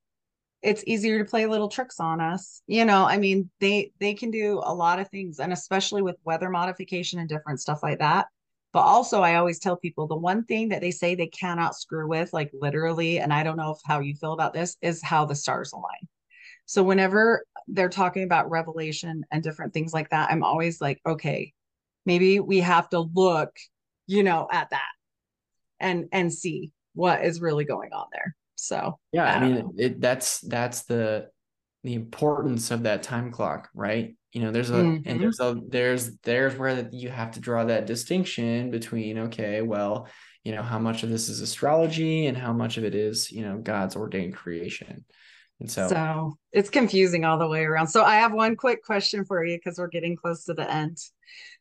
[0.62, 2.62] it's easier to play little tricks on us.
[2.66, 6.16] You know, I mean, they they can do a lot of things, and especially with
[6.24, 8.28] weather modification and different stuff like that.
[8.74, 12.10] But also, I always tell people the one thing that they say they cannot screw
[12.10, 15.26] with, like literally, and I don't know if how you feel about this, is how
[15.26, 16.08] the stars align.
[16.66, 21.54] So whenever they're talking about revelation and different things like that, I'm always like, okay,
[22.06, 23.56] maybe we have to look,
[24.08, 24.90] you know, at that
[25.80, 28.36] and and see what is really going on there.
[28.56, 31.30] So yeah, I, I mean, it, that's that's the
[31.84, 34.16] the importance of that time clock, right?
[34.32, 35.08] You know, there's a mm-hmm.
[35.08, 40.08] and there's a there's there's where you have to draw that distinction between okay, well,
[40.44, 43.44] you know, how much of this is astrology and how much of it is you
[43.44, 45.06] know God's ordained creation.
[45.60, 47.88] And so, so it's confusing all the way around.
[47.88, 50.98] So I have one quick question for you because we're getting close to the end.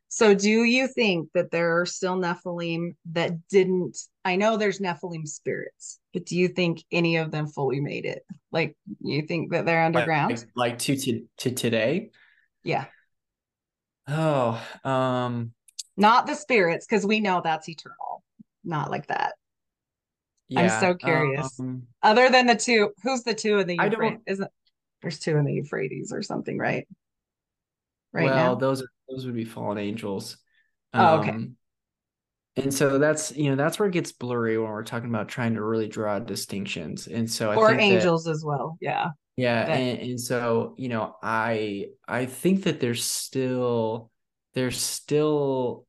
[0.08, 3.96] So do you think that there are still Nephilim that didn't?
[4.24, 8.24] I know there's Nephilim spirits, but do you think any of them fully made it?
[8.52, 10.30] Like you think that they're underground?
[10.54, 12.10] Like, like to, to to today?
[12.62, 12.86] Yeah.
[14.08, 15.52] Oh, um
[15.96, 18.24] not the spirits, because we know that's eternal.
[18.64, 19.34] Not like that.
[20.48, 21.58] Yeah, I'm so curious.
[21.58, 24.20] Um, Other than the two, who's the two in the Euphrates?
[24.26, 24.50] Isn't
[25.02, 26.86] there's two in the Euphrates or something, right?
[28.12, 28.54] Right well, now?
[28.54, 30.36] those are those would be fallen angels.
[30.92, 31.30] Oh, okay.
[31.30, 31.56] Um,
[32.56, 35.54] and so that's you know that's where it gets blurry when we're talking about trying
[35.54, 37.06] to really draw distinctions.
[37.06, 38.78] And so I or angels that, as well.
[38.80, 39.10] Yeah.
[39.36, 44.12] Yeah, and, and so you know I I think that there's still
[44.54, 45.86] there's still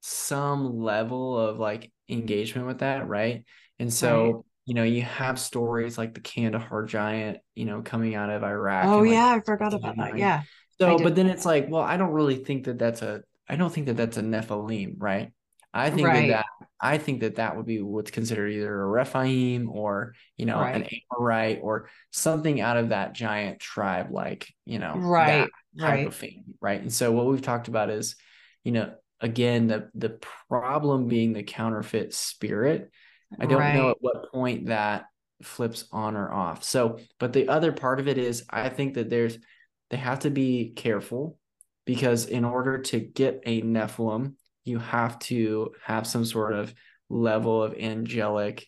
[0.00, 3.44] some level of like engagement with that, right?
[3.78, 4.44] And so, right.
[4.66, 8.86] you know, you have stories like the Kandahar giant, you know, coming out of Iraq.
[8.86, 9.26] Oh, yeah.
[9.26, 10.16] I forgot about that.
[10.16, 10.42] Yeah.
[10.80, 13.72] So, but then it's like, well, I don't really think that that's a, I don't
[13.72, 15.32] think that that's a Nephilim, right?
[15.74, 16.28] I think right.
[16.28, 20.46] that, that I think that that would be what's considered either a Rephaim or you
[20.46, 20.74] know right.
[20.74, 26.06] an Amorite or something out of that giant tribe, like you know right type right.
[26.06, 26.80] of family, right?
[26.80, 28.16] And so what we've talked about is,
[28.64, 30.18] you know, again the the
[30.48, 32.90] problem being the counterfeit spirit
[33.40, 33.74] i don't right.
[33.74, 35.06] know at what point that
[35.42, 39.10] flips on or off so but the other part of it is i think that
[39.10, 39.38] there's
[39.90, 41.36] they have to be careful
[41.84, 44.34] because in order to get a nephilim
[44.64, 46.72] you have to have some sort of
[47.10, 48.66] level of angelic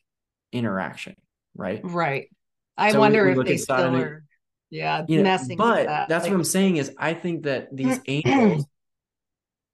[0.52, 1.14] interaction
[1.54, 2.28] right right
[2.76, 4.24] i so wonder if they still are
[4.70, 6.08] yeah you know, but that.
[6.08, 8.66] that's like, what i'm saying is i think that these angels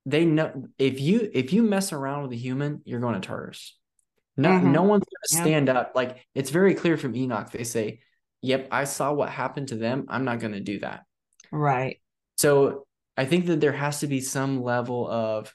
[0.06, 3.76] they know if you if you mess around with a human, you're going to Tartarus.
[4.40, 4.72] No, mm-hmm.
[4.72, 5.92] no one's to stand up.
[5.94, 7.50] Like it's very clear from Enoch.
[7.50, 8.00] They say,
[8.42, 10.06] "Yep, I saw what happened to them.
[10.08, 11.04] I'm not to do that."
[11.52, 12.00] Right.
[12.36, 12.86] So
[13.16, 15.54] I think that there has to be some level of,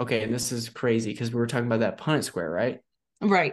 [0.00, 2.80] okay, and this is crazy because we were talking about that Punnett square, right?
[3.20, 3.52] Right.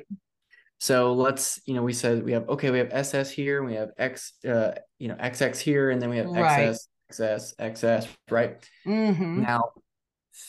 [0.80, 3.90] So let's, you know, we said we have okay, we have SS here, we have
[4.00, 6.70] X, uh, you know, XX here, and then we have right.
[6.70, 8.70] XS, XS, XS, right?
[8.88, 9.44] Mm-hmm.
[9.44, 9.74] Now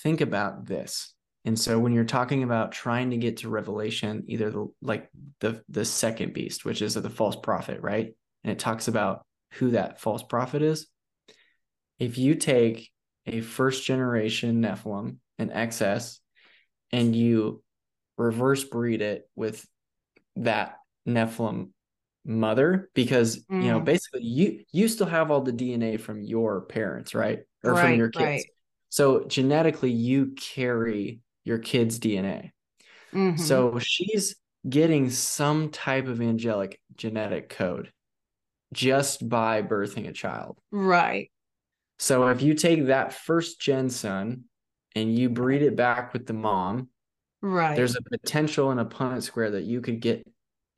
[0.03, 1.13] think about this.
[1.45, 5.09] And so when you're talking about trying to get to revelation, either the like
[5.41, 8.15] the the second beast, which is the false prophet, right?
[8.45, 10.87] And it talks about who that false prophet is.
[11.99, 12.91] If you take
[13.27, 16.19] a first generation Nephilim, an XS,
[16.93, 17.63] and you
[18.17, 19.67] reverse breed it with
[20.37, 20.77] that
[21.09, 21.71] Nephilim
[22.25, 23.65] mother, because mm.
[23.65, 23.85] you know, mm.
[23.85, 27.41] basically you you still have all the DNA from your parents, right?
[27.65, 28.25] Or right, from your kids.
[28.25, 28.45] Right.
[28.91, 32.51] So genetically, you carry your kid's DNA.
[33.13, 33.37] Mm-hmm.
[33.37, 34.37] So she's
[34.69, 37.93] getting some type of angelic genetic code
[38.73, 40.59] just by birthing a child.
[40.71, 41.31] Right.
[41.99, 44.45] So if you take that first gen son
[44.95, 46.89] and you breed it back with the mom,
[47.41, 47.77] right.
[47.77, 50.27] There's a potential in a Punnett square that you could get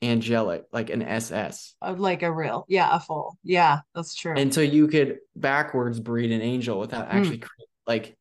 [0.02, 1.74] angelic, like an SS.
[1.80, 3.38] Uh, like a real, yeah, a full.
[3.42, 4.34] Yeah, that's true.
[4.36, 7.14] And so you could backwards breed an angel without mm.
[7.14, 7.42] actually
[7.86, 8.16] like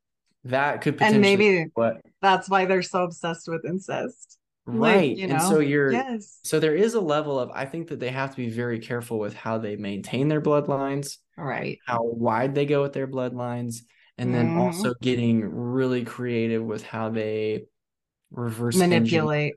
[0.45, 5.17] that could potentially and maybe what that's why they're so obsessed with incest right like,
[5.17, 5.35] you know?
[5.35, 8.31] and so you're yes so there is a level of i think that they have
[8.31, 12.81] to be very careful with how they maintain their bloodlines right how wide they go
[12.81, 13.81] with their bloodlines
[14.17, 14.59] and then mm-hmm.
[14.59, 17.63] also getting really creative with how they
[18.31, 19.53] reverse manipulate.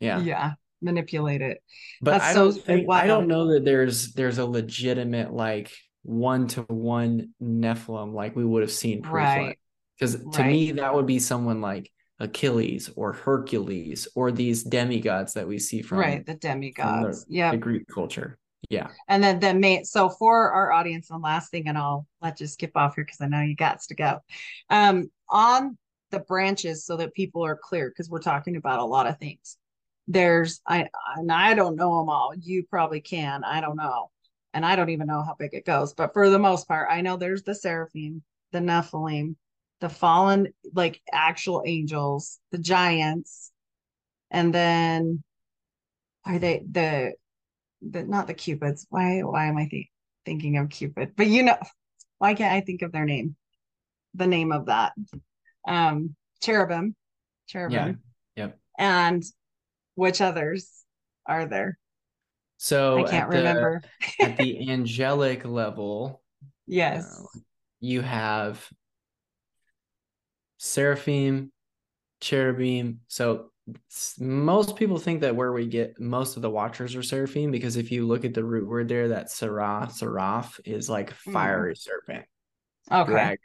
[0.00, 0.20] Yeah.
[0.20, 0.52] Yeah,
[0.82, 1.58] manipulate it.
[2.00, 5.72] But That's I so don't think, I don't know that there's there's a legitimate like
[6.02, 9.38] one to one Nephilim like we would have seen pre-flood.
[9.38, 9.58] Right.
[9.98, 10.46] Because to Right.
[10.52, 15.82] me, that would be someone like Achilles or Hercules or these demigods that we see
[15.82, 16.24] from, right.
[16.24, 17.26] The demigods.
[17.28, 17.50] yeah.
[17.50, 18.38] the Greek culture.
[18.70, 18.88] Yeah.
[19.08, 22.46] And then the main, so for our audience, and last thing, and I'll let you
[22.46, 24.20] skip off here because I know you got to go.
[24.70, 25.76] Um, on
[26.10, 29.56] the branches, so that people are clear, because we're talking about a lot of things.
[30.08, 32.32] There's I and I don't know them all.
[32.36, 33.44] You probably can.
[33.44, 34.10] I don't know,
[34.54, 35.94] and I don't even know how big it goes.
[35.94, 39.34] But for the most part, I know there's the seraphim, the Nephilim,
[39.80, 43.52] the fallen, like actual angels, the giants,
[44.30, 45.22] and then
[46.24, 47.12] are they the
[47.82, 48.86] the not the cupids.
[48.90, 49.88] Why why am i think,
[50.24, 51.12] thinking of cupid?
[51.16, 51.58] But you know
[52.18, 53.36] why can't i think of their name?
[54.14, 54.92] The name of that.
[55.66, 56.94] Um cherubim
[57.46, 58.00] cherubim.
[58.36, 58.58] Yep.
[58.78, 59.24] and
[59.94, 60.70] which others
[61.26, 61.78] are there?
[62.58, 63.82] So i can't at the, remember.
[64.20, 66.22] at the angelic level,
[66.66, 67.20] yes.
[67.20, 67.38] uh,
[67.80, 68.66] you have
[70.58, 71.52] seraphim,
[72.20, 73.00] cherubim.
[73.08, 73.50] So
[74.20, 77.90] most people think that where we get most of the watchers are seraphim because if
[77.90, 82.24] you look at the root word there, that sarah, seraph is like fiery serpent,
[82.90, 83.02] Mm.
[83.02, 83.38] okay dragon,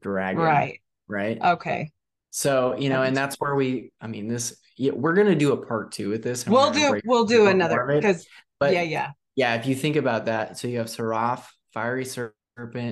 [0.00, 1.40] dragon, right right?
[1.40, 1.92] okay
[2.30, 3.92] So you know, and that's where we.
[4.00, 6.46] I mean, this yeah, we're gonna do a part two with this.
[6.46, 8.26] we'll do we'll do a bit more another because
[8.58, 12.34] But yeah yeah yeah, if you think about that, so you have seraph, fiery serpent,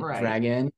[0.03, 0.21] Right.
[0.21, 0.71] dragon,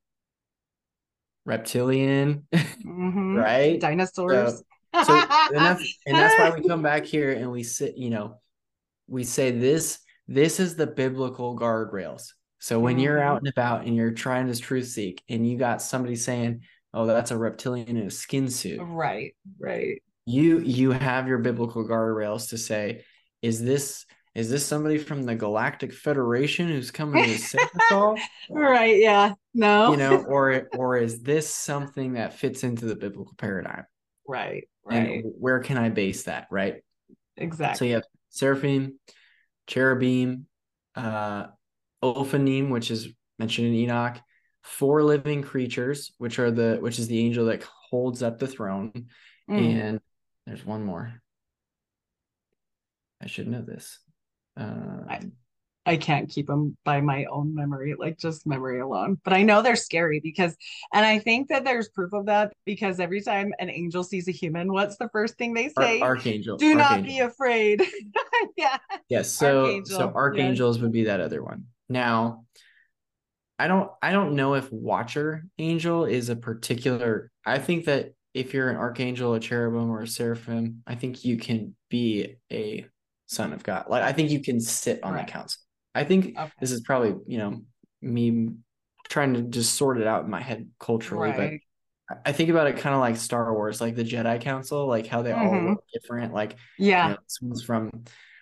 [1.44, 3.34] reptilian, Mhm.
[3.36, 3.80] right?
[3.80, 4.62] dinosaurs
[5.04, 8.40] So and that's and that's why we come back here and we sit, you know,
[9.08, 9.98] we say this
[10.28, 12.32] this is the biblical guardrails.
[12.60, 13.26] So when you're Mhm.
[13.26, 16.62] out and about and you're trying to truth seek and you got somebody saying,
[16.94, 21.84] "Oh, that's a reptilian in a skin suit," right right you you have your biblical
[21.88, 23.04] guardrails to say,
[23.42, 28.18] "Is this is this somebody from the Galactic Federation who's coming to save us all?"
[28.50, 33.34] right yeah no You know, or or is this something that fits into the biblical
[33.36, 33.84] paradigm?
[34.26, 36.46] right right And where can I base that?
[36.50, 36.82] Right.
[37.36, 38.98] exactly So you have seraphim,
[39.66, 40.46] cherubim,
[40.94, 41.46] uh,
[42.02, 44.18] ophanim, which is mentioned in Enoch,
[44.62, 49.08] four living creatures, which are the which is the angel that holds up the throne,
[49.50, 49.58] Mm.
[49.58, 50.00] and
[50.46, 51.12] there's one more.
[53.20, 53.98] I should know this.
[54.56, 55.32] Um,
[55.84, 59.18] I can't keep them by my own memory, like just memory alone.
[59.24, 60.56] But I know they're scary because,
[60.92, 64.32] and I think that there's proof of that because every time an angel sees a
[64.32, 66.00] human, what's the first thing they Ar- say?
[66.00, 66.56] archangel.
[66.56, 67.82] Do not be afraid.
[68.56, 68.78] yeah.
[69.08, 69.30] Yes.
[69.32, 70.14] So Archangel, so yes.
[70.14, 71.64] archangels would be that other one.
[71.88, 72.44] Now,
[73.58, 77.30] I don't I don't know if watcher angel is a particular.
[77.44, 81.36] I think that if you're an archangel, a cherubim, or a seraphim, I think you
[81.36, 82.86] can be a
[83.32, 83.86] son of God.
[83.88, 85.26] Like I think you can sit on Right.
[85.26, 85.60] the council.
[85.94, 86.50] I think Okay.
[86.60, 87.62] this is probably you know
[88.00, 88.50] me
[89.08, 91.60] trying to just sort it out in my head culturally, Right.
[92.10, 95.06] but I- think about it kind of like Star Wars, like the Jedi Council, like
[95.06, 95.68] how they all Mhm.
[95.70, 96.34] look different.
[96.34, 97.08] Like Yeah.
[97.08, 97.90] you know, someone's from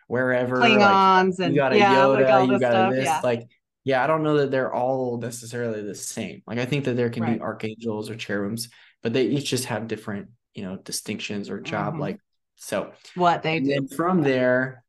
[0.08, 0.56] wherever.
[0.56, 2.92] like, Klingons and you got a yeah, Yoda, like you got stuff.
[2.92, 3.04] a this.
[3.04, 3.20] yeah.
[3.22, 3.48] Like,
[3.84, 6.42] yeah, I don't know that they're all necessarily the same.
[6.46, 7.34] Like, I think that there can Right.
[7.34, 8.68] be archangels or cherubims,
[9.02, 11.94] but they each just have different, you know, distinctions or job.
[11.94, 12.00] Mhm.
[12.00, 12.20] Like,
[12.60, 13.70] so What they do.
[13.70, 14.84] then from there,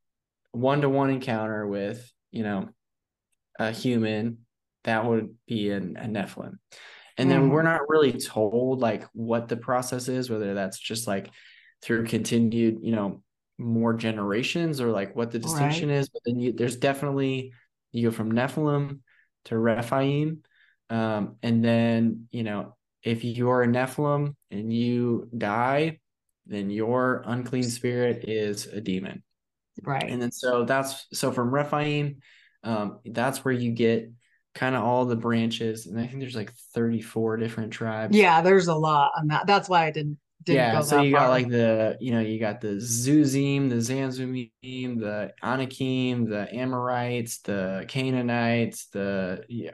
[0.52, 2.70] one to one encounter with, you know,
[3.58, 4.40] a human,
[4.84, 6.58] that would be an, a Nephilim.
[7.18, 7.52] And then Mm-hmm.
[7.52, 11.30] we're not really told like what the process is, whether that's just like
[11.82, 13.24] through continued, you know,
[13.58, 16.10] more generations or like what the distinction is.
[16.10, 17.54] But then you, there's definitely,
[17.92, 19.00] you go from Nephilim
[19.46, 20.42] to Rephaim.
[20.90, 26.00] Um, and then, you know, if you're a Nephilim and you die,
[26.46, 29.24] then your unclean spirit is a demon.
[29.82, 30.10] Right.
[30.10, 32.18] And then so that's so from Rephaim,
[32.64, 34.12] um, that's where you get
[34.54, 35.88] kind of all the branches.
[35.88, 38.16] And I think there's like 34 different tribes.
[38.16, 39.48] yeah, there's a lot on that.
[39.48, 40.72] That's why I didn't didn't yeah.
[40.74, 44.50] go So you got like the, you know, you got the Zuzim, the Zamzummim,
[45.00, 49.72] the Anakim, the Amorites, the Canaanites, the yeah.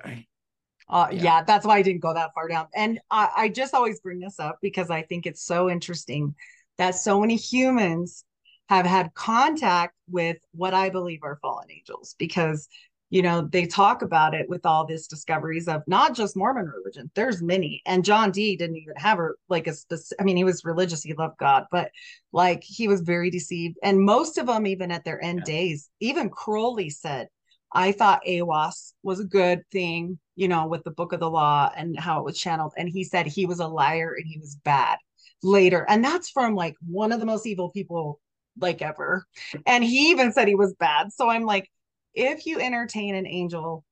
[0.90, 1.24] Uh, Yeah.
[1.24, 1.44] yeah.
[1.44, 2.68] that's why I didn't go that far down.
[2.76, 6.36] And I, I just always bring this up because I think it's so interesting
[6.78, 8.24] that so many humans
[8.70, 12.68] have had contact with what I believe are fallen angels because,
[13.10, 17.10] you know, they talk about it with all this discoveries of not just Mormon religion,
[17.16, 17.82] there's many.
[17.86, 21.02] And John Dee didn't even have a, like a specific, I mean, he was religious,
[21.04, 21.92] he loved God, but
[22.34, 23.78] like he was very deceived.
[23.82, 25.46] And most of them, even at their end Yeah.
[25.46, 27.30] days, even Crowley said,
[27.74, 31.72] I thought Aiwass was a good thing, you know, with the book of the law
[31.76, 32.74] and how it was channeled.
[32.78, 34.98] And he said he was a liar and he was bad.
[35.44, 35.86] Later.
[35.88, 38.20] And that's from like one of the most evil people
[38.60, 39.26] like ever.
[39.66, 41.12] And he even said he was bad.
[41.14, 41.70] So I'm like,
[42.14, 43.84] if you entertain an angel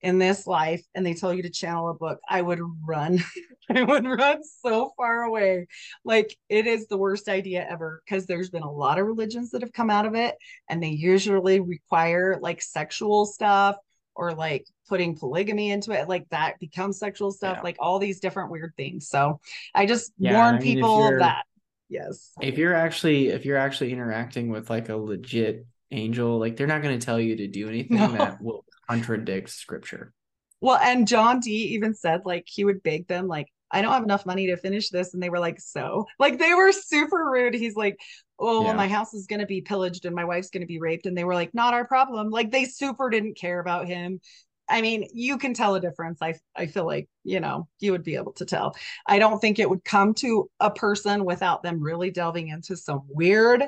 [0.00, 3.22] in this life and they tell you to channel a book, I would run.
[3.70, 5.66] I would run so far away.
[6.04, 9.62] Like it is the worst idea ever because there's been a lot of religions that
[9.62, 10.34] have come out of it
[10.68, 13.76] and they usually require like sexual stuff
[14.14, 17.62] or like putting polygamy into it like that becomes sexual stuff yeah.
[17.62, 19.40] like all these different weird things so
[19.74, 21.44] i just yeah, warn I mean, people that
[21.88, 26.66] yes if you're actually if you're actually interacting with like a legit angel like they're
[26.66, 28.12] not going to tell you to do anything no.
[28.12, 30.12] that will contradict scripture
[30.60, 34.02] well and john Dee even said like he would beg them like I don't have
[34.02, 35.14] enough money to finish this.
[35.14, 37.54] And they were like, so like they were super rude.
[37.54, 37.98] He's like,
[38.42, 38.72] oh, yeah.
[38.74, 41.06] my house is going to be pillaged and my wife's going to be raped.
[41.06, 42.30] And they were like, not our problem.
[42.30, 44.20] Like they super didn't care about him.
[44.68, 46.22] I mean, you can tell a difference.
[46.22, 48.74] I I feel like, you know, you would be able to tell.
[49.06, 53.02] I don't think it would come to a person without them really delving into some
[53.08, 53.64] weird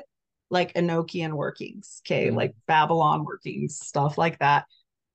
[0.49, 2.37] like Enochian workings, okay, mm-hmm.
[2.37, 4.65] like Babylon workings, stuff like that.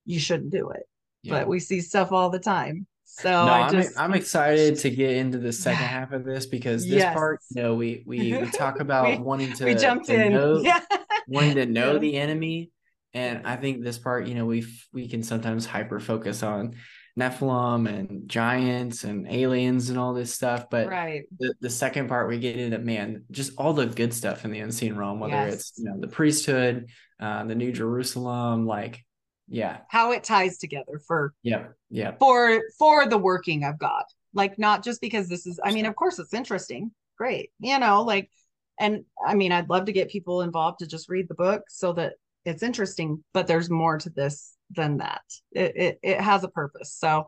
[0.05, 0.83] You shouldn't do it.
[1.23, 1.41] Yeah.
[1.41, 2.87] But we see stuff all the time.
[3.13, 6.85] So no, I am I'm excited to get into the second half of this because
[6.85, 7.15] this yes.
[7.15, 10.33] part, you know, we we we talk about we, wanting to, we jumped to in.
[10.33, 10.81] know yeah.
[11.27, 11.99] wanting to know yeah.
[11.99, 12.71] the enemy.
[13.13, 16.77] And I think this part, you know, we we can sometimes hyper focus on
[17.19, 20.71] Nephilim and giants and aliens and all this stuff.
[20.71, 21.25] But right.
[21.39, 24.61] the, the second part we get into man, just all the good stuff in the
[24.61, 25.55] unseen realm, whether yes.
[25.55, 29.05] it's you know the priesthood, uh, the New Jerusalem, like
[29.51, 29.79] yeah.
[29.89, 34.05] How it ties together for yeah yeah for for the working of god.
[34.33, 36.93] Like not just because this is i mean of course it's interesting.
[37.19, 38.31] Great you know like
[38.79, 41.93] and i mean i'd love to get people involved to just read the book so
[41.93, 42.15] that
[42.47, 45.23] it's interesting but there's more to this than that.
[45.53, 46.95] It it, it has a purpose.
[46.95, 47.27] So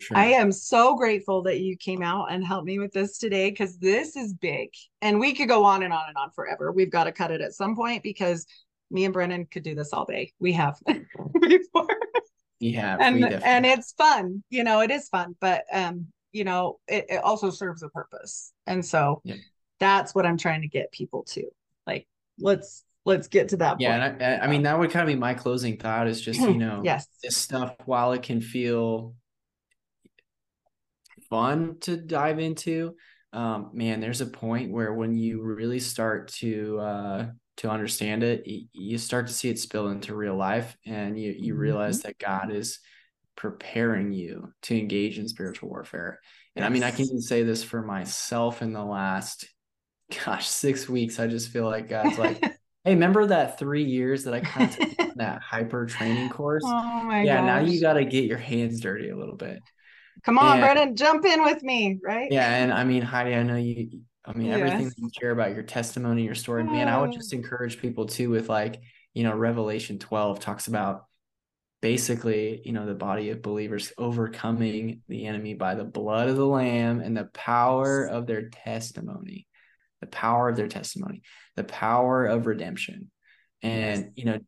[0.00, 0.16] sure.
[0.16, 3.78] i am so grateful that you came out and helped me with this today because
[3.78, 4.70] this is big.
[5.00, 6.72] And we could go on and on and on forever.
[6.72, 8.46] We've got to cut it at some point because
[8.92, 10.32] me and Brennan could do this all day.
[10.38, 10.80] We have
[11.40, 11.88] before.
[12.60, 14.44] Yeah, and and it's fun.
[14.50, 18.52] You know, it is fun, but um, you know, it, it also serves a purpose,
[18.66, 19.34] and so yeah.
[19.80, 21.44] that's what I'm trying to get people to.
[21.86, 22.06] Like,
[22.38, 23.80] let's let's get to that.
[23.80, 26.38] Yeah, and I, I mean that would kind of be my closing thought is just
[26.38, 29.14] you know, yes, this stuff while it can feel
[31.28, 32.94] fun to dive into
[33.32, 37.26] um, man, there's a point where when you really start to uh,
[37.62, 41.54] to understand it, you start to see it spill into real life, and you you
[41.54, 42.08] realize mm-hmm.
[42.08, 42.80] that God is
[43.36, 46.18] preparing you to engage in spiritual warfare.
[46.56, 46.70] And yes.
[46.70, 49.46] I mean, I can even say this for myself in the last,
[50.24, 51.20] gosh, six weeks.
[51.20, 52.42] I just feel like God's like,
[52.84, 56.64] hey, remember that three years that I kind of took that hyper training course?
[56.66, 57.46] Oh my Yeah, gosh.
[57.46, 59.60] now you got to get your hands dirty a little bit.
[60.24, 62.30] Come on, and, Brennan, jump in with me, right?
[62.30, 64.00] Yeah, and I mean, Heidi, I know you.
[64.24, 64.60] I mean, yes.
[64.60, 66.88] everything that you care about your testimony, your story, man.
[66.88, 68.80] I would just encourage people too with like,
[69.14, 71.06] you know, Revelation 12 talks about
[71.80, 76.46] basically, you know, the body of believers overcoming the enemy by the blood of the
[76.46, 79.48] lamb and the power of their testimony,
[80.00, 81.22] the power of their testimony,
[81.56, 83.10] the power of redemption.
[83.60, 84.12] And, yes.
[84.14, 84.38] you know,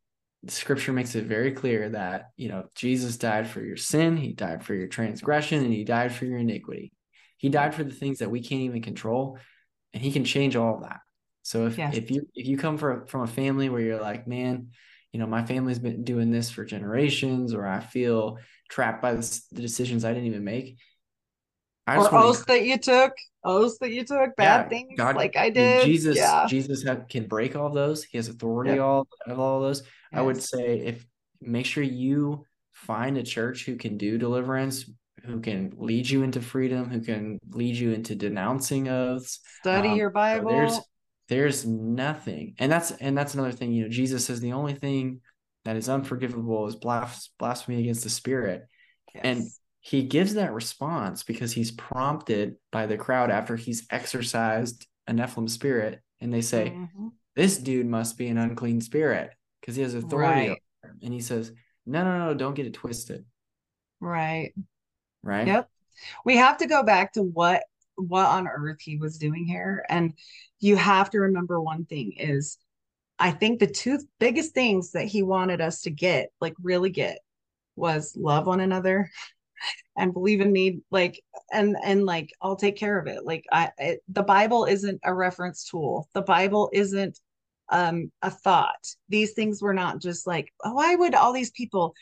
[0.48, 4.62] scripture makes it very clear that you know jesus died for your sin he died
[4.62, 6.92] for your transgression and he died for your iniquity
[7.38, 9.38] he died for the things that we can't even control
[9.94, 11.00] and he can change all of that
[11.42, 11.96] so if, yes.
[11.96, 14.68] if you if you come from, from a family where you're like man
[15.12, 18.38] you know my family's been doing this for generations or i feel
[18.68, 20.76] trapped by this, the decisions i didn't even make
[21.86, 23.12] I or oaths that you took,
[23.44, 25.84] oaths that you took, bad yeah, things God, like I did.
[25.84, 26.46] Jesus, yeah.
[26.48, 28.04] Jesus have, can break all those.
[28.04, 28.80] He has authority yep.
[28.80, 29.80] all of all those.
[29.80, 29.90] Yes.
[30.14, 31.06] I would say if
[31.42, 34.90] make sure you find a church who can do deliverance,
[35.24, 39.40] who can lead you into freedom, who can lead you into denouncing oaths.
[39.60, 40.50] Study um, your Bible.
[40.50, 40.80] There's
[41.28, 43.72] there's nothing, and that's and that's another thing.
[43.72, 45.20] You know, Jesus says the only thing
[45.64, 48.66] that is unforgivable is blasphemy against the Spirit,
[49.14, 49.22] yes.
[49.24, 49.42] and
[49.80, 55.48] he gives that response because he's prompted by the crowd after he's exorcised a Nephilim
[55.48, 57.08] spirit, and they say, mm-hmm.
[57.34, 59.30] "This dude must be an unclean spirit
[59.60, 60.58] because he has authority." Right.
[61.02, 61.52] And he says,
[61.86, 63.24] "No, no, no, don't get it twisted."
[64.00, 64.52] Right.
[65.24, 65.46] Right.
[65.46, 65.68] Yep.
[66.24, 67.64] We have to go back to what
[67.96, 70.14] what on earth he was doing here, and
[70.60, 72.58] you have to remember one thing is,
[73.18, 77.18] I think the two biggest things that he wanted us to get, like really get,
[77.76, 79.10] was love one another.
[79.96, 81.22] And believe in me like
[81.52, 83.24] and and like i'll take care of it.
[83.24, 86.08] Like i it, the bible isn't a reference tool.
[86.14, 87.18] The bible isn't
[87.70, 88.84] um a thought.
[89.08, 91.94] These things were not just like oh, why would all these people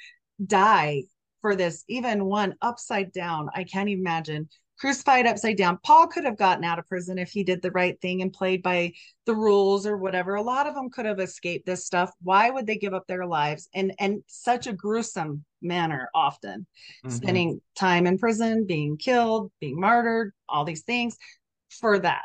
[0.44, 1.02] die
[1.42, 4.48] for this even one upside down i can't imagine
[4.82, 5.78] crucified upside down.
[5.84, 8.64] Paul could have gotten out of prison if he did the right thing and played
[8.64, 8.92] by
[9.26, 10.34] the rules or whatever.
[10.34, 12.10] A lot of them could have escaped this stuff.
[12.20, 16.66] Why would they give up their lives in and such a gruesome manner often?
[17.06, 17.10] Mm-hmm.
[17.14, 21.16] Spending time in prison, being killed, being martyred, all these things
[21.70, 22.22] for that.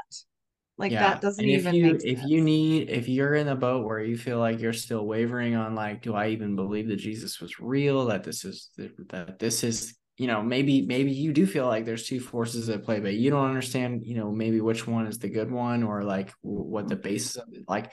[0.78, 1.10] Like yeah.
[1.10, 4.00] that doesn't and even if you if you need if you're in a boat where
[4.00, 7.60] you feel like you're still wavering on like do I even believe that Jesus was
[7.60, 8.70] real that this is
[9.10, 12.84] that this is you know maybe maybe you do feel like there's two forces at
[12.84, 16.04] play but you don't understand you know maybe which one is the good one or
[16.04, 17.02] like what the mm-hmm.
[17.02, 17.92] basis of it like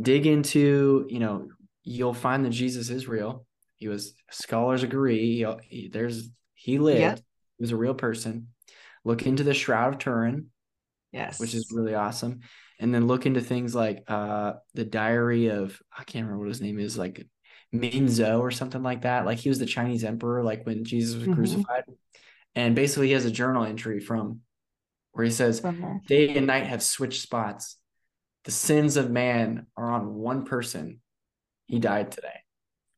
[0.00, 1.48] dig into you know
[1.82, 3.46] you'll find that Jesus is real
[3.76, 7.14] he was scholars agree he, he there's he lived yeah.
[7.14, 8.48] he was a real person
[9.04, 10.50] look into the shroud of Turin
[11.16, 11.40] Yes.
[11.40, 12.40] Which is really awesome.
[12.78, 16.60] And then look into things like uh the diary of I can't remember what his
[16.60, 17.26] name is, like
[17.74, 19.24] Minzo or something like that.
[19.24, 21.34] Like he was the Chinese emperor, like when Jesus was mm-hmm.
[21.34, 21.84] crucified.
[22.54, 24.40] And basically he has a journal entry from
[25.12, 25.60] where he says,
[26.06, 27.76] Day and night have switched spots.
[28.44, 31.00] The sins of man are on one person.
[31.66, 32.40] He died today.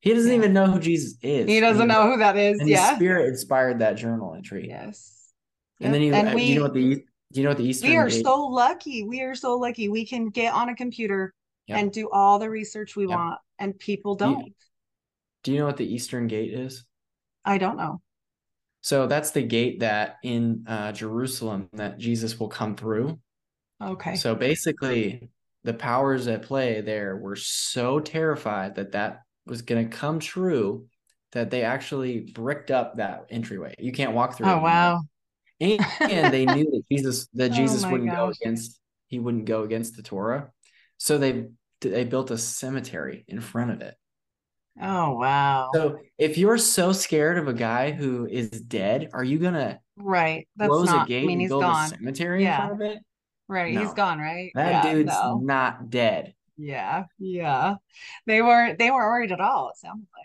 [0.01, 0.37] He doesn't yeah.
[0.37, 1.49] even know who Jesus is.
[1.49, 2.61] He doesn't know who that is.
[2.61, 2.91] And yeah.
[2.91, 4.67] the spirit inspired that journal entry.
[4.69, 5.33] Yes.
[5.81, 5.93] And yep.
[5.93, 7.91] then he, and we, you know what the you know what the Eastern?
[7.91, 8.15] Gate is?
[8.15, 9.03] We are so lucky.
[9.05, 9.89] We are so lucky.
[9.89, 11.35] We can get on a computer
[11.67, 11.79] yep.
[11.79, 13.19] and do all the research we yep.
[13.19, 14.39] want, and people don't.
[14.39, 14.55] Do you,
[15.45, 16.85] do you know what the Eastern Gate is?
[17.45, 18.01] I don't know.
[18.81, 23.19] So that's the gate that in uh, Jerusalem that Jesus will come through.
[23.83, 24.17] Okay.
[24.17, 25.31] So basically,
[25.65, 30.87] the powers at play there were so terrified that that was going to come true
[31.33, 33.75] that they actually bricked up that entryway.
[33.79, 34.47] You can't walk through.
[34.47, 35.03] Oh wow!
[35.61, 38.19] And, and they knew that Jesus that oh Jesus oh wouldn't gosh.
[38.19, 40.51] go against he wouldn't go against the Torah,
[40.99, 41.47] so they
[41.81, 43.95] they built a cemetery in front of it.
[44.81, 45.71] Oh wow!
[45.75, 50.47] So if you're so scared of a guy who is dead, are you gonna right
[50.57, 51.87] That's close not, a gate I mean, and build gone.
[51.87, 52.63] a cemetery yeah.
[52.63, 52.99] in front of it?
[53.49, 53.81] Right, no.
[53.81, 54.19] he's gone.
[54.19, 55.41] Right, that yeah, dude's no.
[55.43, 56.35] not dead.
[56.59, 57.77] Yeah, yeah.
[58.27, 58.79] They weren't.
[58.79, 59.71] They weren't worried at all.
[59.71, 60.18] It sounds like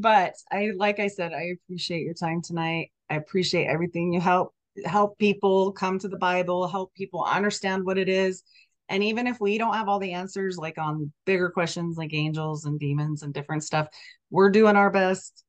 [0.00, 2.90] but I like I said, I appreciate your time tonight.
[3.10, 4.54] I appreciate everything you help
[4.84, 8.42] help people come to the Bible, help people understand what it is.
[8.88, 12.64] And even if we don't have all the answers, like on bigger questions like angels
[12.64, 13.88] and demons and different stuff,
[14.30, 15.44] we're doing our best.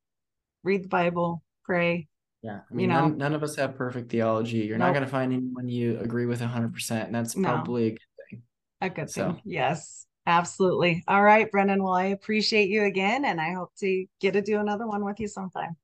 [0.63, 2.07] Read the Bible, pray.
[2.41, 2.59] Yeah.
[2.69, 4.59] I mean, you know, none, none of us have perfect theology.
[4.59, 4.88] You're nope.
[4.88, 6.91] not going to find anyone you agree with 100%.
[7.05, 7.88] And that's probably no.
[7.88, 7.99] a good
[8.30, 8.41] thing.
[8.81, 9.34] A good so.
[9.34, 9.41] thing.
[9.43, 10.05] Yes.
[10.27, 11.03] Absolutely.
[11.07, 11.84] All right, Brennan.
[11.84, 15.19] Well, I appreciate you again, and I hope to get to do another one with
[15.19, 15.76] you sometime.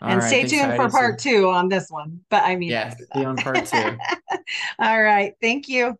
[0.00, 2.20] All and right, stay tuned for part two on this one.
[2.30, 3.98] But I mean, yes, be on part two.
[4.78, 5.34] All right.
[5.40, 5.98] Thank you.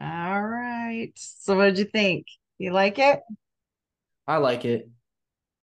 [0.00, 1.12] All right.
[1.16, 2.26] So, what did you think?
[2.58, 3.20] You like it?
[4.26, 4.88] I like it.